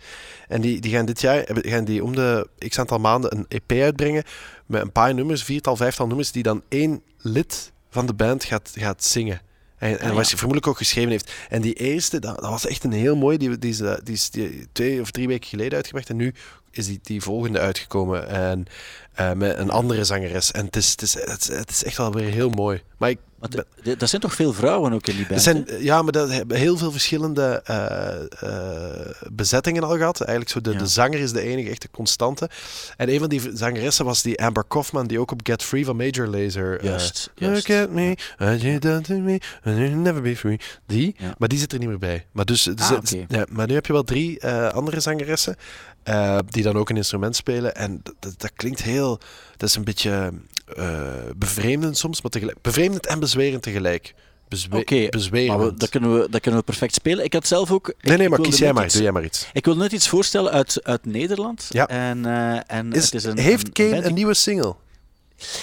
En 0.49 0.61
die, 0.61 0.81
die 0.81 0.93
gaan 0.93 1.07
dit 1.07 1.21
jaar 1.21 1.45
gaan 1.47 1.85
die 1.85 2.05
om 2.05 2.15
de 2.15 2.49
x 2.69 2.79
aantal 2.79 2.99
maanden 2.99 3.37
een 3.37 3.47
EP 3.49 3.73
uitbrengen. 3.73 4.25
Met 4.67 4.83
een 4.83 4.93
paar 4.93 5.15
nummers, 5.15 5.43
viertal, 5.43 5.77
vijftal 5.77 6.07
nummers. 6.07 6.33
Die 6.33 6.43
dan 6.43 6.63
één 6.69 7.03
lid 7.19 7.73
van 7.91 8.07
de 8.07 8.15
band 8.15 8.45
gaat, 8.45 8.73
gaat 8.75 9.05
zingen. 9.05 9.41
En, 9.77 10.01
en 10.01 10.11
Ah, 10.11 10.15
wat 10.15 10.29
hij 10.29 10.39
vermoedelijk 10.39 10.67
ook 10.67 10.77
geschreven 10.77 11.11
heeft. 11.11 11.33
En 11.49 11.63
die 11.63 11.75
eerste, 11.75 12.19
dat, 12.19 12.41
dat 12.41 12.51
was 12.51 12.67
echt 12.67 12.85
een 12.85 12.93
heel 12.93 13.17
mooi. 13.17 13.37
Die, 13.37 13.59
die, 13.59 13.71
is, 13.71 13.81
eh, 13.81 13.95
die 14.03 14.15
is 14.15 14.31
die 14.31 14.69
twee 14.73 15.01
of 15.01 15.11
drie 15.11 15.29
weken 15.29 15.49
geleden 15.49 15.75
uitgebracht. 15.75 16.09
En 16.09 16.17
nu 16.17 16.35
is 16.77 16.87
die, 16.87 17.01
die 17.03 17.21
volgende 17.23 17.59
uitgekomen. 17.59 18.29
En 18.29 18.67
eh, 19.15 19.33
met 19.33 19.59
een 19.59 19.71
andere 19.71 20.05
zangeres. 20.05 20.51
En 20.53 20.65
het 20.67 20.77
is, 20.77 20.91
het, 20.91 21.03
is, 21.03 21.15
het, 21.15 21.41
is, 21.41 21.47
het 21.57 21.71
is 21.71 21.85
echt 21.85 21.97
wel 21.97 22.13
weer 22.13 22.31
heel 22.33 22.51
mooi. 22.51 22.83
Maar 22.99 23.11
ik, 23.11 23.19
dat 23.99 24.09
zijn 24.09 24.21
toch 24.23 24.35
veel 24.35 24.53
vrouwen 24.53 24.93
ook 24.93 25.07
in 25.07 25.15
die 25.15 25.23
er 25.23 25.29
band? 25.29 25.43
zijn, 25.43 25.67
ja, 25.79 26.03
maar 26.03 26.13
dat 26.13 26.31
hebben 26.31 26.57
heel 26.57 26.77
veel 26.77 26.91
verschillende 26.93 27.61
eh, 27.65 28.23
eh, 28.41 29.11
bezettingen 29.33 29.83
al 29.83 29.97
gehad. 29.97 30.21
Eigenlijk 30.21 30.51
zo 30.51 30.61
de, 30.61 30.71
Ja. 30.71 30.79
de 30.79 30.87
zanger 30.87 31.19
is 31.19 31.33
de 31.33 31.41
enige 31.41 31.71
echte 31.71 31.89
constante. 31.91 32.51
En 32.97 33.13
een 33.13 33.19
van 33.19 33.29
die 33.29 33.41
zangeressen 33.53 34.05
was 34.05 34.23
die 34.23 34.43
Amber 34.43 34.65
Kaufman, 34.69 35.07
die 35.07 35.19
ook 35.21 35.31
op 35.31 35.41
Get 35.43 35.63
Free 35.63 35.85
van 35.85 35.97
Major 35.97 36.27
Lazer. 36.27 36.85
Juist, 36.85 37.31
juist. 37.35 37.69
Look 37.69 37.81
at 37.83 37.91
me, 37.91 38.17
what 38.37 38.61
you 38.61 38.79
done 38.79 39.01
to 39.01 39.15
me, 39.15 39.41
and 39.63 39.77
you'll 39.79 39.95
never 39.95 40.23
be 40.23 40.37
free. 40.37 40.61
Die, 40.87 41.15
Ja. 41.19 41.35
maar 41.39 41.49
die 41.49 41.59
zit 41.59 41.73
er 41.73 41.79
niet 41.79 41.89
meer 41.89 41.99
bij. 41.99 42.27
Maar, 42.33 42.45
dus, 42.45 42.63
dus- 42.63 42.91
Ah, 42.91 42.99
ja, 43.29 43.47
maar 43.51 43.67
nu 43.67 43.75
heb 43.75 43.87
je 43.87 43.93
wel 43.93 44.03
drie 44.05 44.47
andere 44.49 45.01
zangeressen 45.01 45.57
eh, 46.05 46.39
die 46.49 46.63
dan 46.63 46.77
ook 46.77 46.91
een 46.91 46.97
instrument 46.97 47.37
spelen. 47.37 47.75
En 47.77 48.01
dat, 48.21 48.35
dat, 48.41 48.51
klinkt 48.57 48.83
heel... 48.83 49.19
Dat 49.57 49.69
is 49.69 49.75
een 49.77 49.85
beetje 49.85 50.33
eh, 50.77 51.07
bevreemdend 51.37 51.99
soms, 51.99 52.23
maar 52.23 52.31
tegelijk... 52.31 52.59
Bevreemdend 52.63 53.07
en 53.07 53.21
bezwerend 53.21 53.63
tegelijk. 53.63 54.15
Bezwe 54.49 54.77
Oké, 54.77 55.09
maar 55.47 55.59
we, 55.59 55.75
dat, 55.75 55.89
kunnen 55.89 56.21
we, 56.21 56.27
dat 56.31 56.41
kunnen 56.41 56.61
we 56.61 56.67
perfect 56.67 56.95
spelen. 56.95 57.25
Ik 57.25 57.33
had 57.33 57.47
zelf 57.47 57.71
ook... 57.71 57.89
ik- 57.89 57.95
Nee, 58.03 58.17
nee, 58.17 58.29
maar 58.29 58.41
kies 58.41 58.59
jij 58.59 58.73
maar. 58.73 58.85
iets- 58.85 58.95
Doe 58.95 59.03
jij 59.03 59.13
maar 59.13 59.25
iets. 59.25 59.49
Ik 59.53 59.65
wil 59.65 59.77
net 59.77 59.93
iets 59.93 60.09
voorstellen 60.09 60.53
uit, 60.53 60.81
uit 60.83 61.07
Nederland. 61.07 61.67
Ja. 61.71 61.87
En, 61.89 62.27
eh, 62.27 62.61
en 62.77 62.93
Is, 62.93 63.05
het 63.05 63.15
is 63.15 63.25
een, 63.25 63.39
heeft 63.39 63.67
een 63.67 63.73
Kane 63.73 63.91
band- 63.91 64.05
een 64.05 64.15
nieuwe 64.15 64.35
single? 64.35 64.75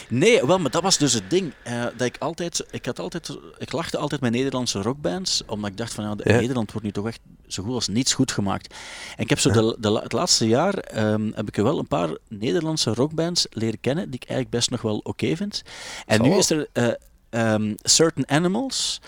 Nee, 0.09 0.45
wel, 0.45 0.59
maar 0.59 0.71
dat 0.71 0.81
was 0.81 0.97
dus 0.97 1.13
het 1.13 1.29
ding. 1.29 1.53
eh, 1.63 1.83
dat 1.83 2.01
ik 2.07 2.15
altijd, 2.19 2.65
ik 2.71 2.85
had 2.85 2.99
altijd, 2.99 3.37
ik 3.57 3.71
lachte 3.71 3.97
altijd 3.97 4.21
met 4.21 4.31
Nederlandse 4.31 4.81
rockbands, 4.81 5.43
omdat 5.45 5.69
ik 5.69 5.77
dacht 5.77 5.93
van, 5.93 6.03
ja. 6.23 6.35
Nederland 6.37 6.71
wordt 6.71 6.85
nu 6.85 6.93
toch 6.93 7.07
echt 7.07 7.19
zo 7.47 7.63
goed 7.63 7.73
als 7.73 7.87
niets 7.87 8.13
goed 8.13 8.31
gemaakt. 8.31 8.73
En 9.15 9.23
ik 9.23 9.29
heb 9.29 9.39
zo 9.39 9.75
de, 9.79 9.99
het 10.03 10.11
laatste 10.11 10.47
jaar 10.47 10.73
ehm, 10.73 11.31
heb 11.33 11.47
ik 11.47 11.55
wel 11.55 11.79
een 11.79 11.87
paar 11.87 12.17
Nederlandse 12.27 12.93
rockbands 12.93 13.47
leren 13.49 13.79
kennen 13.79 14.05
die 14.09 14.19
ik 14.19 14.27
eigenlijk 14.29 14.49
best 14.49 14.69
nog 14.69 14.81
wel 14.81 14.97
oké 14.97 15.35
vind. 15.35 15.61
En 16.05 16.15
Zal 16.15 16.25
nu 16.25 16.29
wel. 16.31 16.39
is 16.39 16.49
er 16.49 16.67
eh, 16.73 16.91
ehm, 17.29 17.73
Certain 17.81 18.29
Animals. 18.29 19.01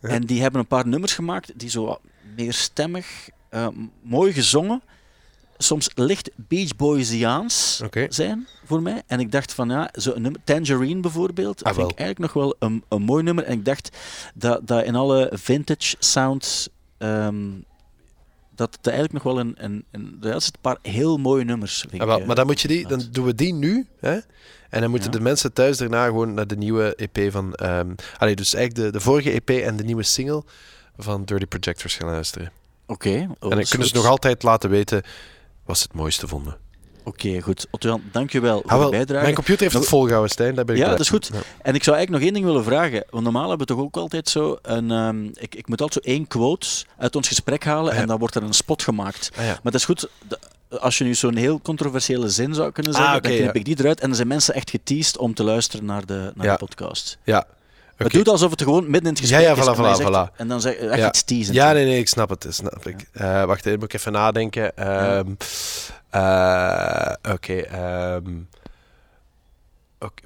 En 0.00 0.22
die 0.22 0.42
hebben 0.42 0.60
een 0.60 0.66
paar 0.66 0.86
nummers 0.86 1.12
gemaakt 1.14 1.52
die 1.58 1.70
zo 1.70 1.98
meer 2.36 2.52
stemmig, 2.52 3.28
eh, 3.48 3.68
mooi 4.02 4.32
gezongen. 4.32 4.82
Soms 5.58 5.90
licht 5.94 6.30
Beach 6.36 6.76
Boysiaans 6.76 7.82
zijn 8.08 8.46
voor 8.64 8.82
mij. 8.82 9.02
En 9.06 9.20
ik 9.20 9.32
dacht 9.32 9.52
van 9.52 9.68
ja, 9.68 9.90
zo 9.98 10.12
een 10.14 10.22
nummer, 10.22 10.40
Tangerine 10.44 11.00
bijvoorbeeld, 11.00 11.64
Ah, 11.64 11.74
vind 11.74 11.90
ik 11.90 11.98
eigenlijk 11.98 12.34
nog 12.34 12.44
wel 12.44 12.56
een, 12.58 12.84
een 12.88 13.02
mooi 13.02 13.22
nummer. 13.22 13.44
En 13.44 13.52
ik 13.52 13.64
dacht 13.64 13.96
dat, 14.34 14.60
dat 14.66 14.84
in 14.84 14.94
alle 14.94 15.30
vintage 15.34 15.96
sounds. 15.98 16.68
ehm, 16.98 17.36
dat 18.54 18.76
het 18.76 18.86
eigenlijk 18.86 19.24
nog 19.24 19.34
wel 19.34 19.42
een. 19.44 19.54
een, 19.58 19.84
een 19.90 20.16
er 20.22 20.32
zitten 20.32 20.52
een 20.54 20.60
paar 20.60 20.78
heel 20.82 21.16
mooie 21.16 21.44
nummers. 21.44 21.78
Vind 21.80 21.92
Ah, 21.92 22.00
ik, 22.00 22.06
wel, 22.06 22.20
eh, 22.20 22.26
maar 22.26 22.36
dan, 22.36 22.46
moet 22.46 22.60
je 22.60 22.68
die, 22.68 22.86
dan 22.88 23.02
doen 23.10 23.24
we 23.24 23.34
die 23.34 23.52
nu. 23.54 23.86
Hè? 24.00 24.18
En 24.70 24.80
dan 24.80 24.90
moeten 24.90 25.10
Ja. 25.10 25.16
de 25.16 25.22
mensen 25.22 25.52
thuis 25.52 25.76
daarna 25.76 26.04
gewoon 26.06 26.34
naar 26.34 26.46
de 26.46 26.56
nieuwe 26.56 26.94
EP 26.96 27.32
van... 27.32 27.54
ehm 27.54 27.90
allee, 28.18 28.36
dus 28.36 28.54
eigenlijk 28.54 28.86
de, 28.86 28.98
de 28.98 29.04
vorige 29.04 29.30
EP 29.30 29.50
en 29.50 29.76
de 29.76 29.84
nieuwe 29.84 30.02
single 30.02 30.42
van 30.96 31.24
Dirty 31.24 31.46
Projectors 31.46 31.94
gaan 31.96 32.08
luisteren. 32.08 32.52
Oké. 32.86 33.08
oh, 33.08 33.50
en 33.50 33.56
dan 33.56 33.64
kunnen 33.68 33.88
ze 33.88 33.94
nog 33.94 34.06
altijd 34.06 34.42
laten 34.42 34.70
weten 34.70 35.02
wat 35.66 35.78
ze 35.78 35.82
het 35.82 35.92
mooiste 35.94 36.28
vonden. 36.28 36.56
Oké, 37.04 37.40
goed. 37.40 37.66
Otto-Jan, 37.70 38.02
dankjewel 38.12 38.60
voor 38.60 38.70
Ah, 38.70 38.78
wel, 38.78 38.90
de 38.90 38.96
bijdrage. 38.96 39.22
mijn 39.22 39.34
computer 39.34 39.62
heeft 39.62 39.74
het 39.74 39.86
volgehouden, 39.88 40.30
Stijn. 40.30 40.54
Daar 40.54 40.64
ben 40.64 40.74
ik 40.74 40.80
Ja, 40.80 40.86
blij 40.86 40.96
dat 40.96 41.06
is 41.06 41.12
goed. 41.12 41.30
Ja. 41.32 41.40
En 41.62 41.74
ik 41.74 41.84
zou 41.84 41.96
eigenlijk 41.96 42.10
nog 42.10 42.20
één 42.20 42.32
ding 42.32 42.44
willen 42.44 42.64
vragen. 42.64 43.04
Want 43.10 43.24
normaal 43.24 43.48
hebben 43.48 43.66
we 43.66 43.74
toch 43.74 43.82
ook 43.82 43.96
altijd 43.96 44.28
zo 44.28 44.58
een... 44.62 44.90
ehm, 44.90 45.24
ik, 45.24 45.54
ik 45.54 45.68
moet 45.68 45.80
altijd 45.80 46.04
zo 46.04 46.10
één 46.10 46.26
quote 46.26 46.66
uit 46.98 47.16
ons 47.16 47.28
gesprek 47.28 47.64
halen 47.64 47.94
Ja. 47.94 48.00
en 48.00 48.06
dan 48.06 48.18
wordt 48.18 48.34
er 48.34 48.42
een 48.42 48.52
spot 48.54 48.82
gemaakt. 48.82 49.30
Ah, 49.36 49.44
ja. 49.44 49.46
Maar 49.52 49.72
dat 49.72 49.74
is 49.74 49.84
goed. 49.84 50.08
de- 50.28 50.38
Als 50.80 50.98
je 50.98 51.04
nu 51.04 51.14
zo'n 51.14 51.36
heel 51.36 51.60
controversiële 51.60 52.28
zin 52.28 52.54
zou 52.54 52.72
kunnen 52.72 52.92
Ah, 52.92 52.98
zeggen, 52.98 53.16
oké, 53.18 53.28
dan 53.28 53.36
knip 53.38 53.52
ja. 53.54 53.58
ik 53.60 53.64
die 53.64 53.78
eruit. 53.78 54.00
En 54.00 54.06
dan 54.06 54.16
zijn 54.16 54.28
mensen 54.28 54.54
echt 54.54 54.70
geteased 54.70 55.18
om 55.18 55.34
te 55.34 55.44
luisteren 55.44 55.84
naar 55.84 56.06
de, 56.06 56.32
naar 56.34 56.46
Ja. 56.46 56.52
de 56.52 56.58
podcast. 56.58 57.18
ja. 57.24 57.46
Het 57.96 58.12
doet 58.12 58.28
alsof 58.28 58.50
het 58.50 58.62
gewoon 58.62 58.90
midden 58.90 59.02
in 59.16 59.20
het 59.20 59.28
Ja, 59.28 59.38
gesprek 59.38 59.56
ja, 59.56 59.62
is. 59.72 59.76
voilà, 59.78 59.80
voilà, 59.80 59.96
zegt- 60.02 60.10
voilà. 60.32 60.36
En 60.36 60.48
dan 60.48 60.60
zeg 60.60 60.74
echt 60.74 60.98
Ja. 61.00 61.08
iets 61.08 61.22
teasen. 61.22 61.54
Ja, 61.54 61.72
nee, 61.72 61.84
nee, 61.84 61.98
ik 61.98 62.08
snap 62.08 62.28
het. 62.28 62.46
Snap 62.48 62.86
ik. 62.86 63.08
Eh, 63.12 63.44
wacht 63.44 63.66
even, 63.66 63.78
moet 63.78 63.92
ik 63.92 63.98
even 64.00 64.12
nadenken. 64.12 64.76
Eh, 64.76 65.20
Oké. 67.32 67.64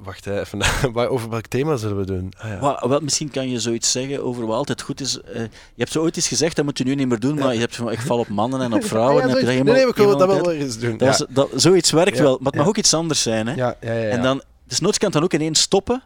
wacht 0.03 0.25
hè, 0.25 0.41
even. 0.41 0.59
Waar- 0.93 1.09
over 1.09 1.31
welk 1.31 1.47
thema 1.47 1.77
zullen 1.77 1.97
we 1.97 2.05
doen? 2.07 2.33
Ah, 2.39 2.49
ja. 2.51 2.61
Wel, 2.61 2.89
wel, 2.89 3.01
misschien 3.01 3.31
kan 3.31 3.49
je 3.51 3.61
zoiets 3.61 3.91
zeggen 3.93 4.23
over 4.25 4.47
wat 4.47 4.57
altijd 4.57 4.83
goed 4.83 5.01
is. 5.01 5.21
Eh, 5.21 5.35
je 5.43 5.49
hebt 5.77 5.93
zo 5.93 6.01
ooit 6.03 6.17
eens 6.17 6.29
gezegd, 6.29 6.57
dat 6.57 6.65
moet 6.65 6.79
je 6.79 6.85
nu 6.85 6.95
niet 6.95 7.09
meer 7.09 7.21
doen, 7.21 7.35
maar 7.39 7.55
je 7.55 7.61
hebt 7.61 7.77
van, 7.77 7.91
ik 7.93 8.01
val 8.01 8.19
op 8.19 8.29
mannen 8.29 8.61
en 8.61 8.73
op 8.73 8.85
vrouwen. 8.95 9.17
Ja, 9.17 9.23
en 9.23 9.29
heb 9.29 9.39
je 9.57 9.63
nee, 9.73 9.87
ik 9.87 9.97
wil 9.97 10.17
dat 10.17 10.29
wel 10.29 10.51
eens 10.53 10.79
doen. 10.79 10.97
dat 10.97 11.27
ja. 11.35 11.47
Zoiets 11.55 11.91
werkt 11.91 12.17
Ja, 12.17 12.23
wel, 12.23 12.33
maar 12.37 12.47
het 12.47 12.55
mag 12.55 12.63
ja. 12.65 12.69
ook 12.71 12.77
iets 12.77 12.95
anders 12.95 13.23
zijn. 13.23 13.47
Hè? 13.47 13.55
Ja, 13.55 13.77
ja, 13.81 13.93
ja, 13.93 14.01
ja. 14.01 14.09
En 14.09 14.23
dan, 14.23 14.43
desnoods 14.65 14.99
kan 14.99 15.07
het 15.07 15.15
dan 15.17 15.25
ook 15.25 15.33
ineens 15.33 15.61
stoppen. 15.61 16.03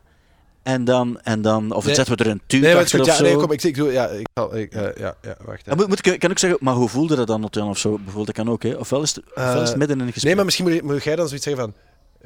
En 0.65 0.85
dan, 0.85 1.21
en 1.23 1.43
dan, 1.43 1.73
of 1.73 1.85
Nee. 1.87 1.95
zetten 1.95 2.17
we 2.17 2.25
er 2.25 2.31
een 2.31 2.41
tuur 2.47 2.61
Nee, 2.61 2.77
achter 2.77 3.05
Ja, 3.05 3.21
nee, 3.21 3.37
kom, 3.37 3.53
ik, 3.53 3.63
ik 3.63 3.75
doe... 3.75 3.93
Ja, 3.93 4.09
ik, 4.53 4.73
eh, 4.75 4.83
ja, 4.97 5.15
ja, 5.23 5.37
wacht. 5.45 5.65
Dan 5.65 5.77
moet, 5.77 5.89
moet 5.89 6.07
ik, 6.07 6.19
kan 6.19 6.31
ook 6.31 6.39
zeggen, 6.39 6.59
maar 6.63 6.75
hoe 6.75 6.89
voelde 6.89 7.17
dat 7.17 7.27
dan 7.27 7.45
Otjan 7.45 7.69
of 7.69 7.79
zo? 7.79 7.95
Bijvoorbeeld, 7.95 8.27
dat 8.27 8.35
kan 8.35 8.51
ook, 8.51 8.63
hè? 8.63 8.75
Ofwel 8.75 9.03
is 9.03 9.15
het, 9.15 9.25
ofwel 9.35 9.53
is 9.55 9.59
het 9.61 9.71
Eh, 9.73 9.77
midden 9.77 9.97
in 10.01 10.07
een 10.07 10.13
gesprek. 10.13 10.25
Nee, 10.27 10.35
maar 10.35 10.45
misschien 10.45 10.69
moet, 10.69 10.83
moet 10.83 11.03
jij 11.05 11.17
dan 11.17 11.27
zoiets 11.29 11.45
zeggen 11.47 11.63
van... 11.65 11.75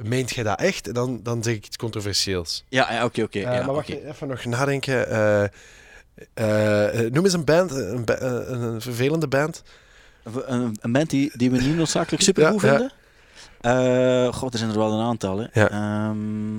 Meent 0.09 0.30
jij 0.34 0.45
dat 0.45 0.61
echt? 0.61 0.89
En 0.89 0.95
dan, 0.95 1.20
dan 1.22 1.43
zeg 1.43 1.55
ik 1.55 1.66
iets 1.66 1.76
controversieels. 1.76 2.64
Ja, 2.68 2.93
ja 2.93 3.05
oké, 3.05 3.22
oké. 3.22 3.39
Eh, 3.39 3.45
ja, 3.59 3.64
maar 3.66 3.74
wacht, 3.74 3.89
even 3.89 4.28
nog 4.28 4.45
nadenken. 4.45 5.09
Noem 7.12 7.24
eens 7.24 7.32
een 7.32 7.45
band, 7.45 7.70
een, 7.70 8.05
ba- 8.05 8.20
een, 8.20 8.61
een 8.61 8.80
vervelende 8.80 9.28
band. 9.28 9.62
Een, 10.47 10.76
een 10.80 10.93
band 10.93 11.11
die, 11.11 11.30
die 11.34 11.51
we 11.51 11.61
niet 11.61 11.76
noodzakelijk 11.76 12.22
Ja, 12.22 12.32
ja. 12.53 12.59
vinden? 12.59 14.32
God, 14.34 14.53
er 14.53 14.59
zijn 14.59 14.70
er 14.70 14.78
wel 14.78 14.93
een 14.93 15.05
aantal, 15.07 15.39
hè. 15.39 15.61
Ja. 15.61 15.70
Ehm, 15.70 16.57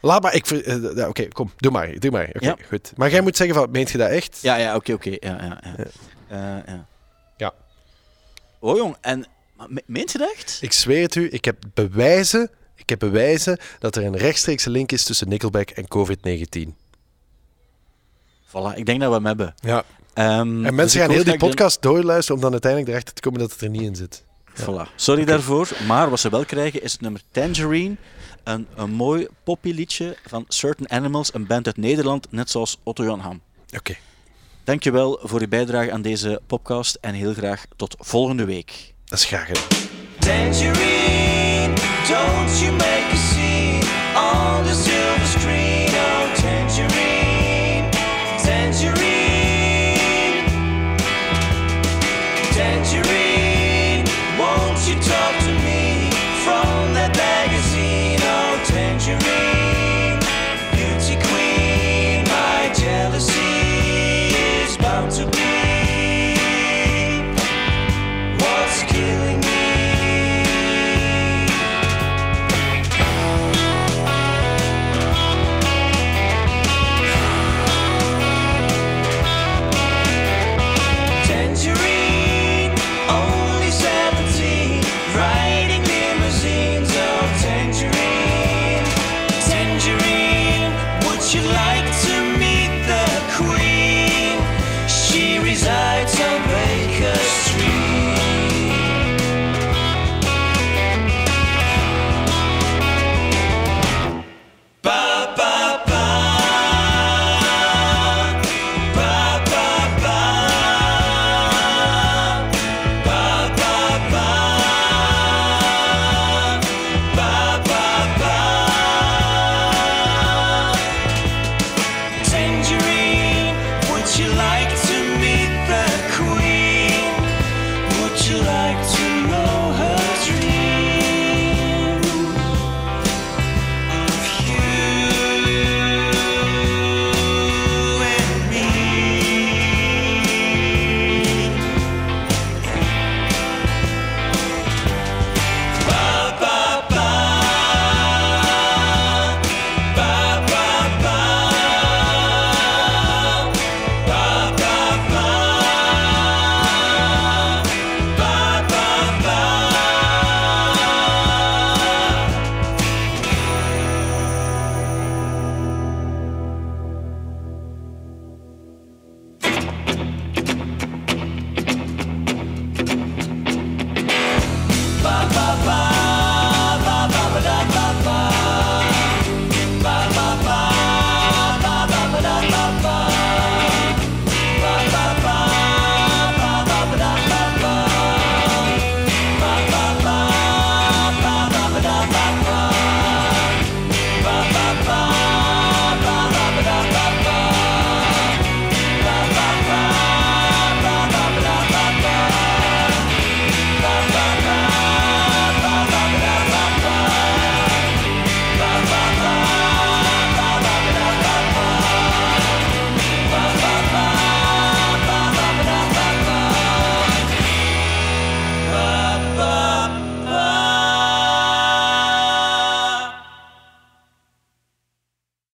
Laat 0.00 0.22
maar, 0.22 0.34
ik... 0.34 0.46
ver- 0.46 0.64
eh, 0.64 0.96
ja, 0.96 1.08
Oké, 1.08 1.28
kom, 1.28 1.52
doe 1.56 1.72
maar. 1.72 1.98
Doe 1.98 2.10
maar. 2.10 2.28
Oké, 2.28 2.44
Ja. 2.46 2.56
goed. 2.68 2.92
Maar 2.96 3.10
jij 3.10 3.20
moet 3.20 3.36
zeggen 3.36 3.56
van, 3.56 3.70
meent 3.70 3.90
je 3.90 3.98
dat 3.98 4.10
echt? 4.10 4.38
ja, 4.42 4.56
ja, 4.56 4.74
oké, 4.74 4.92
oké. 4.92 5.10
Ja, 5.10 5.18
ja, 5.20 5.60
ja. 5.62 5.74
Ja. 5.76 5.84
Eh, 6.28 6.66
ja. 6.74 6.86
Ja. 7.36 7.54
Oh, 8.58 8.76
jong. 8.76 8.96
En, 9.00 9.26
meent 9.86 10.12
je 10.12 10.18
dat 10.18 10.32
echt? 10.36 10.58
Ik 10.60 10.72
zweer 10.72 11.02
het 11.02 11.14
u, 11.14 11.28
ik 11.30 11.44
heb 11.44 11.56
bewijzen, 11.74 12.50
ik 12.74 12.88
heb 12.88 12.98
bewijzen 12.98 13.58
dat 13.78 13.96
er 13.96 14.04
een 14.04 14.16
rechtstreekse 14.16 14.70
link 14.70 14.92
is 14.92 15.04
tussen 15.04 15.28
Nickelback 15.28 15.70
en 15.70 15.84
COVID-19. 15.88 16.68
Voilà, 18.48 18.74
ik 18.74 18.86
denk 18.86 19.00
dat 19.00 19.08
we 19.08 19.14
hem 19.14 19.26
hebben. 19.26 19.54
Ja. 19.60 19.84
Ehm, 20.14 20.30
En 20.40 20.62
dus 20.62 20.70
mensen 20.72 21.00
ik 21.00 21.06
gaan 21.06 21.14
heel 21.14 21.24
die 21.24 21.36
podcast 21.36 21.82
doorluisteren 21.82 22.34
om 22.36 22.42
dan 22.42 22.52
uiteindelijk 22.52 22.90
erachter 22.90 23.14
te 23.14 23.20
komen 23.20 23.40
dat 23.40 23.52
het 23.52 23.60
er 23.60 23.68
niet 23.68 23.82
in 23.82 23.96
zit. 23.96 24.24
Voilà. 24.62 24.94
Sorry 24.96 25.24
daarvoor, 25.24 25.68
maar 25.86 26.10
wat 26.10 26.20
ze 26.20 26.30
wel 26.30 26.44
krijgen 26.44 26.82
is 26.82 26.92
het 26.92 27.00
nummer 27.00 27.20
Tangerine. 27.30 27.96
Een, 28.44 28.66
een 28.74 28.90
mooi 28.90 29.26
poppyliedje 29.44 30.16
van 30.26 30.44
Certain 30.48 30.90
Animals, 30.90 31.34
een 31.34 31.46
band 31.46 31.66
uit 31.66 31.76
Nederland, 31.76 32.26
net 32.30 32.50
zoals 32.50 32.78
Otto 32.82 33.04
Jan 33.04 33.20
Ham. 33.20 33.40
Oké. 33.76 33.96
Dankjewel 34.64 35.18
voor 35.22 35.40
uw 35.40 35.48
bijdrage 35.48 35.92
aan 35.92 36.02
deze 36.02 36.40
podcast 36.46 36.98
en 37.00 37.14
heel 37.14 37.34
graag 37.34 37.64
tot 37.76 37.96
volgende 37.98 38.44
week. 38.44 38.94
Dat 39.04 39.18
is 39.18 39.24
graag 39.24 39.46
gedaan. 39.46 39.88
Tangerine, 40.18 41.74
don't 42.08 42.60
you 42.60 42.72
make 42.72 43.37